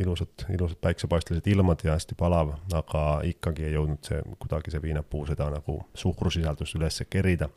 ilusad, 0.00 0.46
ilusad 0.54 0.80
päiksepaistelised 0.80 1.48
ilmad 1.52 1.84
ja 1.84 1.96
hästi 1.96 2.16
palav, 2.18 2.54
aga 2.76 3.04
ikkagi 3.28 3.68
ei 3.68 3.74
jõudnud 3.76 4.00
see, 4.06 4.22
kuidagi 4.40 4.72
see 4.72 4.82
viinapuu 4.82 5.26
seda 5.28 5.50
nagu 5.52 5.76
suhkrusisaldust 5.94 6.78
üles 6.80 7.02
kerida. 7.10 7.50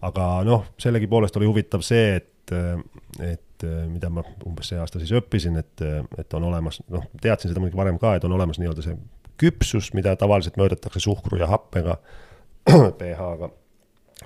aga 0.00 0.28
noh, 0.48 0.64
sellegipoolest 0.80 1.36
oli 1.36 1.50
huvitav 1.50 1.84
see, 1.84 2.16
et, 2.16 2.54
et 3.20 3.66
mida 3.90 4.08
ma 4.10 4.24
umbes 4.46 4.72
see 4.72 4.80
aasta 4.80 5.02
siis 5.02 5.12
õppisin, 5.20 5.60
et, 5.60 5.84
et 6.18 6.34
on 6.38 6.48
olemas, 6.48 6.80
noh, 6.88 7.04
teadsin 7.20 7.52
seda 7.52 7.60
muidugi 7.60 7.82
varem 7.82 8.00
ka, 8.00 8.14
et 8.16 8.24
on 8.24 8.32
olemas 8.32 8.60
nii-öelda 8.62 8.84
see 8.84 8.96
küpsus, 9.36 9.92
mida 9.92 10.16
tavaliselt 10.16 10.56
mõõdetakse 10.56 11.02
suhkru 11.04 11.36
ja 11.36 11.50
happega, 11.52 11.98
pH-ga 12.98 13.52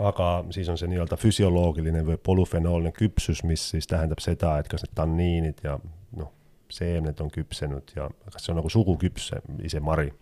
aga 0.09 0.45
siis 0.51 0.69
on 0.69 0.79
see 0.79 0.89
nii-öelda 0.91 1.17
füsioloogiline 1.21 2.03
või 2.07 2.17
polüfenoolne 2.23 2.93
küpsus, 2.97 3.43
mis 3.45 3.65
siis 3.75 3.89
tähendab 3.91 4.23
seda, 4.25 4.57
et 4.59 4.69
kas 4.69 4.85
need 4.85 4.95
tanniinid 4.97 5.63
ja 5.65 5.77
noh, 6.17 6.33
seemned 6.73 7.21
on 7.21 7.31
küpsenud 7.35 7.95
ja 7.97 8.09
kas 8.33 8.45
see 8.45 8.55
on 8.55 8.61
nagu 8.61 8.71
suguküps, 8.73 9.31
ise 9.63 9.81
mari. 9.81 10.13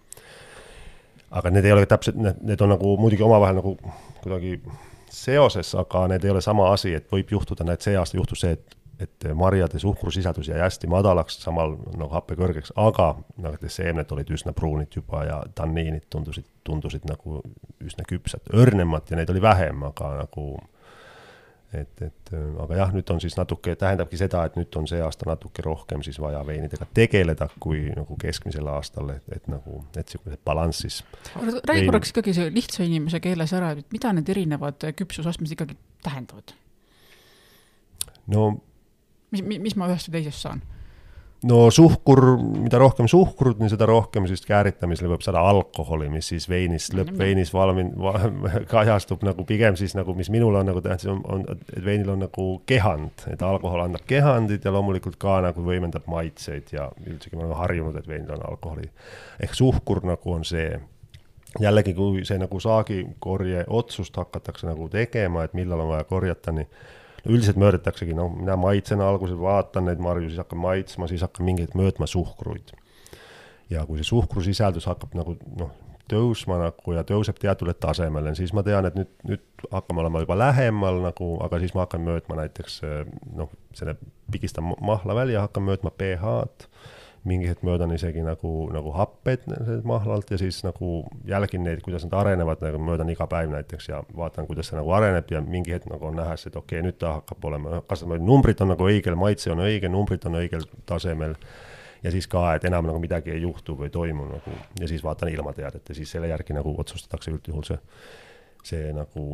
aga 1.30 1.50
need 1.50 1.64
ei 1.64 1.72
ole 1.72 1.86
täpselt, 1.86 2.16
need, 2.16 2.42
need 2.42 2.60
on 2.64 2.72
nagu 2.74 2.96
muidugi 2.96 3.22
omavahel 3.22 3.60
nagu 3.60 3.76
kuidagi 4.22 4.58
seoses, 5.10 5.74
aga 5.74 6.06
need 6.08 6.24
ei 6.24 6.30
ole 6.30 6.40
sama 6.40 6.72
asi, 6.72 6.94
et 6.94 7.12
võib 7.12 7.30
juhtuda, 7.30 7.64
näed, 7.64 7.84
see 7.84 7.96
aasta 7.96 8.16
juhtus 8.16 8.40
see, 8.44 8.56
et 8.56 8.76
et 8.98 9.28
marjade 9.34 9.78
suhkrusisaldus 9.78 10.48
jäi 10.48 10.58
hästi 10.58 10.88
madalaks, 10.90 11.38
samal 11.42 11.76
nagu 11.94 12.10
happe 12.10 12.34
kõrgeks, 12.38 12.72
aga 12.76 13.12
nagu 13.38 13.70
seemned 13.70 14.10
olid 14.14 14.32
üsna 14.34 14.54
pruunid 14.56 14.96
juba 14.96 15.22
ja 15.28 15.42
tanniinid 15.54 16.08
tundusid, 16.10 16.48
tundusid 16.66 17.06
nagu 17.06 17.42
üsna 17.84 18.06
küpsed, 18.08 18.50
õrnemad 18.54 19.10
ja 19.10 19.20
neid 19.20 19.30
oli 19.30 19.42
vähem, 19.44 19.84
aga 19.86 20.16
nagu 20.24 20.48
et, 21.72 22.02
et 22.02 22.32
aga 22.64 22.78
jah, 22.80 22.92
nüüd 22.94 23.10
on 23.12 23.20
siis 23.22 23.36
natuke, 23.38 23.74
tähendabki 23.78 24.18
seda, 24.20 24.42
et 24.48 24.56
nüüd 24.58 24.74
on 24.80 24.86
see 24.90 25.00
aasta 25.04 25.28
natuke 25.28 25.62
rohkem 25.64 26.02
siis 26.06 26.18
vaja 26.22 26.40
veinidega 26.46 26.88
tegeleda, 26.96 27.48
kui 27.60 27.88
nagu 27.94 28.16
keskmisel 28.20 28.68
aastal, 28.72 29.12
et, 29.14 29.26
et 29.34 29.50
nagu, 29.52 29.82
et 29.94 30.00
niisugune 30.02 30.38
balanss 30.48 30.84
siis. 30.86 31.02
räägi 31.36 31.86
korraks 31.86 32.14
ikkagi 32.14 32.34
see 32.36 32.54
lihtsa 32.54 32.86
inimese 32.88 33.20
keeles 33.24 33.52
ära, 33.56 33.74
et 33.76 33.92
mida 33.94 34.14
need 34.16 34.32
erinevad 34.32 34.88
küpsusastmed 34.96 35.52
ikkagi 35.54 35.76
tähendavad? 36.02 36.56
no 38.28 38.48
mis, 39.30 39.62
mis 39.68 39.76
ma 39.76 39.88
ühest 39.90 40.10
või 40.10 40.20
teisest 40.20 40.46
saan? 40.46 40.62
no 41.46 41.70
suhkur, 41.70 42.20
mida 42.38 42.80
rohkem 42.82 43.06
suhkrut, 43.10 43.60
nii 43.60 43.70
seda 43.70 43.86
rohkem 43.86 44.26
siis 44.26 44.42
kääritamisel 44.46 45.10
võib 45.12 45.22
saada 45.22 45.42
alkoholi, 45.46 46.08
mis 46.10 46.30
siis 46.32 46.48
veinis, 46.50 46.88
lõppveinis 46.96 47.52
valmin- 47.54 47.92
va,, 48.02 48.14
kajastub 48.74 49.22
nagu 49.26 49.46
pigem 49.46 49.78
siis 49.78 49.94
nagu, 49.98 50.14
mis 50.18 50.32
minul 50.34 50.58
on 50.58 50.66
nagu 50.66 50.82
tähtis, 50.82 51.06
on, 51.12 51.22
on, 51.30 51.46
et 51.54 51.84
veinil 51.84 52.10
on 52.16 52.24
nagu 52.26 52.48
kehand, 52.66 53.26
et 53.30 53.42
alkohol 53.46 53.84
annab 53.84 54.06
kehandit 54.10 54.66
ja 54.66 54.74
loomulikult 54.74 55.18
ka 55.22 55.38
nagu 55.46 55.62
võimendab 55.62 56.10
maitseid 56.10 56.74
ja 56.74 56.90
üldsegi 57.06 57.36
me 57.36 57.44
oleme 57.44 57.62
harjunud, 57.62 57.96
et 57.98 58.10
veinil 58.10 58.34
on 58.34 58.46
alkoholi. 58.50 58.90
ehk 59.40 59.54
suhkur 59.54 60.02
nagu 60.08 60.34
on 60.34 60.46
see 60.48 60.72
jällegi, 61.60 61.94
kui 61.94 62.24
see 62.26 62.38
nagu 62.38 62.60
saagikorje 62.60 63.64
otsust 63.68 64.16
hakatakse 64.16 64.66
nagu 64.66 64.88
tegema, 64.90 65.46
et 65.46 65.54
millal 65.54 65.86
on 65.86 65.94
vaja 65.94 66.04
korjata, 66.10 66.52
nii 66.52 66.66
üldiselt 67.28 67.58
mõõdetaksegi, 67.60 68.16
no 68.16 68.28
mina 68.32 68.56
maitsen 68.60 69.02
alguses, 69.04 69.36
vaatan 69.38 69.88
neid 69.88 70.00
marju, 70.02 70.30
siis 70.30 70.40
hakkan 70.42 70.60
maitsma, 70.62 71.08
siis 71.10 71.24
hakkan 71.26 71.46
mingeid 71.48 71.76
mõõtma 71.78 72.08
suhkruid. 72.10 72.72
ja 73.68 73.84
kui 73.84 73.98
see 74.00 74.08
suhkrusisaldus 74.08 74.86
hakkab 74.88 75.12
nagu 75.18 75.34
noh, 75.60 75.72
tõusma 76.08 76.56
nagu 76.62 76.94
ja 76.96 77.02
tõuseb 77.04 77.36
teatule 77.40 77.74
tasemele, 77.76 78.32
siis 78.34 78.54
ma 78.56 78.62
tean, 78.64 78.88
et 78.88 78.96
nüüd, 78.96 79.10
nüüd 79.28 79.66
hakkame 79.70 80.00
olema 80.00 80.22
juba 80.24 80.38
lähemal 80.40 81.02
nagu, 81.04 81.34
aga 81.44 81.60
siis 81.60 81.74
ma 81.76 81.84
hakkan 81.84 82.04
mõõtma 82.06 82.38
näiteks 82.40 82.80
noh, 83.36 83.52
selle, 83.76 83.98
pigistan 84.32 84.72
mahla 84.80 85.18
välja, 85.18 85.44
hakkan 85.44 85.68
mõõtma 85.68 85.92
pH-d 85.92 86.96
mingi 87.28 87.48
hetk 87.50 87.62
möödan 87.66 87.92
isegi 87.94 88.22
nagu, 88.24 88.50
nagu 88.72 88.92
happed 88.96 89.46
mahlalt 89.88 90.30
ja 90.32 90.38
siis 90.40 90.60
nagu 90.64 91.02
jälgin 91.28 91.64
neid, 91.66 91.82
kuidas 91.84 92.04
nad 92.06 92.16
arenevad, 92.20 92.62
nagu 92.64 92.80
möödan 92.82 93.10
iga 93.12 93.26
päev 93.30 93.52
näiteks 93.52 93.88
ja 93.90 94.02
vaatan, 94.16 94.48
kuidas 94.48 94.70
see 94.70 94.78
nagu 94.78 94.92
areneb 94.96 95.30
ja 95.32 95.42
mingi 95.44 95.74
hetk 95.74 95.88
nagu 95.92 96.10
on 96.10 96.18
näha, 96.18 96.36
et 96.38 96.56
okei 96.56 96.78
okay,, 96.78 96.84
nüüd 96.86 96.98
ta 97.00 97.18
hakkab 97.18 97.48
olema, 97.50 97.82
kas 97.88 98.04
numbrid 98.08 98.62
on 98.64 98.72
nagu 98.74 98.88
õigel, 98.88 99.18
maitse 99.20 99.52
on 99.54 99.64
õige, 99.64 99.90
numbrid 99.92 100.24
on 100.28 100.38
õigel 100.42 100.64
tasemel. 100.88 101.36
ja 102.02 102.12
siis 102.14 102.28
ka, 102.30 102.44
et 102.54 102.64
enam 102.64 102.86
nagu 102.86 103.00
midagi 103.02 103.32
ei 103.34 103.42
juhtu 103.42 103.74
või 103.76 103.88
ei 103.88 103.94
toimu 103.94 104.28
nagu 104.28 104.56
ja 104.80 104.88
siis 104.88 105.02
vaatan 105.04 105.32
ilmateadet 105.32 105.88
ja 105.88 105.94
siis 105.94 106.10
selle 106.10 106.28
järgi 106.28 106.54
nagu 106.54 106.74
otsustatakse 106.78 107.32
üldjuhul 107.34 107.64
see, 107.66 107.78
see 108.62 108.92
nagu, 108.94 109.32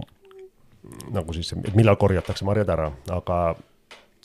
nagu 1.12 1.32
siis, 1.36 1.52
et 1.52 1.76
millal 1.76 2.00
korjatakse 2.00 2.44
marjad 2.48 2.72
ära, 2.72 2.88
aga 3.12 3.38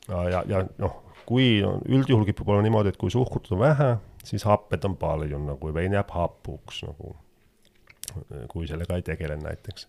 ja, 0.07 0.43
ja 0.47 0.63
noh, 0.77 1.01
kui 1.29 1.59
üldjuhul 1.61 2.25
kipub 2.25 2.49
olema 2.49 2.65
niimoodi, 2.65 2.93
et 2.93 2.97
kui 2.97 3.11
suhkrut 3.13 3.51
on 3.53 3.61
vähe, 3.61 3.89
siis 4.25 4.45
happed 4.49 4.85
on 4.87 4.95
palju 4.97 5.41
nagu, 5.43 5.73
vein 5.73 5.93
jääb 5.93 6.09
hapuks 6.15 6.81
nagu, 6.87 7.13
kui 8.49 8.69
sellega 8.69 8.97
ei 8.97 9.05
tegele 9.05 9.37
näiteks. 9.37 9.87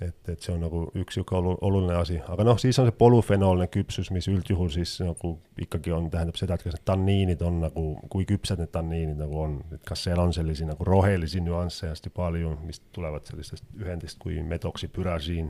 Et, 0.00 0.28
et 0.28 0.42
see 0.44 0.52
on 0.52 0.60
nagu 0.60 0.82
üks 1.00 1.16
niisugune 1.16 1.54
oluline 1.64 1.94
asi, 1.96 2.18
aga 2.28 2.44
noh, 2.44 2.58
siis 2.60 2.76
on 2.76 2.84
see 2.84 2.96
polüfenoolne 3.00 3.64
küpsus, 3.72 4.10
mis 4.12 4.26
üldjuhul 4.28 4.68
siis 4.74 4.90
nagu 5.00 5.30
ikkagi 5.64 5.94
on, 5.96 6.10
tähendab 6.12 6.36
seda, 6.36 6.58
et 6.58 6.66
kas 6.66 6.76
need 6.76 6.84
tanniinid 6.90 7.44
on 7.46 7.62
nagu, 7.62 7.84
kui 8.12 8.26
küpsed 8.28 8.60
need 8.60 8.74
tanniinid 8.74 9.16
nagu 9.22 9.40
on, 9.40 9.54
et 9.72 9.80
kas 9.88 10.04
seal 10.04 10.20
on 10.20 10.36
selliseid 10.36 10.68
nagu 10.68 10.84
rohelisi 10.84 11.40
nüansse 11.40 11.88
hästi 11.88 12.12
palju, 12.12 12.52
mis 12.68 12.82
tulevad 12.92 13.24
sellistest 13.24 13.64
ühendist 13.80 14.20
kui 14.20 14.36
medoksipürasiin, 14.44 15.48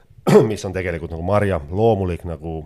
mis 0.52 0.68
on 0.68 0.78
tegelikult 0.78 1.16
nagu 1.16 1.26
marja 1.26 1.58
loomulik 1.66 2.22
nagu 2.30 2.60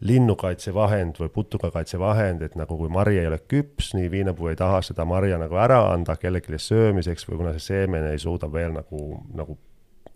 linnukaitsevahend 0.00 1.18
või 1.20 1.28
putukakaitsevahend, 1.28 2.42
et 2.42 2.54
nagu 2.56 2.76
kui 2.76 2.88
mari 2.88 3.18
ei 3.20 3.26
ole 3.28 3.38
küps, 3.48 3.92
nii 3.94 4.10
viinapuu 4.10 4.48
ei 4.48 4.56
taha 4.56 4.80
seda 4.84 5.04
marja 5.04 5.38
nagu 5.40 5.58
ära 5.60 5.82
anda 5.92 6.16
kellelegi 6.16 6.58
söömiseks 6.58 7.28
või 7.28 7.42
kuna 7.42 7.52
see 7.56 7.66
seemen 7.66 8.06
ei 8.08 8.18
suuda 8.18 8.48
veel 8.52 8.72
nagu, 8.78 9.02
nagu 9.36 9.58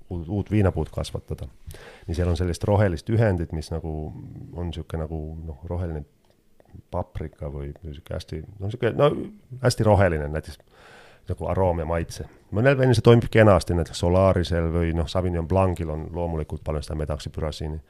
uut, 0.09 0.29
uut 0.29 0.51
viinapuud 0.51 0.89
kasvatada. 0.95 1.49
nii 2.07 2.17
seal 2.17 2.33
on 2.33 2.37
sellist 2.41 2.65
rohelist 2.65 3.11
ühendit, 3.11 3.53
mis 3.53 3.71
nagu 3.75 3.93
on 4.57 4.71
niisugune 4.71 5.05
nagu 5.05 5.21
noh, 5.45 5.61
roheline 5.69 6.05
paprika 6.91 7.53
või 7.53 7.75
niisugune 7.83 8.17
hästi, 8.17 8.43
no 8.59 8.71
niisugune, 8.71 8.97
no 8.97 9.61
hästi 9.63 9.85
roheline 9.85 10.29
näiteks 10.33 10.59
nagu 11.29 11.47
aroom 11.49 11.85
ja 11.85 11.87
maitse. 11.89 12.25
mõnel 12.53 12.79
veinil 12.79 12.97
see 12.97 13.05
toimib 13.05 13.29
kenasti, 13.33 13.77
näiteks 13.77 14.01
Solarisel 14.01 14.73
või 14.73 14.97
noh, 14.97 15.09
Sauvignon 15.09 15.49
Blancil 15.49 15.93
on 15.93 16.09
loomulikult 16.13 16.65
palju 16.65 16.83
seda 16.85 16.97
medaksipürasiini 17.01 17.81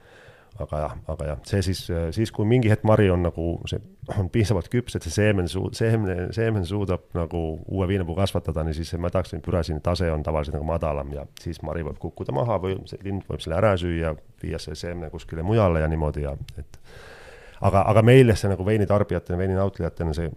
aga 0.62 0.78
jah, 0.78 0.92
aga 1.10 1.26
jah, 1.26 1.38
see 1.48 1.62
siis, 1.66 1.80
siis 2.14 2.30
kui 2.34 2.46
mingi 2.46 2.70
hetk 2.70 2.84
mari 2.86 3.08
on 3.10 3.24
nagu, 3.26 3.46
see 3.70 3.80
on 4.18 4.28
piisavalt 4.32 4.68
küps, 4.70 4.94
et 4.94 5.06
see 5.06 5.14
seemen 5.14 5.48
suu-, 5.50 5.72
seemen, 5.74 6.28
seemen 6.36 6.66
suudab 6.68 7.08
nagu 7.16 7.40
uue 7.64 7.88
viinapuu 7.90 8.14
kasvatada, 8.18 8.62
niin 8.66 8.76
siis 8.76 8.92
see 8.94 9.00
madaksin 9.02 9.42
pürasiini 9.44 9.82
tase 9.82 10.12
on 10.12 10.22
tavaliselt 10.22 10.58
nagu 10.58 10.68
madalam 10.68 11.10
ja 11.16 11.26
siis 11.40 11.58
mari 11.66 11.82
võib 11.86 11.98
kukkuda 12.02 12.34
maha 12.36 12.60
või 12.62 12.78
see 12.90 13.02
lind 13.02 13.26
võib 13.28 13.42
selle 13.42 13.58
ära 13.58 13.74
süüa, 13.80 14.14
viia 14.42 14.62
selle 14.62 14.78
seemne 14.78 15.10
kuskile 15.10 15.42
mujale 15.42 15.82
ja 15.82 15.90
niimoodi 15.90 16.26
ja 16.28 16.36
et 16.60 16.78
aga, 17.60 17.82
aga 17.82 18.06
meile 18.06 18.38
see 18.38 18.52
nagu 18.52 18.66
veinitarbijatena, 18.66 19.40
veininautlejatena 19.40 20.14
see 20.14 20.30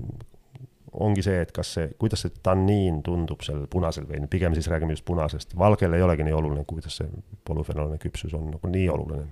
ongi 0.98 1.22
see, 1.22 1.42
et 1.44 1.52
kas 1.54 1.76
see, 1.78 1.90
kuidas 2.02 2.24
see 2.26 2.40
tanniin 2.44 3.04
tundub 3.06 3.44
sellel 3.46 3.68
punasel 3.70 4.08
veinil, 4.10 4.30
pigem 4.32 4.56
siis 4.58 4.70
räägime 4.72 4.96
just 4.96 5.06
punasest, 5.06 5.54
valgel 5.60 5.94
ei 5.94 6.02
olegi 6.02 6.26
nii 6.26 6.34
oluline, 6.34 6.64
kuidas 6.66 6.98
see 7.04 7.12
polüfenooline 7.46 8.00
küpsus 8.02 8.34
on 8.34 8.50
nagu 8.56 8.72
nii 8.72 8.88
oluline 8.90 9.28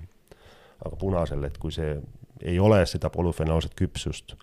aga 0.86 1.00
punasel, 1.00 1.44
et 1.48 1.58
kui 1.62 1.74
see 1.74 1.96
ei 2.46 2.60
ole 2.60 2.82
seda 2.90 3.10
polüfenoolset 3.14 3.76
küpsust, 3.80 4.36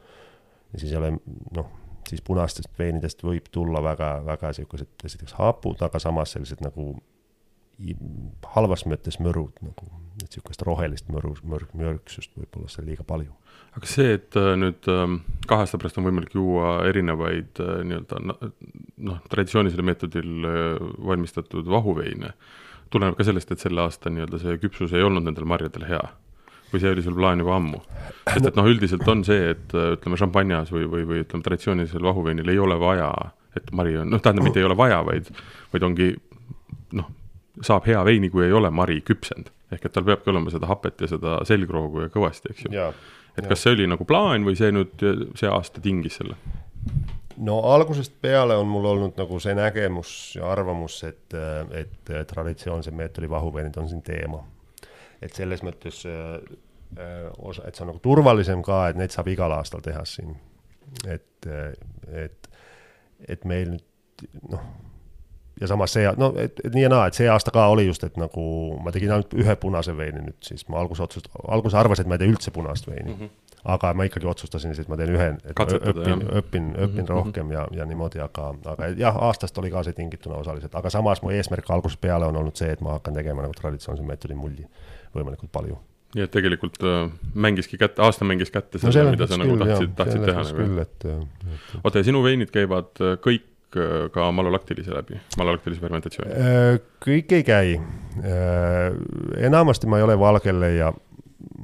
siis 0.76 0.90
ei 0.90 0.99
ole 0.99 1.14
noh, 1.57 1.70
siis 2.09 2.22
punastest 2.24 2.72
veinidest 2.78 3.22
võib 3.24 3.49
tulla 3.53 3.82
väga, 3.84 4.14
väga 4.26 4.53
niisugused 4.53 5.07
esiteks 5.07 5.36
hapud, 5.38 5.82
aga 5.84 6.01
samas 6.03 6.34
sellised 6.34 6.62
nagu 6.64 6.95
halvas 8.55 8.84
mõttes 8.86 9.18
mürud 9.22 9.55
nagu, 9.64 9.86
et 10.20 10.26
niisugust 10.28 10.62
rohelist 10.66 11.09
mõru, 11.11 11.32
mürg, 11.49 11.70
mürgsust 11.78 12.34
võib 12.38 12.59
olla 12.59 12.70
seal 12.70 12.86
liiga 12.86 13.05
palju. 13.07 13.32
aga 13.76 13.88
see, 13.88 14.12
et 14.18 14.36
äh, 14.36 14.53
nüüd 14.61 14.88
ähm, 14.93 15.20
kahe 15.49 15.64
aasta 15.64 15.80
pärast 15.80 15.99
on 15.99 16.07
võimalik 16.07 16.34
juua 16.36 16.82
erinevaid 16.88 17.62
äh, 17.64 17.78
nii-öelda 17.88 18.20
noh, 18.28 19.22
traditsioonilisel 19.32 19.86
meetodil 19.88 20.49
äh, 20.49 20.90
valmistatud 21.09 21.70
vahuveine, 21.72 22.34
tuleneb 22.93 23.16
ka 23.16 23.26
sellest, 23.26 23.55
et 23.55 23.64
selle 23.64 23.82
aasta 23.86 24.12
nii-öelda 24.12 24.43
see 24.43 24.61
küpsus 24.62 24.93
ei 24.93 25.07
olnud 25.07 25.24
nendel 25.26 25.49
marjadel 25.49 25.88
hea 25.88 26.05
või 26.73 26.83
see 26.83 26.93
oli 26.95 27.05
sul 27.05 27.16
plaan 27.16 27.43
juba 27.43 27.57
ammu? 27.59 27.81
sest 28.33 28.49
et 28.49 28.59
noh, 28.59 28.68
üldiselt 28.70 29.09
on 29.11 29.25
see, 29.27 29.53
et 29.55 29.75
ütleme, 29.75 30.18
šampanjas 30.20 30.73
või, 30.75 30.87
või, 30.91 31.07
või 31.09 31.23
ütleme, 31.25 31.45
traditsioonilisel 31.47 32.05
vahuveinil 32.07 32.53
ei 32.53 32.61
ole 32.62 32.79
vaja, 32.81 33.11
et 33.59 33.73
mari 33.77 33.97
on, 34.01 34.12
noh, 34.12 34.23
tähendab, 34.23 34.47
mitte 34.47 34.62
ei 34.62 34.68
ole 34.68 34.77
vaja, 34.79 35.01
vaid, 35.07 35.31
vaid 35.73 35.87
ongi 35.89 36.12
noh, 36.99 37.09
saab 37.64 37.89
hea 37.89 38.03
veini, 38.07 38.31
kui 38.33 38.47
ei 38.47 38.55
ole 38.57 38.70
mari 38.70 39.01
küpsenud. 39.07 39.51
ehk 39.73 39.87
et 39.89 39.95
tal 39.95 40.05
peabki 40.05 40.29
olema 40.29 40.53
seda 40.53 40.68
hapet 40.68 41.01
ja 41.01 41.09
seda 41.09 41.39
selgroogu 41.49 42.05
ja 42.05 42.12
kõvasti, 42.12 42.53
eks 42.53 42.66
ju. 42.66 42.73
et 42.73 43.43
ja. 43.43 43.49
kas 43.49 43.64
see 43.64 43.75
oli 43.77 43.89
nagu 43.89 44.05
plaan 44.05 44.45
või 44.45 44.57
see 44.59 44.73
nüüd, 44.73 45.05
see 45.39 45.49
aasta 45.49 45.81
tingis 45.81 46.20
selle? 46.20 46.37
no 47.43 47.59
algusest 47.73 48.14
peale 48.20 48.57
on 48.61 48.68
mul 48.68 48.91
olnud 48.93 49.16
nagu 49.18 49.39
see 49.41 49.55
nägemus 49.57 50.11
ja 50.37 50.51
arvamus, 50.53 50.99
et, 51.09 51.39
et 51.73 52.12
traditsioonse 52.29 52.93
meetodi 52.93 53.31
vahuveinid 53.31 53.79
on 53.81 53.89
siin 53.89 54.03
teema 54.05 54.43
et 55.23 55.35
selles 55.39 55.62
mõttes 55.66 56.03
äh, 56.09 56.37
äh, 56.99 57.27
osa, 57.39 57.66
et 57.66 57.77
see 57.79 57.87
on 57.87 57.93
nagu 57.93 58.03
turvalisem 58.05 58.62
ka, 58.66 58.87
et 58.91 59.01
neid 59.01 59.14
saab 59.14 59.31
igal 59.33 59.55
aastal 59.57 59.85
teha 59.85 60.05
siin. 60.09 60.37
et, 61.09 61.47
äh, 61.47 61.73
et, 62.25 62.49
et 63.29 63.45
meil 63.49 63.77
nüüd 63.77 64.49
noh, 64.51 64.64
ja 65.61 65.68
samas 65.70 65.95
see, 65.95 66.09
no 66.18 66.33
et, 66.41 66.61
et 66.64 66.75
nii 66.75 66.85
ja 66.85 66.91
naa, 66.93 67.07
et 67.09 67.16
see 67.16 67.29
aasta 67.31 67.55
ka 67.55 67.68
oli 67.73 67.87
just, 67.87 68.05
et 68.05 68.18
nagu 68.20 68.45
ma 68.83 68.93
tegin 68.95 69.14
ainult 69.14 69.33
ühe 69.39 69.57
punase 69.61 69.95
veini 69.97 70.27
nüüd 70.27 70.39
siis, 70.45 70.66
ma 70.73 70.83
alguses 70.83 71.07
otsust-, 71.07 71.31
alguses 71.49 71.79
arvasin, 71.79 72.07
et 72.07 72.12
ma 72.12 72.18
ei 72.18 72.25
tee 72.25 72.35
üldse 72.35 72.55
punast 72.55 72.91
veini 72.91 73.14
mm. 73.14 73.23
-hmm 73.23 73.39
aga 73.64 73.93
ma 73.95 74.05
ikkagi 74.09 74.27
otsustasin 74.27 74.75
siis, 74.75 74.87
et 74.87 74.91
ma 74.91 74.97
teen 74.99 75.12
ühe, 75.14 75.27
et 75.39 75.55
Katsetada, 75.55 76.03
õpin, 76.03 76.25
õpin, 76.27 76.64
õpin 76.73 76.73
mm 76.75 76.97
-hmm. 76.97 77.11
rohkem 77.14 77.53
ja, 77.55 77.66
ja 77.70 77.85
niimoodi, 77.87 78.18
aga, 78.20 78.49
aga 78.73 78.89
jah, 78.99 79.16
aastast 79.29 79.59
oli 79.59 79.70
ka 79.70 79.85
see 79.87 79.95
tingituna 79.95 80.41
osaliselt, 80.43 80.75
aga 80.75 80.91
samas 80.91 81.23
mu 81.23 81.31
eesmärk 81.31 81.70
algusest 81.70 82.01
peale 82.01 82.27
on 82.27 82.37
olnud 82.37 82.57
see, 82.59 82.73
et 82.73 82.81
ma 82.81 82.97
hakkan 82.99 83.14
tegema 83.14 83.43
nagu 83.43 83.55
traditsioonilise 83.55 84.09
meetodi 84.09 84.35
mulli 84.35 84.66
võimalikult 85.16 85.52
palju. 85.52 85.78
nii 86.12 86.26
et 86.26 86.32
tegelikult 86.34 86.76
äh, 86.84 87.06
mängiski 87.34 87.78
kätte, 87.80 88.02
aasta 88.04 88.26
mängis 88.28 88.52
kätte 88.52 88.80
selle 88.82 89.06
no, 89.06 89.14
mida 89.14 89.28
sa 89.30 89.38
nagu 89.40 89.56
tahtsid, 89.62 89.94
tahtsid 89.96 90.26
teha 90.28 90.44
nagu. 90.48 90.66
et. 90.82 91.06
oota, 91.80 92.02
ja 92.02 92.08
sinu 92.08 92.20
veinid 92.24 92.52
käivad 92.52 93.00
äh, 93.00 93.14
kõik 93.24 93.78
äh, 93.80 94.10
ka 94.12 94.28
malolaktilise 94.36 94.92
läbi, 94.92 95.20
malolaktilise 95.40 95.80
fermentatsiooni? 95.80 96.36
Äh, 96.36 96.82
kõik 97.04 97.32
ei 97.38 97.46
käi. 97.48 97.80
enamasti 99.40 99.88
ma 99.88 100.00
ei 100.00 100.04
ole 100.04 100.18
valgele 100.20 100.74
ja 100.74 100.92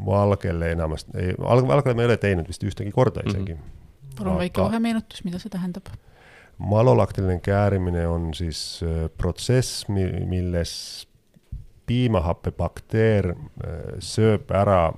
valgele 0.06 0.72
enamasti, 0.72 1.12
ei, 1.20 1.34
valgele 1.38 1.94
ma 1.94 2.06
ei 2.06 2.12
ole 2.12 2.16
teinud 2.16 2.48
vist 2.48 2.64
ühtegi 2.64 2.92
korda 2.94 3.20
isegi 3.26 3.52
mm. 3.52 3.58
-hmm. 3.58 4.14
palun 4.16 4.38
väike 4.40 4.64
vahemeenutus, 4.64 5.24
mida 5.24 5.38
see 5.38 5.52
tähendab? 5.52 5.92
malolaktiline 6.58 7.38
käärimine 7.44 8.08
on 8.08 8.32
siis 8.34 8.80
protsess, 9.18 9.84
milles 9.88 11.07
piimahappebakteer 11.88 13.32
äh, 13.32 13.76
sööb 14.04 14.50
ära 14.54 14.92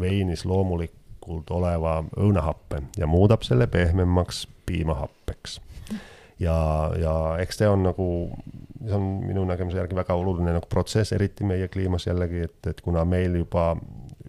veinis 0.00 0.46
loomulikult 0.48 1.50
oleva 1.52 2.00
õunahappe 2.16 2.82
ja 2.98 3.06
muudab 3.06 3.44
selle 3.46 3.66
pehmemaks 3.70 4.46
piimahappeks. 4.66 5.60
ja, 6.40 6.56
ja 6.98 7.14
eks 7.42 7.60
see 7.60 7.68
on 7.68 7.84
nagu, 7.86 8.06
see 8.86 8.96
on 8.96 9.10
minu 9.26 9.44
nägemuse 9.48 9.78
järgi 9.78 9.98
väga 9.98 10.16
oluline 10.18 10.56
nagu 10.56 10.70
protsess, 10.70 11.12
eriti 11.12 11.44
meie 11.44 11.68
kliimas 11.68 12.06
jällegi, 12.08 12.46
et, 12.48 12.58
et 12.66 12.80
kuna 12.80 13.04
meil 13.04 13.36
juba 13.42 13.72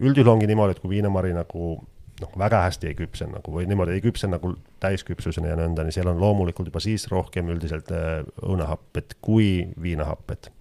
üldjuhul 0.00 0.34
ongi 0.34 0.50
niimoodi, 0.50 0.76
et 0.76 0.82
kui 0.82 0.96
viinamari 0.96 1.32
nagu 1.34 1.76
noh, 2.20 2.34
väga 2.38 2.64
hästi 2.66 2.90
ei 2.90 2.98
küpse 2.98 3.26
nagu 3.30 3.54
või 3.54 3.64
niimoodi 3.70 3.96
ei 3.96 4.04
küpse 4.04 4.28
nagu 4.30 4.52
täisküpsuseni 4.82 5.50
ja 5.50 5.56
nõnda, 5.58 5.86
nii 5.86 5.96
seal 5.96 6.12
on 6.12 6.20
loomulikult 6.20 6.68
juba 6.70 6.82
siis 6.84 7.08
rohkem 7.10 7.48
üldiselt 7.54 7.90
äh, 7.94 8.20
õunahapped 8.44 9.16
kui 9.24 9.64
viinahapped 9.80 10.52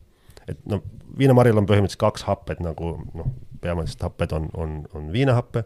et 0.49 0.59
noh, 0.69 0.83
viinamarjal 1.18 1.61
on 1.61 1.68
põhimõtteliselt 1.70 2.01
kaks 2.01 2.26
happed 2.28 2.64
nagu 2.64 2.95
noh, 3.14 3.30
peamised 3.61 4.01
happed 4.03 4.34
on, 4.36 4.49
on, 4.53 4.82
on 4.93 5.11
viinahappe 5.14 5.64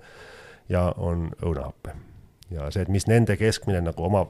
ja 0.70 0.94
on 0.98 1.32
õunahappe. 1.46 1.96
ja 2.52 2.70
see, 2.72 2.86
et 2.86 2.92
mis 2.92 3.08
nende 3.08 3.36
keskmine 3.38 3.82
nagu 3.84 4.04
oma 4.08 4.24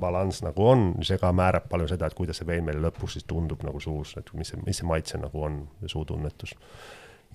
balanss 0.00 0.42
nagu 0.44 0.68
on, 0.68 0.86
see 1.06 1.18
ka 1.20 1.32
määrab 1.32 1.70
palju 1.70 1.88
seda, 1.92 2.08
et 2.08 2.16
kuidas 2.18 2.40
see 2.40 2.48
vein 2.48 2.64
meile 2.64 2.82
lõpus 2.84 3.16
siis 3.16 3.24
tundub 3.28 3.64
nagu 3.64 3.80
suus, 3.80 4.16
et 4.20 4.32
mis 4.36 4.52
see, 4.52 4.60
mis 4.66 4.82
see 4.82 4.88
maitse 4.88 5.20
nagu 5.20 5.44
on, 5.48 5.62
suutunnetus. 5.86 6.56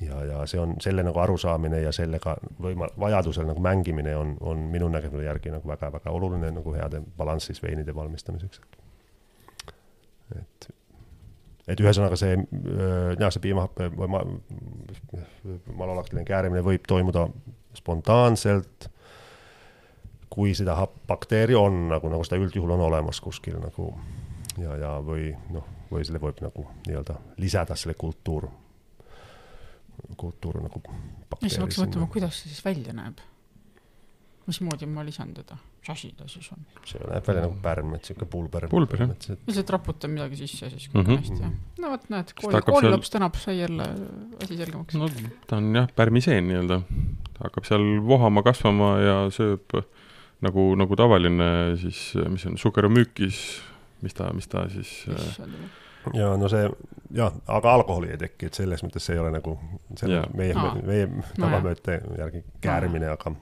ja, 0.01 0.23
ja 0.25 0.43
see 0.49 0.59
on 0.61 0.75
selle 0.81 1.05
nagu 1.05 1.19
arusaamine 1.19 1.81
ja 1.81 1.93
sellega 1.95 2.35
võima-, 2.61 2.91
vajadusel 2.99 3.49
nagu 3.49 3.61
mängimine 3.61 4.15
on, 4.17 4.35
on 4.41 4.67
minu 4.73 4.89
nägemuse 4.89 5.25
järgi 5.25 5.53
nagu 5.53 5.67
väga-väga 5.67 6.11
oluline 6.11 6.51
nagu 6.51 6.73
heade 6.73 7.01
balanssis 7.17 7.63
veinide 7.63 7.95
valmistamiseks. 7.95 8.61
et 10.35 10.71
et 11.67 11.81
ühesõnaga 11.81 12.17
see, 12.19 12.37
äh, 12.37 13.27
see 13.29 13.43
piimahappe 13.43 13.91
või 13.93 14.09
ma, 14.11 14.23
malolaktiline 15.77 16.25
käärimine 16.27 16.63
võib 16.65 16.87
toimuda 16.87 17.27
spontaanselt, 17.77 18.89
kui 20.31 20.55
seda 20.55 20.77
bakteeri 21.07 21.55
on 21.59 21.87
nagu, 21.91 22.09
nagu 22.11 22.25
seda 22.27 22.39
üldjuhul 22.41 22.75
on 22.77 22.85
olemas 22.87 23.19
kuskil 23.23 23.59
nagu 23.61 23.91
ja, 24.61 24.75
ja 24.79 24.91
või 25.05 25.31
noh, 25.51 25.67
või 25.91 26.05
selle 26.07 26.21
võib 26.23 26.39
nagu 26.43 26.65
nii-öelda 26.87 27.17
lisada 27.41 27.75
selle 27.79 27.97
kultuur, 27.99 28.47
kultuur 30.17 30.61
nagu. 30.63 30.81
siis 31.41 31.59
ma 31.59 31.67
hakkasin 31.67 31.85
mõtlema, 31.85 32.09
kuidas 32.11 32.41
see 32.41 32.53
siis 32.53 32.65
välja 32.65 32.95
näeb 32.95 33.21
mismoodi 34.47 34.87
ma 34.89 35.03
lisan 35.05 35.33
teda, 35.35 35.57
mis 35.79 35.89
asi 35.93 36.11
ta 36.17 36.27
siis 36.31 36.49
on? 36.55 36.63
see 36.87 37.01
näeb 37.01 37.27
välja 37.27 37.45
nagu 37.45 37.57
pärm, 37.63 37.93
et 37.97 38.07
sihuke 38.07 38.27
pulber. 38.31 38.67
pulber, 38.71 39.03
jah. 39.05 39.13
lihtsalt 39.47 39.73
raputan 39.75 40.13
midagi 40.15 40.39
sisse 40.41 40.69
siis 40.69 40.89
mm 40.93 41.01
-hmm. 41.01 41.21
hästi, 41.21 41.39
jah. 41.41 41.51
no 41.79 41.91
vot, 41.93 42.07
näed, 42.13 42.33
kooli, 42.41 42.53
seal... 42.57 42.67
koolilaps 42.69 43.09
tänab, 43.09 43.35
sai 43.35 43.59
jälle 43.59 43.87
asi 44.43 44.57
selgemaks. 44.57 44.95
no 44.95 45.09
ta 45.47 45.57
on 45.57 45.75
jah, 45.75 45.89
pärmiseen 45.95 46.47
nii-öelda. 46.47 46.81
ta 47.33 47.43
hakkab 47.43 47.69
seal 47.69 47.85
vohama, 48.07 48.43
kasvama 48.43 48.93
ja 48.99 49.17
sööb 49.29 49.83
nagu, 50.41 50.75
nagu 50.75 50.95
tavaline 50.95 51.77
siis, 51.77 52.13
mis 52.29 52.45
on 52.45 52.57
sukeromüükis, 52.57 53.61
mis 54.01 54.13
ta, 54.13 54.33
mis 54.33 54.47
ta 54.47 54.69
siis 54.69 55.05
Issand 55.07 55.53
ja 56.13 56.31
no 56.37 56.49
see 56.49 56.65
jah, 57.15 57.33
aga 57.47 57.73
alkoholi 57.77 58.11
ei 58.13 58.19
teki, 58.21 58.49
et 58.49 58.57
selles 58.57 58.83
mõttes 58.85 59.05
see 59.05 59.15
ei 59.15 59.21
ole 59.21 59.31
nagu 59.35 59.55
selle 59.99 60.23
meie 60.37 60.55
no., 60.57 60.73
meie 60.87 61.07
tavamööte 61.37 61.99
no, 62.05 62.17
järgi 62.21 62.43
käärimine 62.63 63.09
no., 63.09 63.17
aga 63.17 63.35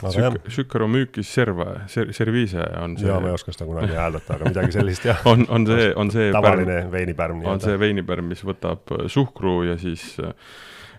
Sük-, 0.00 0.50
Sükaromüükis 0.54 1.28
serva, 1.34 1.68
ser-, 1.92 2.12
serviise 2.16 2.64
on 2.80 2.96
see. 2.98 3.08
jaa, 3.10 3.20
ma 3.20 3.30
ei 3.30 3.36
oska 3.36 3.54
seda 3.54 3.68
kunagi 3.68 3.96
hääldada, 3.98 4.38
aga 4.38 4.50
midagi 4.50 4.76
sellist 4.78 5.06
jah. 5.10 5.22
on, 5.28 5.46
on 5.52 5.68
see, 5.68 5.92
on 5.96 6.12
see 6.14 6.32
tavaline 6.34 6.82
veinipärm. 6.92 7.44
on 7.44 7.62
see 7.62 7.78
veinipärm, 7.80 8.30
mis 8.32 8.44
võtab 8.46 8.92
suhkru 9.12 9.60
ja 9.68 9.78
siis 9.80 10.12
äh, 10.24 10.32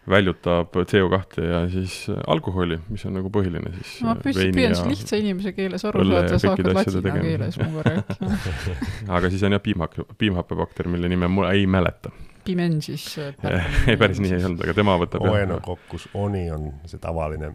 väljutab 0.09 0.75
CO2 0.75 1.43
ja 1.49 1.69
siis 1.69 2.07
alkoholi, 2.27 2.79
mis 2.89 3.05
on 3.05 3.13
nagu 3.19 3.29
põhiline 3.33 3.73
siis. 3.75 3.99
ma 4.05 4.15
püüdsin 4.17 4.57
siis 4.57 4.81
lihtsa 4.87 5.19
inimese 5.21 5.53
keeles 5.53 5.85
aru 5.85 6.05
saada, 6.09 6.39
sa 6.41 6.53
hakkad 6.55 6.73
ladina 6.73 7.17
keeles 7.21 7.59
minuga 7.61 7.85
rääkima 7.89 9.15
aga 9.17 9.29
siis 9.29 9.45
on 9.45 9.57
jah 9.57 9.61
piimhak-, 9.61 10.01
piimhappebakter, 10.17 10.89
mille 10.89 11.11
nime 11.11 11.29
ma 11.29 11.51
ei 11.53 11.67
mäleta. 11.69 12.13
Pimen 12.45 12.79
siis 12.81 13.05
ei, 13.89 13.97
päris 14.01 14.21
nii 14.23 14.33
ei 14.39 14.47
olnud, 14.47 14.65
aga 14.65 14.73
tema 14.77 14.97
võtab 15.03 15.27
Oenokokkus 15.29 16.09
oni 16.17 16.47
on 16.51 16.71
see 16.89 17.01
tavaline 17.01 17.53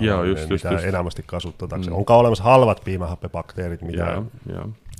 ja 0.00 0.24
just, 0.24 0.50
just, 0.50 0.64
just. 0.64 0.84
enamasti 0.84 1.24
kasutatakse 1.26 1.90
mm., 1.90 1.96
on 1.96 2.04
ka 2.04 2.16
olemas 2.16 2.40
halvad 2.40 2.80
piimahappebakteerid, 2.84 3.82
mida, 3.86 4.08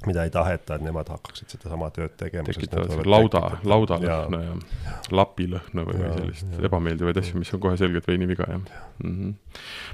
mida 0.06 0.24
ei 0.24 0.30
taheta, 0.30 0.76
et 0.78 0.84
nemad 0.84 1.08
hakkaksid 1.12 1.54
sedasama 1.54 1.88
tööd 1.94 2.14
tegema. 2.20 2.46
tekitavad 2.48 3.06
lauda, 3.08 3.42
laudalõhna 3.64 4.40
ja, 4.42 4.52
ja 4.52 4.94
lapilõhna 5.14 5.86
või, 5.88 5.98
või 6.00 6.12
sellist 6.18 6.66
ebameeldivaid 6.68 7.20
asju, 7.22 7.40
mis 7.40 7.52
on 7.56 7.62
kohe 7.64 7.78
selgelt 7.80 8.08
veiniviga, 8.10 8.46
jah 8.48 8.60
mm. 8.60 9.10
-hmm. 9.10 9.34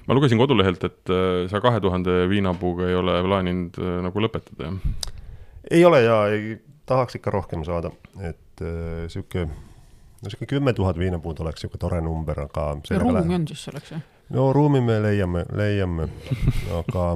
ma 0.07 0.18
lugesin 0.18 0.40
kodulehelt, 0.40 0.84
et 0.84 1.14
äh, 1.14 1.46
sa 1.53 1.62
kahe 1.64 1.80
tuhande 1.80 2.22
viinapuuga 2.30 2.88
ei 2.88 2.98
ole 2.98 3.20
plaaninud 3.26 3.80
äh, 3.80 3.96
nagu 4.09 4.26
lõpetada, 4.26 4.70
jah? 4.70 5.11
ei 5.70 5.84
ole 5.84 6.03
ja 6.03 6.20
ei 6.32 6.57
tahaks 6.86 7.20
ikka 7.20 7.30
rohkem 7.30 7.64
saada, 7.64 7.92
et 8.20 8.62
äh, 8.62 9.05
sihuke, 9.09 9.46
no 9.46 10.30
sihuke 10.30 10.46
kümme 10.57 10.72
tuhat 10.72 10.98
viinapuud 10.98 11.44
oleks 11.44 11.62
sihuke 11.64 11.78
tore 11.78 12.01
number, 12.01 12.46
aga 12.48 12.72
ja 12.90 12.98
ruumi 12.98 13.38
on 13.38 13.46
siis 13.48 13.68
selleks, 13.68 13.94
jah? 13.94 14.09
No 14.31 14.53
ruumi 14.53 14.81
me 14.81 14.99
leiame, 15.03 15.45
leiame, 15.57 16.09
aga, 16.78 17.07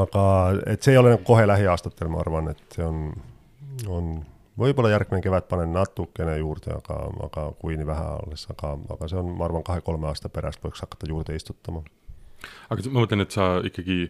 aga 0.00 0.26
et 0.72 0.82
see 0.82 0.94
ei 0.94 1.00
ole 1.00 1.14
nagu 1.16 1.24
kohe 1.26 1.46
lähiaastatel, 1.48 2.10
ma 2.12 2.22
arvan, 2.24 2.52
et 2.54 2.76
see 2.76 2.86
on, 2.86 3.06
on 3.92 4.12
võib-olla 4.58 4.92
järgmine 4.92 5.22
kevad 5.24 5.48
panen 5.50 5.72
natukene 5.76 6.36
juurde, 6.40 6.74
aga, 6.76 6.98
aga 7.28 7.46
kui 7.60 7.78
nii 7.78 7.88
vähe 7.88 8.08
alles, 8.16 8.46
aga, 8.52 8.74
aga 8.96 9.08
see 9.10 9.20
on, 9.20 9.32
ma 9.38 9.48
arvan, 9.48 9.64
kahe-kolme 9.66 10.10
aasta 10.10 10.32
pärast 10.32 10.64
võiks 10.64 10.84
hakata 10.84 11.08
juurde 11.08 11.36
istutama. 11.36 11.84
aga 12.70 12.90
ma 12.90 13.02
mõtlen, 13.02 13.24
et 13.24 13.34
sa 13.34 13.54
ikkagi 13.64 14.04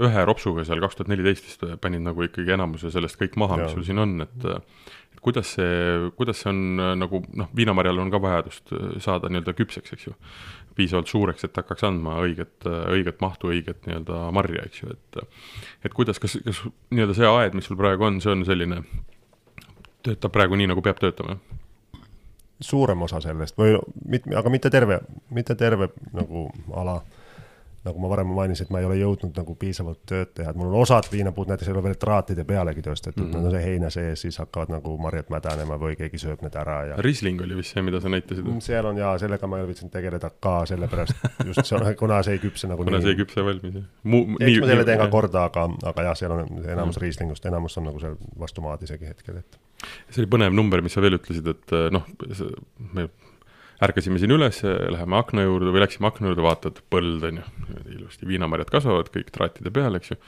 ühe 0.00 0.22
ropsuga 0.24 0.64
seal 0.64 0.80
kaks 0.80 0.96
tuhat 0.96 1.10
neliteist 1.12 1.44
vist 1.44 1.64
panid 1.82 2.00
nagu 2.04 2.24
ikkagi 2.24 2.54
enamuse 2.54 2.92
sellest 2.92 3.18
kõik 3.20 3.36
maha, 3.40 3.58
mis 3.60 3.74
sul 3.74 3.84
siin 3.84 4.00
on, 4.00 4.20
et 4.24 4.46
et 4.48 5.20
kuidas 5.20 5.50
see, 5.58 6.10
kuidas 6.16 6.40
see 6.40 6.52
on 6.52 6.80
nagu 7.02 7.20
noh, 7.36 7.50
viinamarjal 7.56 8.00
on 8.00 8.12
ka 8.12 8.20
vajadust 8.22 8.72
saada 9.04 9.28
nii-öelda 9.28 9.56
küpseks, 9.58 9.92
eks 9.96 10.08
ju 10.08 10.14
piisavalt 10.76 11.10
suureks, 11.10 11.44
et 11.46 11.56
hakkaks 11.56 11.84
andma 11.88 12.18
õiget, 12.24 12.66
õiget 12.66 13.20
mahtu, 13.22 13.50
õiget 13.54 13.86
nii-öelda 13.86 14.20
marja, 14.36 14.66
eks 14.68 14.82
ju, 14.82 14.96
et 14.96 15.22
et 15.88 15.96
kuidas, 15.96 16.20
kas, 16.22 16.38
kas 16.44 16.62
nii-öelda 16.90 17.16
see 17.18 17.30
aed, 17.30 17.56
mis 17.58 17.70
sul 17.70 17.78
praegu 17.80 18.06
on, 18.08 18.20
see 18.22 18.32
on 18.32 18.44
selline, 18.48 18.82
töötab 20.06 20.34
praegu 20.34 20.58
nii, 20.58 20.70
nagu 20.72 20.84
peab 20.84 21.02
töötama? 21.02 21.40
suurem 22.60 23.02
osa 23.02 23.22
sellest 23.24 23.56
või 23.56 23.78
mit-, 24.12 24.26
aga 24.36 24.50
mitte 24.52 24.70
terve, 24.72 25.00
mitte 25.32 25.54
terve 25.56 25.90
nagu 26.12 26.50
ala 26.76 26.98
nagu 27.84 27.98
ma 27.98 28.08
varem 28.12 28.28
mainisin, 28.36 28.66
et 28.66 28.72
ma 28.74 28.80
ei 28.82 28.84
ole 28.84 28.96
jõudnud 28.98 29.36
nagu 29.40 29.54
piisavalt 29.56 30.02
tööd 30.08 30.34
teha, 30.36 30.52
et 30.52 30.58
mul 30.58 30.68
on 30.68 30.82
osad 30.82 31.06
viinapuud 31.12 31.48
näiteks 31.48 31.70
ei 31.70 31.72
ole 31.72 31.82
veel 31.86 31.96
traatide 32.00 32.44
pealegi 32.44 32.82
tööstatud 32.84 33.22
mm, 33.24 33.30
-hmm. 33.32 33.46
nad 33.46 33.56
on 33.56 33.64
heina 33.64 33.90
sees, 33.90 34.20
siis 34.26 34.36
hakkavad 34.42 34.72
nagu 34.74 34.96
marjad 35.00 35.30
mädanema 35.32 35.78
või 35.80 35.96
keegi 35.96 36.20
sööb 36.20 36.44
need 36.44 36.58
ära 36.60 36.76
ja. 36.90 36.98
Riesling 37.06 37.40
oli 37.40 37.56
vist 37.56 37.72
see, 37.72 37.84
mida 37.86 38.00
sa 38.00 38.12
näitasid? 38.12 38.44
Mm, 38.44 38.60
seal 38.64 38.90
on 38.90 39.00
jaa, 39.00 39.14
sellega 39.22 39.48
ma 39.48 39.56
ei 39.56 39.64
ole 39.64 39.72
viitsinud 39.72 39.92
tegeleda 39.94 40.30
ka 40.40 40.54
sellepärast, 40.68 41.24
just 41.48 41.64
see 41.64 41.78
on, 41.78 41.88
kuna 42.02 42.20
see 42.26 42.36
ei 42.36 42.44
küpse 42.44 42.68
nagu 42.68 42.84
kuna 42.84 42.98
nii. 42.98 43.06
see 43.06 43.16
ei 43.16 43.22
küpse 43.22 43.46
valmis, 43.48 43.80
jah. 43.80 43.88
eks 44.40 44.60
ma 44.60 44.70
selle 44.74 44.86
teen 44.90 45.00
ka 45.00 45.08
korda, 45.16 45.46
aga, 45.48 45.66
aga 45.94 46.06
jah, 46.10 46.20
seal 46.20 46.36
on 46.36 46.44
enamus 46.60 47.00
mm. 47.00 47.06
Rieslingust, 47.06 47.48
enamus 47.48 47.80
on 47.80 47.88
nagu 47.88 48.04
seal 48.04 48.20
vastu 48.44 48.66
maad 48.66 48.84
isegi 48.84 49.08
hetkel, 49.08 49.40
et. 49.40 49.60
see 50.10 50.20
oli 50.26 50.32
põnev 50.36 50.52
number, 50.52 50.84
mis 50.84 50.92
sa 50.92 51.00
veel 51.00 51.16
ütlesid, 51.16 51.48
et 51.48 51.76
noh, 51.96 52.04
me 52.92 53.08
ärkasime 53.84 54.20
siin 54.20 54.34
üles, 54.34 54.60
läheme 54.64 55.18
akna 55.18 55.44
juurde 55.46 55.72
või 55.72 55.82
läksime 55.84 56.10
akna 56.10 56.30
juurde, 56.30 56.44
vaatad, 56.44 56.80
põld 56.92 57.24
on 57.28 57.40
ju, 57.40 57.46
ilusti 57.96 58.28
viinamarjad 58.28 58.72
kasvavad 58.72 59.08
kõik 59.12 59.30
traatide 59.34 59.72
peal, 59.74 59.96
eks 59.96 60.12
ju. 60.12 60.18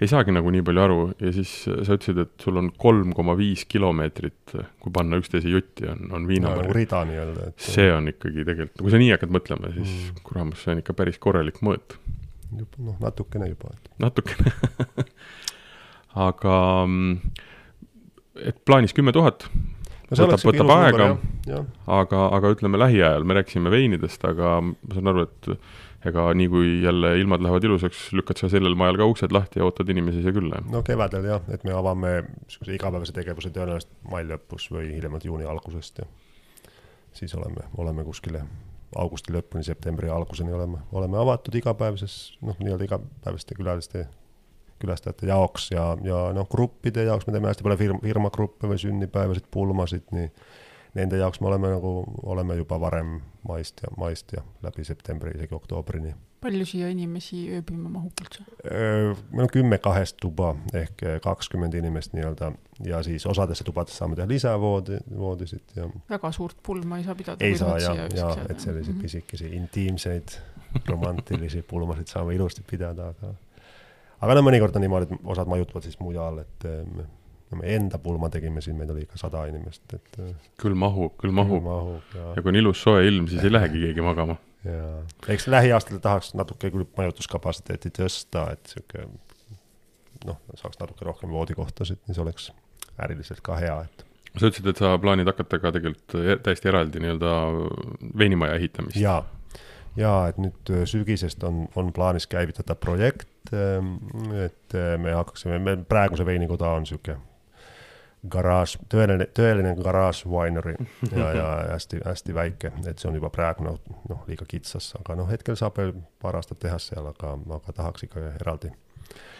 ei 0.00 0.10
saagi 0.10 0.34
nagu 0.34 0.50
nii 0.50 0.64
palju 0.66 0.82
aru 0.82 1.00
ja 1.20 1.32
siis 1.36 1.52
sa 1.68 1.96
ütlesid, 1.96 2.22
et 2.24 2.46
sul 2.46 2.58
on 2.58 2.72
kolm 2.80 3.12
koma 3.16 3.36
viis 3.38 3.66
kilomeetrit, 3.70 4.56
kui 4.82 4.94
panna 4.94 5.20
üksteise 5.20 5.52
jutti, 5.52 5.86
on, 5.92 6.08
on 6.16 6.28
viinamarja 6.30 6.66
nagu 6.66 6.78
rida 6.78 7.02
nii-öelda 7.10 7.50
et.... 7.52 7.58
see 7.70 7.90
on 7.94 8.10
ikkagi 8.10 8.46
tegelikult, 8.48 8.82
kui 8.82 8.94
sa 8.94 9.02
nii 9.02 9.12
hakkad 9.14 9.36
mõtlema, 9.38 9.74
siis 9.76 9.92
mm. 9.92 10.22
kuramus, 10.26 10.64
see 10.64 10.74
on 10.74 10.82
ikka 10.82 10.96
päris 10.98 11.20
korralik 11.22 11.62
mõõt. 11.66 11.98
noh, 12.50 12.96
natukene 12.98 13.52
juba, 13.52 13.76
natukene 14.02 14.54
aga 16.30 16.56
mm, 16.88 17.36
et 18.50 18.64
plaanis 18.66 18.96
kümme 18.96 19.14
tuhat 19.14 19.46
no 19.46 19.79
võtab, 20.10 20.42
võtab 20.50 20.72
aega, 20.76 21.10
aga, 21.86 22.24
aga 22.38 22.50
ütleme 22.56 22.80
lähiajal, 22.80 23.26
me 23.26 23.38
rääkisime 23.38 23.72
veinidest, 23.72 24.24
aga 24.26 24.58
ma 24.64 24.96
saan 24.96 25.12
aru, 25.12 25.26
et 25.28 25.50
ega 26.10 26.30
nii 26.36 26.48
kui 26.48 26.70
jälle 26.84 27.12
ilmad 27.20 27.42
lähevad 27.44 27.66
ilusaks, 27.68 28.06
lükkad 28.16 28.40
sa 28.40 28.48
sellel 28.52 28.74
majal 28.78 28.98
ka 29.00 29.08
uksed 29.10 29.34
lahti 29.36 29.60
ja 29.60 29.66
ootad 29.66 29.90
inimesi 29.92 30.22
siia 30.24 30.32
külla? 30.36 30.62
no 30.72 30.82
kevadel 30.86 31.28
jah, 31.28 31.44
et 31.52 31.66
me 31.68 31.76
avame 31.76 32.14
niisuguse 32.22 32.74
igapäevase 32.78 33.14
tegevuse 33.16 33.52
tõenäoliselt 33.52 33.92
mai 34.10 34.24
lõpus 34.28 34.70
või 34.72 34.94
hiljemalt 34.94 35.26
juuni 35.28 35.48
algusest 35.48 36.00
ja 36.00 36.08
siis 37.12 37.34
oleme, 37.36 37.68
oleme 37.76 38.04
kuskile 38.06 38.44
augusti 38.96 39.34
lõpuni, 39.34 39.64
septembri 39.66 40.08
alguseni 40.10 40.54
oleme, 40.56 40.80
oleme 40.92 41.20
avatud 41.20 41.54
igapäevases, 41.60 42.16
noh, 42.42 42.56
nii-öelda 42.58 42.88
igapäevaste 42.88 43.54
külaliste 43.58 44.06
külastajate 44.80 45.28
jaoks 45.30 45.70
ja, 45.74 45.84
ja 46.04 46.22
noh, 46.36 46.48
gruppide 46.50 47.04
jaoks 47.04 47.26
me 47.26 47.36
teeme 47.36 47.50
hästi 47.50 47.66
palju 47.66 47.80
firma, 47.84 48.00
firmagruppe 48.02 48.70
või 48.70 48.80
sünnipäevasid, 48.82 49.46
pulmasid, 49.50 50.08
nii 50.16 50.30
nende 50.94 51.20
jaoks 51.20 51.40
me 51.40 51.46
oleme 51.46 51.70
nagu, 51.70 51.92
oleme 52.22 52.56
juba 52.58 52.80
varem 52.80 53.20
maist 53.48 53.82
ja, 53.82 53.92
maist 53.96 54.32
ja 54.32 54.42
läbi 54.62 54.84
septembri, 54.84 55.34
isegi 55.36 55.54
oktoobrini. 55.54 56.14
palju 56.40 56.64
siia 56.66 56.88
inimesi 56.88 57.42
ööbima 57.52 57.90
mahub 57.92 58.22
üldse? 58.24 58.44
meil 58.64 59.44
on 59.44 59.50
kümme 59.52 59.78
kahest 59.78 60.16
tuba 60.20 60.54
ehk 60.74 61.04
kakskümmend 61.22 61.74
inimest 61.76 62.14
nii-öelda 62.16 62.52
ja 62.84 63.02
siis 63.06 63.26
osadesse 63.26 63.64
tubadesse 63.64 64.00
saame 64.00 64.16
teha 64.16 64.28
lisavoodi, 64.28 65.02
voodisid 65.18 65.76
ja. 65.76 65.88
väga 66.10 66.32
suurt 66.32 66.56
pulma 66.66 66.98
ei 66.98 67.04
saa 67.04 67.14
pidada. 67.14 67.44
ei 67.44 67.58
saa 67.58 67.78
ja, 67.78 67.94
ja 68.16 68.32
et 68.48 68.60
selliseid 68.60 68.94
mm 68.94 68.98
-hmm. 68.98 69.02
pisikesi 69.02 69.52
intiimseid 69.56 70.40
romantilisi 70.88 71.62
pulmasid 71.62 72.06
saame 72.06 72.34
ilusti 72.34 72.64
pidada, 72.66 73.08
aga 73.08 73.34
aga 74.20 74.36
no 74.36 74.44
mõnikord 74.46 74.76
on 74.76 74.84
niimoodi, 74.84 75.08
et 75.08 75.32
osad 75.32 75.50
majutavad 75.50 75.86
siis 75.86 75.98
mujal, 76.02 76.42
et 76.44 76.68
eh, 76.68 76.82
me, 76.84 77.06
no 77.50 77.60
me 77.60 77.72
enda 77.76 78.00
pulma 78.02 78.30
tegime 78.32 78.62
siin, 78.64 78.76
meid 78.78 78.92
oli 78.92 79.06
ikka 79.06 79.20
sada 79.20 79.46
inimest, 79.50 79.86
et. 79.96 80.20
Eh, 80.20 80.34
küll 80.60 80.76
mahub, 80.78 81.16
küll 81.20 81.34
mahub. 81.36 81.66
Ja. 82.14 82.28
ja 82.36 82.44
kui 82.44 82.52
on 82.52 82.60
ilus 82.60 82.82
soe 82.84 83.06
ilm, 83.08 83.28
siis 83.30 83.46
ei 83.46 83.52
lähegi 83.52 83.86
keegi 83.86 84.04
magama. 84.06 84.38
jaa, 84.66 85.00
eks 85.32 85.48
lähiaastatel 85.48 86.02
tahaks 86.04 86.34
natuke 86.36 86.72
küll 86.72 86.84
majutuskapatsiteeti 86.98 87.94
tõsta, 87.96 88.50
et 88.56 88.74
sihuke 88.74 89.06
noh, 90.28 90.36
saaks 90.58 90.76
natuke 90.80 91.06
rohkem 91.08 91.32
voodikohtasid, 91.32 92.02
siis 92.06 92.20
oleks 92.20 92.50
äriliselt 93.00 93.40
ka 93.44 93.56
hea, 93.56 93.78
et 93.88 94.06
sa 94.36 94.46
ütlesid, 94.46 94.68
et 94.70 94.78
sa 94.78 94.94
plaanid 95.00 95.26
hakata 95.30 95.58
ka 95.62 95.72
tegelikult 95.74 96.16
e-, 96.20 96.38
täiesti 96.44 96.68
eraldi 96.70 97.00
nii-öelda 97.02 97.32
veinimaja 98.20 98.58
ehitamist. 98.60 99.00
jaa, 99.00 99.24
jaa, 99.98 100.20
et 100.30 100.38
nüüd 100.42 100.74
sügisest 100.92 101.42
on, 101.48 101.64
on 101.80 101.88
plaanis 101.96 102.28
käivitada 102.30 102.76
projekt, 102.78 103.29
ähm, 103.54 103.96
et 104.44 104.74
äh, 104.74 104.94
me 104.98 105.14
hakkaksime, 105.16 105.58
meil 105.58 105.82
praegu 105.88 106.18
see 106.18 106.26
veinikoda 106.28 106.74
on 106.76 106.86
niisugune 106.86 107.18
garaaž, 108.30 108.74
tõeline, 108.92 109.26
tõeline 109.36 109.72
garaaž 109.80 110.24
winery 110.28 110.74
ja, 111.08 111.30
ja 111.32 111.46
hästi-hästi 111.72 112.36
väike, 112.36 112.72
et 112.86 113.00
see 113.00 113.08
on 113.08 113.16
juba 113.16 113.30
praegu 113.32 113.64
noh, 113.64 113.78
noh, 114.10 114.22
liiga 114.28 114.44
kitsas, 114.48 114.92
aga 115.00 115.16
noh, 115.16 115.28
hetkel 115.30 115.56
saab 115.56 115.80
veel 115.80 115.94
paar 116.20 116.36
aastat 116.36 116.60
teha 116.60 116.76
seal, 116.82 117.08
aga, 117.14 117.34
aga 117.56 117.76
tahaks 117.76 118.04
ikka 118.04 118.26
eraldi, 118.34 118.72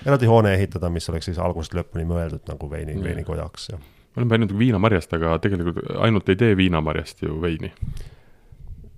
eraldi 0.07 0.31
hoone 0.31 0.55
ehitada, 0.57 0.89
mis 0.93 1.09
oleks 1.13 1.29
siis 1.29 1.41
algusest 1.43 1.77
lõpuni 1.77 2.07
mõeldud 2.09 2.49
nagu 2.49 2.71
veini 2.71 2.97
mm., 2.97 3.05
veinikojaks 3.11 3.69
ja. 3.75 3.83
me 3.83 4.23
oleme 4.23 4.39
ainult 4.39 4.57
viinamarjast, 4.59 5.13
aga 5.19 5.37
tegelikult 5.45 5.85
ainult 6.01 6.33
ei 6.33 6.41
tee 6.41 6.57
viinamarjast 6.57 7.27
ju 7.27 7.37
veini 7.43 7.75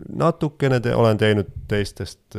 natukene 0.09 0.81
te, 0.81 0.95
olen 0.95 1.19
teinud 1.19 1.51
teistest, 1.69 2.37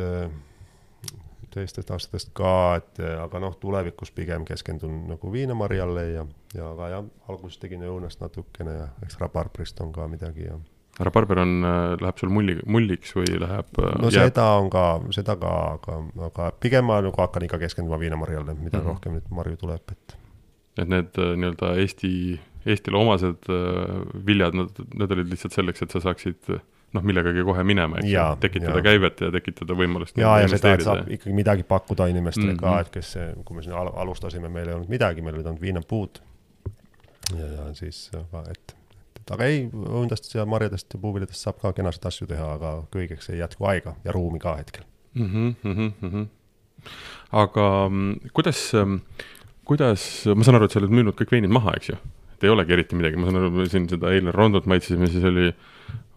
teistest 1.53 1.91
aastatest 1.93 2.33
ka, 2.37 2.53
et 2.81 3.01
aga 3.03 3.41
noh, 3.43 3.55
tulevikus 3.61 4.11
pigem 4.15 4.45
keskendun 4.47 5.03
nagu 5.11 5.31
viinamarjale 5.31 6.05
ja, 6.11 6.27
ja 6.55 6.69
aga 6.73 6.91
jah, 6.97 7.09
alguses 7.29 7.61
tegin 7.61 7.85
õunast 7.87 8.21
natukene 8.23 8.77
ja 8.77 8.87
eks 9.05 9.19
rabarbrist 9.21 9.81
on 9.85 9.93
ka 9.95 10.07
midagi 10.11 10.47
ja 10.49 10.59
härra 10.99 11.11
Barber 11.13 11.39
on, 11.41 11.53
läheb 12.01 12.19
sul 12.21 12.31
mulli, 12.33 12.57
mulliks 12.69 13.15
või 13.17 13.37
läheb? 13.41 13.69
no 13.79 14.11
jääb... 14.13 14.29
seda 14.29 14.47
on 14.59 14.69
ka, 14.73 14.85
seda 15.15 15.35
ka, 15.41 15.53
aga, 15.77 15.99
aga 16.29 16.49
pigem 16.61 16.85
ma 16.89 16.99
nagu 17.01 17.17
hakkan 17.17 17.47
ikka 17.47 17.61
keskenduma 17.63 17.97
viinamarjale, 18.01 18.53
mida 18.53 18.77
mm 18.77 18.83
-hmm. 18.83 18.89
rohkem 18.91 19.17
nüüd 19.17 19.31
marju 19.33 19.57
tuleb, 19.63 19.95
et. 19.95 20.17
et 20.77 20.89
need 20.89 21.17
nii-öelda 21.17 21.73
Eesti, 21.81 22.39
Eestile 22.65 22.97
omased 22.97 23.49
viljad, 24.25 24.53
nad, 24.55 24.85
need 24.93 25.11
olid 25.11 25.33
lihtsalt 25.33 25.57
selleks, 25.57 25.81
et 25.81 25.91
sa 25.91 25.99
saaksid 25.99 26.53
noh, 26.93 27.05
millegagi 27.05 27.43
kohe 27.45 27.63
minema, 27.67 27.99
eks 28.01 28.11
ju, 28.11 28.25
tekitada 28.43 28.77
ja. 28.79 28.85
käivet 28.85 29.23
ja 29.25 29.31
tekitada 29.33 29.77
võimalust. 29.77 30.19
ja, 30.19 30.35
ja 30.43 30.51
seda, 30.51 30.75
et 30.77 30.85
saab 30.85 31.09
ikkagi 31.15 31.35
midagi 31.35 31.65
pakkuda 31.67 32.07
inimestele 32.11 32.53
mm 32.53 32.59
-hmm. 32.59 32.61
ka, 32.61 32.79
et 32.85 32.93
kes, 32.93 33.15
kui 33.45 33.57
me 33.57 33.65
siin 33.65 33.75
alustasime, 33.75 34.49
meil 34.49 34.69
ei 34.69 34.77
olnud 34.77 34.93
midagi, 34.93 35.25
meil 35.25 35.39
olid 35.39 35.49
ainult 35.49 35.61
viinapuud. 35.61 36.21
ja, 37.39 37.45
ja 37.57 37.67
siis, 37.73 38.09
et, 38.51 38.75
et 39.21 39.35
aga 39.35 39.49
ei, 39.49 39.67
õundast 39.73 40.33
ja 40.35 40.45
marjadest 40.45 40.93
ja 40.93 40.99
puuviljadest 40.99 41.41
saab 41.41 41.61
ka 41.61 41.73
kenasid 41.73 42.05
asju 42.05 42.27
teha, 42.27 42.53
aga 42.57 42.73
kõigeks 42.93 43.31
ei 43.33 43.39
jätku 43.39 43.65
aega 43.65 43.95
ja 44.03 44.11
ruumi 44.11 44.39
ka 44.39 44.55
hetkel 44.55 44.83
mm. 45.13 45.29
-hmm, 45.29 45.55
mm 45.63 46.09
-hmm. 46.09 46.27
aga 47.31 47.89
kuidas, 48.33 48.71
kuidas, 49.65 50.25
ma 50.35 50.43
saan 50.43 50.55
aru, 50.55 50.65
et 50.65 50.71
sa 50.71 50.79
oled 50.79 50.91
müünud 50.91 51.15
kõik 51.15 51.31
veinid 51.31 51.49
maha, 51.49 51.73
eks 51.77 51.89
ju? 51.89 51.97
Ei 52.43 52.53
olegi 52.53 52.75
eriti 52.75 52.97
midagi, 52.99 53.19
ma 53.19 53.29
saan 53.29 53.41
aru, 53.41 53.51
me 53.55 53.69
siin 53.71 53.87
seda 53.91 54.11
eile 54.13 54.33
rondot 54.35 54.67
maitsesime, 54.69 55.09
siis 55.11 55.25
oli 55.29 55.51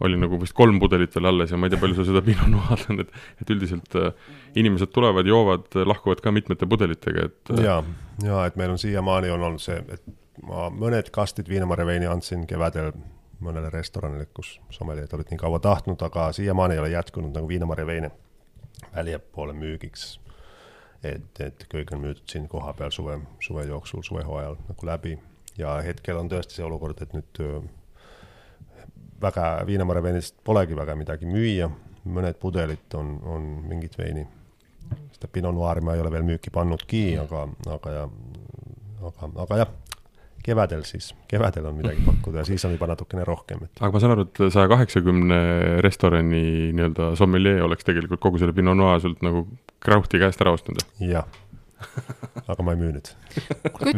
oli 0.04 0.18
nagu 0.20 0.38
vist 0.40 0.52
kolm 0.56 0.78
pudelit 0.80 1.14
veel 1.16 1.30
alles 1.30 1.52
ja 1.52 1.58
ma 1.60 1.68
ei 1.68 1.72
tea, 1.72 1.80
palju 1.80 1.96
sa 1.96 2.04
seda 2.04 2.20
Pinot 2.24 2.50
Noir 2.52 2.82
on, 2.92 3.00
et, 3.04 3.12
et 3.40 3.52
üldiselt 3.52 3.96
äh, 3.96 4.10
inimesed 4.60 4.92
tulevad, 4.92 5.28
joovad, 5.28 5.70
lahkuvad 5.88 6.20
ka 6.24 6.32
mitmete 6.36 6.68
pudelitega, 6.68 7.28
et 7.30 7.52
äh.... 7.54 7.62
ja, 7.64 7.76
ja 8.24 8.44
et 8.48 8.58
meil 8.60 8.74
on 8.74 8.80
siiamaani 8.80 9.32
on 9.32 9.46
olnud 9.48 9.62
see, 9.62 9.78
et 9.92 10.04
ma 10.44 10.68
mõned 10.72 11.08
kastid 11.14 11.48
viinamarja 11.48 11.86
veini 11.88 12.10
andsin 12.12 12.44
kevadel 12.48 12.92
mõnele 13.44 13.70
restoranile, 13.72 14.28
kus 14.36 14.56
sommeljeed 14.72 15.12
olid 15.16 15.32
nii 15.32 15.40
kaua 15.40 15.60
tahtnud, 15.64 16.00
aga 16.04 16.30
siiamaani 16.36 16.76
ei 16.76 16.82
ole 16.84 16.92
jätkunud 16.92 17.32
nagu 17.36 17.48
viinamarja 17.48 17.86
veine 17.88 18.12
väljapoole 18.94 19.56
müügiks. 19.56 20.18
et, 21.04 21.40
et 21.40 21.66
kõik 21.72 21.92
on 21.92 22.00
müüdud 22.04 22.28
siin 22.28 22.48
kohapeal 22.48 22.92
suve, 22.92 23.18
suve 23.40 23.64
jooksul, 23.68 24.02
suvehooajal 24.02 24.56
nagu 24.68 24.86
läbi 24.86 25.16
ja 25.58 25.78
hetkel 25.84 26.18
on 26.20 26.30
tõesti 26.30 26.58
see 26.58 26.66
olukord, 26.66 27.00
et 27.02 27.14
nüüd 27.16 27.42
väga, 29.22 29.46
viinamarjaveinist 29.66 30.38
polegi 30.44 30.76
väga 30.76 30.96
midagi 30.98 31.28
müüa, 31.28 31.68
mõned 32.06 32.38
pudelid 32.40 32.98
on, 32.98 33.16
on 33.26 33.48
mingit 33.68 33.96
veini. 33.98 34.26
seda 35.16 35.28
Pinot 35.32 35.54
Noiri 35.54 35.82
ma 35.82 35.96
ei 35.96 36.02
ole 36.04 36.12
veel 36.12 36.26
müüki 36.26 36.52
pannudki, 36.54 37.16
aga, 37.18 37.46
aga 37.74 37.94
ja, 37.94 38.04
aga, 39.08 39.30
aga 39.46 39.58
jah, 39.62 39.72
kevadel 40.46 40.84
siis, 40.86 41.10
kevadel 41.28 41.66
on 41.66 41.74
midagi 41.80 42.04
pakkuda 42.06 42.44
ja 42.44 42.46
siis 42.46 42.64
on 42.68 42.76
juba 42.76 42.86
natukene 42.92 43.24
rohkem, 43.26 43.64
et. 43.66 43.80
aga 43.80 43.90
ma 43.92 44.02
saan 44.02 44.14
aru, 44.14 44.28
et 44.28 44.42
saja 44.54 44.70
kaheksakümne 44.70 45.40
restorani 45.82 46.44
nii-öelda 46.76 47.14
sommelier 47.18 47.64
oleks 47.66 47.88
tegelikult 47.88 48.22
kogu 48.22 48.42
selle 48.42 48.54
Pinot 48.54 48.78
Noir 48.78 49.02
sult 49.02 49.24
nagu 49.26 49.46
krauhti 49.82 50.22
käest 50.22 50.44
ära 50.44 50.54
ostnud? 50.54 50.84
jah 51.02 51.26
aga 52.50 52.64
ma 52.64 52.72
ei 52.72 52.80
müünud 52.80 53.10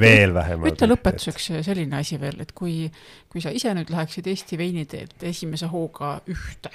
veel 0.01 0.35
vähemalt. 0.35 0.75
ütle 0.75 0.91
lõpetuseks 0.91 1.51
et... 1.55 1.67
selline 1.67 2.01
asi 2.01 2.19
veel, 2.21 2.41
et 2.43 2.53
kui, 2.57 2.89
kui 3.31 3.43
sa 3.45 3.53
ise 3.55 3.73
nüüd 3.77 3.93
läheksid 3.95 4.27
Eesti 4.31 4.59
veiniteelt 4.59 5.23
esimese 5.31 5.71
hooga 5.71 6.17
ühte 6.31 6.73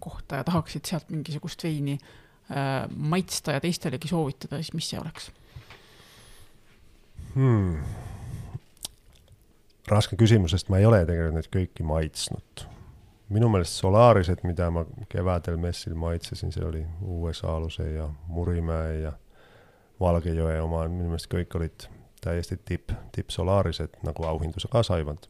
kohta 0.00 0.40
ja 0.40 0.48
tahaksid 0.48 0.88
sealt 0.88 1.10
mingisugust 1.12 1.62
veini 1.64 1.98
äh, 1.98 2.88
maitsta 2.96 3.58
ja 3.58 3.62
teistelegi 3.62 4.10
soovitada, 4.10 4.58
siis 4.58 4.74
mis 4.74 4.90
see 4.90 5.00
oleks 5.00 5.30
hmm.? 7.34 7.78
raske 9.90 10.16
küsimus, 10.18 10.54
sest 10.54 10.70
ma 10.70 10.78
ei 10.80 10.86
ole 10.86 11.02
tegelikult 11.06 11.38
neid 11.38 11.50
kõiki 11.54 11.86
maitsnud. 11.86 12.66
minu 13.30 13.48
meelest 13.50 13.78
Solarised, 13.78 14.42
mida 14.46 14.70
ma 14.74 14.84
kevadel 15.10 15.58
messil 15.62 15.94
maitsesin, 15.98 16.52
see 16.54 16.64
oli 16.66 16.84
Uue 17.06 17.34
Saaluse 17.34 17.86
ja 17.92 18.08
Murimäe 18.28 19.00
ja 19.04 19.12
Valgejõe 20.00 20.60
oma, 20.62 20.86
minu 20.88 21.10
meelest 21.10 21.28
kõik 21.32 21.56
olid 21.58 21.86
täiesti 22.24 22.56
tipp, 22.64 22.92
tippsolaarised, 23.12 24.00
nagu 24.06 24.24
auhinduse 24.28 24.68
ka 24.72 24.82
saivad. 24.86 25.28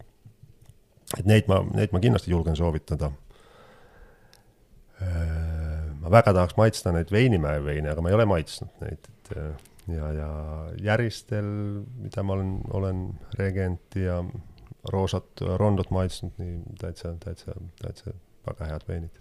et 1.19 1.27
neid 1.27 1.49
ma, 1.51 1.59
neid 1.75 1.91
ma 1.93 2.01
kindlasti 2.03 2.31
julgen 2.31 2.57
soovitada. 2.57 3.11
Äh, 5.03 5.89
ma 6.01 6.11
väga 6.13 6.35
tahaks 6.37 6.55
maitsta 6.59 6.93
neid 6.95 7.11
Veinimäe 7.11 7.65
veine, 7.65 7.91
aga 7.91 8.03
ma 8.03 8.13
ei 8.13 8.19
ole 8.19 8.27
maitsnud 8.31 8.83
neid, 8.85 9.09
et 9.11 9.33
äh, 9.37 9.51
ja, 9.97 10.13
ja 10.13 10.31
Järistel, 10.91 11.49
mida 12.03 12.23
ma 12.23 12.37
olen, 12.37 12.53
olen 12.71 13.03
Regenti 13.39 14.05
ja 14.05 14.21
roosat 14.93 15.43
rondot 15.57 15.91
maitsnud, 15.91 16.37
nii 16.39 16.61
täitsa, 16.81 17.17
täitsa, 17.25 17.57
täitsa 17.83 18.15
väga 18.47 18.71
head 18.71 18.87
veinid 18.89 19.20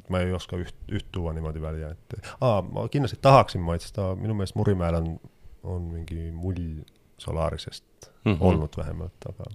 et 0.00 0.12
ma 0.12 0.24
ei 0.24 0.34
oska 0.36 0.58
üht, 0.60 0.76
üht 0.88 1.08
tuua 1.14 1.34
niimoodi 1.36 1.62
välja, 1.62 1.92
et 1.94 2.32
aa, 2.40 2.60
ma 2.64 2.86
kindlasti 2.92 3.20
tahaksin 3.22 3.62
maitsta, 3.64 4.14
minu 4.18 4.36
meelest 4.38 4.56
Murimäel 4.58 5.00
on, 5.00 5.14
on 5.62 5.88
mingi 5.92 6.30
mull 6.32 6.80
Solarisest 7.20 7.84
mm 8.24 8.32
-hmm. 8.32 8.40
olnud 8.40 8.76
vähemalt, 8.76 9.28
aga 9.28 9.50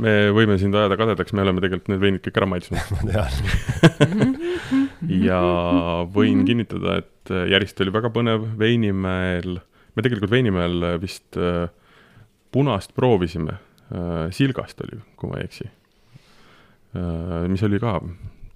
me 0.00 0.12
võime 0.34 0.56
sind 0.60 0.74
ajada 0.76 0.96
kadedaks, 0.96 1.32
me 1.32 1.44
oleme 1.44 1.62
tegelikult 1.64 1.90
need 1.92 2.02
veinid 2.02 2.22
kõik 2.24 2.40
ära 2.40 2.46
maitsnud. 2.46 2.80
Ma 2.94 3.00
tean. 3.10 3.32
Ja 5.08 5.40
võin 6.12 6.44
kinnitada, 6.44 6.98
et 7.00 7.30
Järist 7.50 7.80
oli 7.80 7.92
väga 7.92 8.10
põnev, 8.12 8.44
Veinimäel, 8.60 9.56
me 9.96 10.02
tegelikult 10.04 10.30
Veinimäel 10.30 10.84
vist 11.00 11.38
äh, 11.40 11.70
punast 12.52 12.92
proovisime 12.94 13.56
äh,, 13.90 14.28
Silgast 14.30 14.80
oli, 14.84 15.00
kui 15.16 15.30
ma 15.30 15.40
ei 15.40 15.48
eksi. 15.48 15.70
Äh,, 16.94 17.48
mis 17.48 17.64
oli 17.66 17.80
ka 17.82 17.96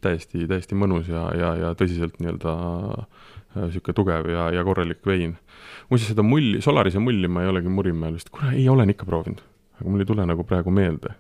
täiesti, 0.05 0.45
täiesti 0.51 0.77
mõnus 0.79 1.09
ja, 1.11 1.25
ja, 1.39 1.51
ja 1.63 1.73
tõsiselt 1.79 2.21
nii-öelda 2.21 2.55
niisugune 3.55 3.95
äh, 3.95 3.99
tugev 3.99 4.31
ja, 4.31 4.47
ja 4.55 4.65
korralik 4.67 5.05
vein. 5.07 5.37
muuseas, 5.91 6.13
seda 6.13 6.25
mulli, 6.27 6.61
Solarise 6.65 7.03
mulli 7.03 7.29
ma 7.31 7.45
ei 7.45 7.53
olegi 7.53 7.73
Murimäel 7.73 8.17
vist, 8.19 8.33
kuule, 8.35 8.55
ei, 8.57 8.69
olen 8.69 8.91
ikka 8.95 9.07
proovinud, 9.09 9.43
aga 9.81 9.91
mul 9.91 10.05
ei 10.05 10.09
tule 10.09 10.27
nagu 10.27 10.47
praegu 10.49 10.75
meelde. 10.75 11.15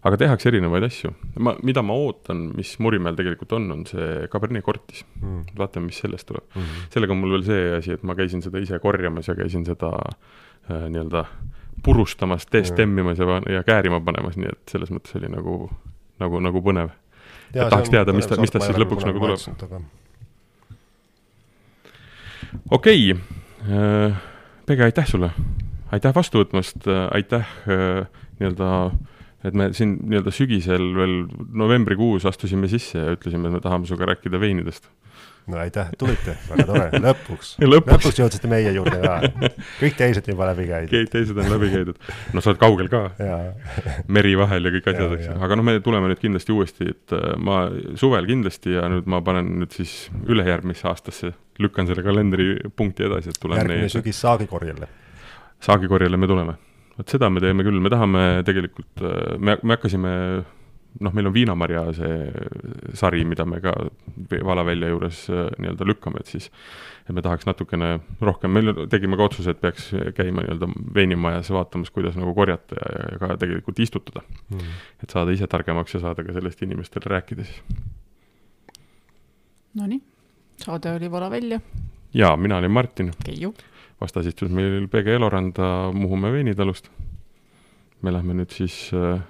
aga 0.00 0.16
tehakse 0.16 0.48
erinevaid 0.48 0.86
asju. 0.86 1.12
ma, 1.44 1.54
mida 1.66 1.82
ma 1.84 1.96
ootan, 1.98 2.46
mis 2.56 2.76
Murimäel 2.80 3.18
tegelikult 3.18 3.52
on, 3.58 3.70
on 3.76 3.86
see 3.90 4.26
Cabernet 4.32 4.64
Cortis 4.64 5.04
mm.. 5.20 5.56
vaatame, 5.58 5.90
mis 5.90 6.02
sellest 6.04 6.28
tuleb 6.30 6.46
mm. 6.54 6.60
-hmm. 6.60 6.92
sellega 6.94 7.16
on 7.16 7.24
mul 7.24 7.38
veel 7.38 7.48
see 7.48 7.72
asi, 7.78 7.96
et 7.98 8.02
ma 8.02 8.16
käisin 8.18 8.42
seda 8.42 8.62
ise 8.62 8.78
korjamas 8.78 9.28
ja 9.28 9.34
käisin 9.34 9.66
seda 9.66 9.92
äh, 10.00 10.86
nii-öelda 10.88 11.26
purustamas, 11.82 12.46
destemmimas 12.52 13.18
ja, 13.18 13.42
ja 13.48 13.62
käärima 13.64 14.00
panemas, 14.04 14.36
nii 14.36 14.50
et 14.52 14.72
selles 14.72 14.90
mõttes 14.92 15.16
oli 15.16 15.30
nagu, 15.32 15.70
nagu, 16.20 16.40
nagu 16.44 16.62
põnev 16.64 16.90
ja 17.54 17.68
tahaks 17.72 17.92
teada, 17.92 18.14
mis 18.16 18.28
ta, 18.30 18.38
mis 18.40 18.52
tast 18.52 18.68
siis 18.68 18.80
lõpuks 18.80 19.06
nagu 19.08 19.22
tuleb. 19.22 19.82
okei 22.70 23.12
okay., 23.12 23.20
äh, 23.68 24.26
Pege, 24.66 24.84
aitäh 24.86 25.06
sulle, 25.08 25.32
aitäh 25.90 26.14
vastu 26.14 26.44
võtmast, 26.44 26.86
aitäh 27.10 27.46
äh, 27.66 28.04
nii-öelda, 28.38 28.68
et 29.44 29.56
me 29.56 29.70
siin 29.74 29.96
nii-öelda 30.04 30.30
sügisel 30.34 30.92
veel 30.94 31.16
novembrikuus 31.64 32.26
astusime 32.28 32.70
sisse 32.70 32.98
ja 32.98 33.16
ütlesime, 33.16 33.48
et 33.48 33.58
me 33.58 33.62
tahame 33.64 33.88
sinuga 33.88 34.12
rääkida 34.12 34.40
veinidest 34.40 34.86
no 35.50 35.58
aitäh, 35.60 35.88
tulite, 35.98 36.34
väga 36.50 36.66
tore, 36.68 36.86
lõpuks 37.06 37.54
lõpuks. 37.58 37.94
lõpuks 37.96 38.20
jõudsite 38.20 38.50
meie 38.50 38.72
juurde 38.74 38.98
ka. 39.02 39.16
kõik 39.80 39.96
teised 39.98 40.28
juba 40.30 40.48
läbi 40.50 40.66
käidud. 40.68 40.92
kõik 40.92 41.12
teised 41.12 41.40
on 41.40 41.50
läbi 41.52 41.70
käidud. 41.72 41.98
no 42.34 42.42
sa 42.42 42.52
oled 42.52 42.60
kaugel 42.60 42.90
ka 42.92 43.02
meri 44.12 44.36
vahel 44.38 44.68
ja 44.68 44.74
kõik 44.76 44.90
asjad, 44.92 45.16
eks 45.16 45.28
ju, 45.30 45.36
aga 45.48 45.58
noh, 45.58 45.66
me 45.66 45.76
tuleme 45.84 46.10
nüüd 46.12 46.22
kindlasti 46.22 46.54
uuesti, 46.54 46.90
et 46.94 47.16
äh, 47.16 47.34
ma 47.40 47.62
suvel 48.00 48.28
kindlasti 48.30 48.76
ja 48.76 48.86
nüüd 48.92 49.08
ma 49.10 49.22
panen 49.24 49.52
nüüd 49.62 49.74
siis 49.76 49.94
ülejärgmisse 50.28 50.88
aastasse, 50.90 51.34
lükkan 51.62 51.88
selle 51.90 52.04
kalendripunkti 52.06 53.08
edasi, 53.08 53.34
et 53.34 53.42
tulen 53.42 53.62
järgmine 53.62 53.90
sügis 53.92 54.20
saagikorjele. 54.22 54.88
saagikorjele 55.64 56.20
me 56.20 56.30
tuleme. 56.30 56.56
vot 56.98 57.16
seda 57.16 57.30
me 57.32 57.42
teeme 57.42 57.66
küll, 57.66 57.80
me 57.80 57.92
tahame 57.92 58.24
tegelikult, 58.46 58.92
äh, 59.02 59.36
me, 59.38 59.58
me 59.62 59.78
hakkasime 59.78 60.16
noh, 60.98 61.14
meil 61.14 61.30
on 61.30 61.34
viinamarja 61.34 61.84
see 61.96 62.14
sari, 62.98 63.24
mida 63.28 63.46
me 63.46 63.60
ka 63.62 63.74
Valavälja 64.30 64.90
juures 64.90 65.22
äh, 65.30 65.48
nii-öelda 65.58 65.86
lükkame, 65.86 66.22
et 66.22 66.32
siis 66.32 66.50
et 67.10 67.14
me 67.16 67.22
tahaks 67.24 67.46
natukene 67.48 67.90
rohkem, 68.22 68.52
meil 68.54 68.72
tegime 68.90 69.18
ka 69.18 69.26
otsuse, 69.26 69.54
et 69.54 69.60
peaks 69.62 69.90
käima 70.16 70.44
nii-öelda 70.44 70.68
veinimajas 70.94 71.50
vaatamas, 71.54 71.90
kuidas 71.94 72.18
nagu 72.18 72.34
korjata 72.36 72.78
ja, 72.78 73.06
ja 73.06 73.18
ka 73.22 73.38
tegelikult 73.40 73.80
istutada 73.82 74.22
mm.. 74.26 74.76
et 75.04 75.14
saada 75.14 75.34
ise 75.34 75.48
targemaks 75.50 75.96
ja 75.96 76.02
saada 76.04 76.24
ka 76.26 76.34
sellest 76.36 76.62
inimestele 76.66 77.10
rääkida 77.14 77.46
siis. 77.48 77.62
Nonii, 79.78 80.00
saade 80.58 80.94
oli 80.98 81.10
Valavälja. 81.10 81.60
jaa, 82.14 82.36
mina 82.36 82.56
olin 82.58 82.70
Martin. 82.70 83.12
Keiu. 83.24 83.54
vastas 84.00 84.26
istus 84.26 84.50
meil 84.50 84.88
Pege 84.88 85.14
Eloranda 85.14 85.92
Muhumäe 85.92 86.32
veinitalust. 86.32 86.90
me 88.02 88.12
lähme 88.12 88.34
nüüd 88.34 88.50
siis 88.50 88.90
äh, 88.94 89.20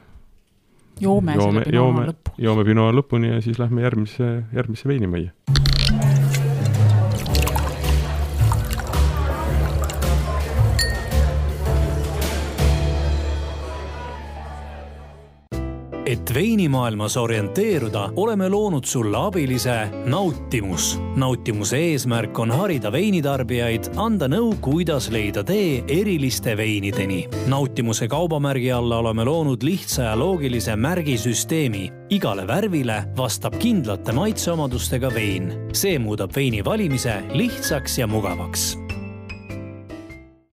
joome, 1.00 1.34
joome, 1.34 1.62
joome, 1.72 2.06
joome 2.38 2.64
Pinot 2.64 2.94
lõpuni 2.94 3.34
ja 3.34 3.40
siis 3.44 3.58
lähme 3.58 3.82
järgmise, 3.86 4.30
järgmisse 4.54 4.88
veinimajja. 4.88 5.32
Et 16.10 16.34
veinimaailmas 16.34 17.16
orienteeruda, 17.16 18.10
oleme 18.16 18.48
loonud 18.48 18.84
sulle 18.84 19.16
abilise 19.16 19.88
Nautimus. 20.04 21.00
nautimuse 21.16 21.78
eesmärk 21.78 22.38
on 22.38 22.50
harida 22.50 22.92
veinitarbijaid, 22.92 23.92
anda 23.96 24.26
nõu, 24.28 24.54
kuidas 24.60 25.10
leida 25.10 25.44
tee 25.44 25.84
eriliste 25.88 26.56
veinideni. 26.56 27.28
nautimuse 27.46 28.08
kaubamärgi 28.08 28.72
alla 28.72 28.98
oleme 28.98 29.24
loonud 29.24 29.62
lihtsa 29.62 30.02
ja 30.02 30.18
loogilise 30.18 30.76
märgisüsteemi. 30.76 31.92
igale 32.10 32.46
värvile 32.46 33.04
vastab 33.16 33.54
kindlate 33.58 34.12
maitseomadustega 34.12 35.14
vein. 35.14 35.52
see 35.72 35.98
muudab 35.98 36.36
veini 36.36 36.64
valimise 36.64 37.22
lihtsaks 37.32 37.98
ja 37.98 38.06
mugavaks 38.06 38.79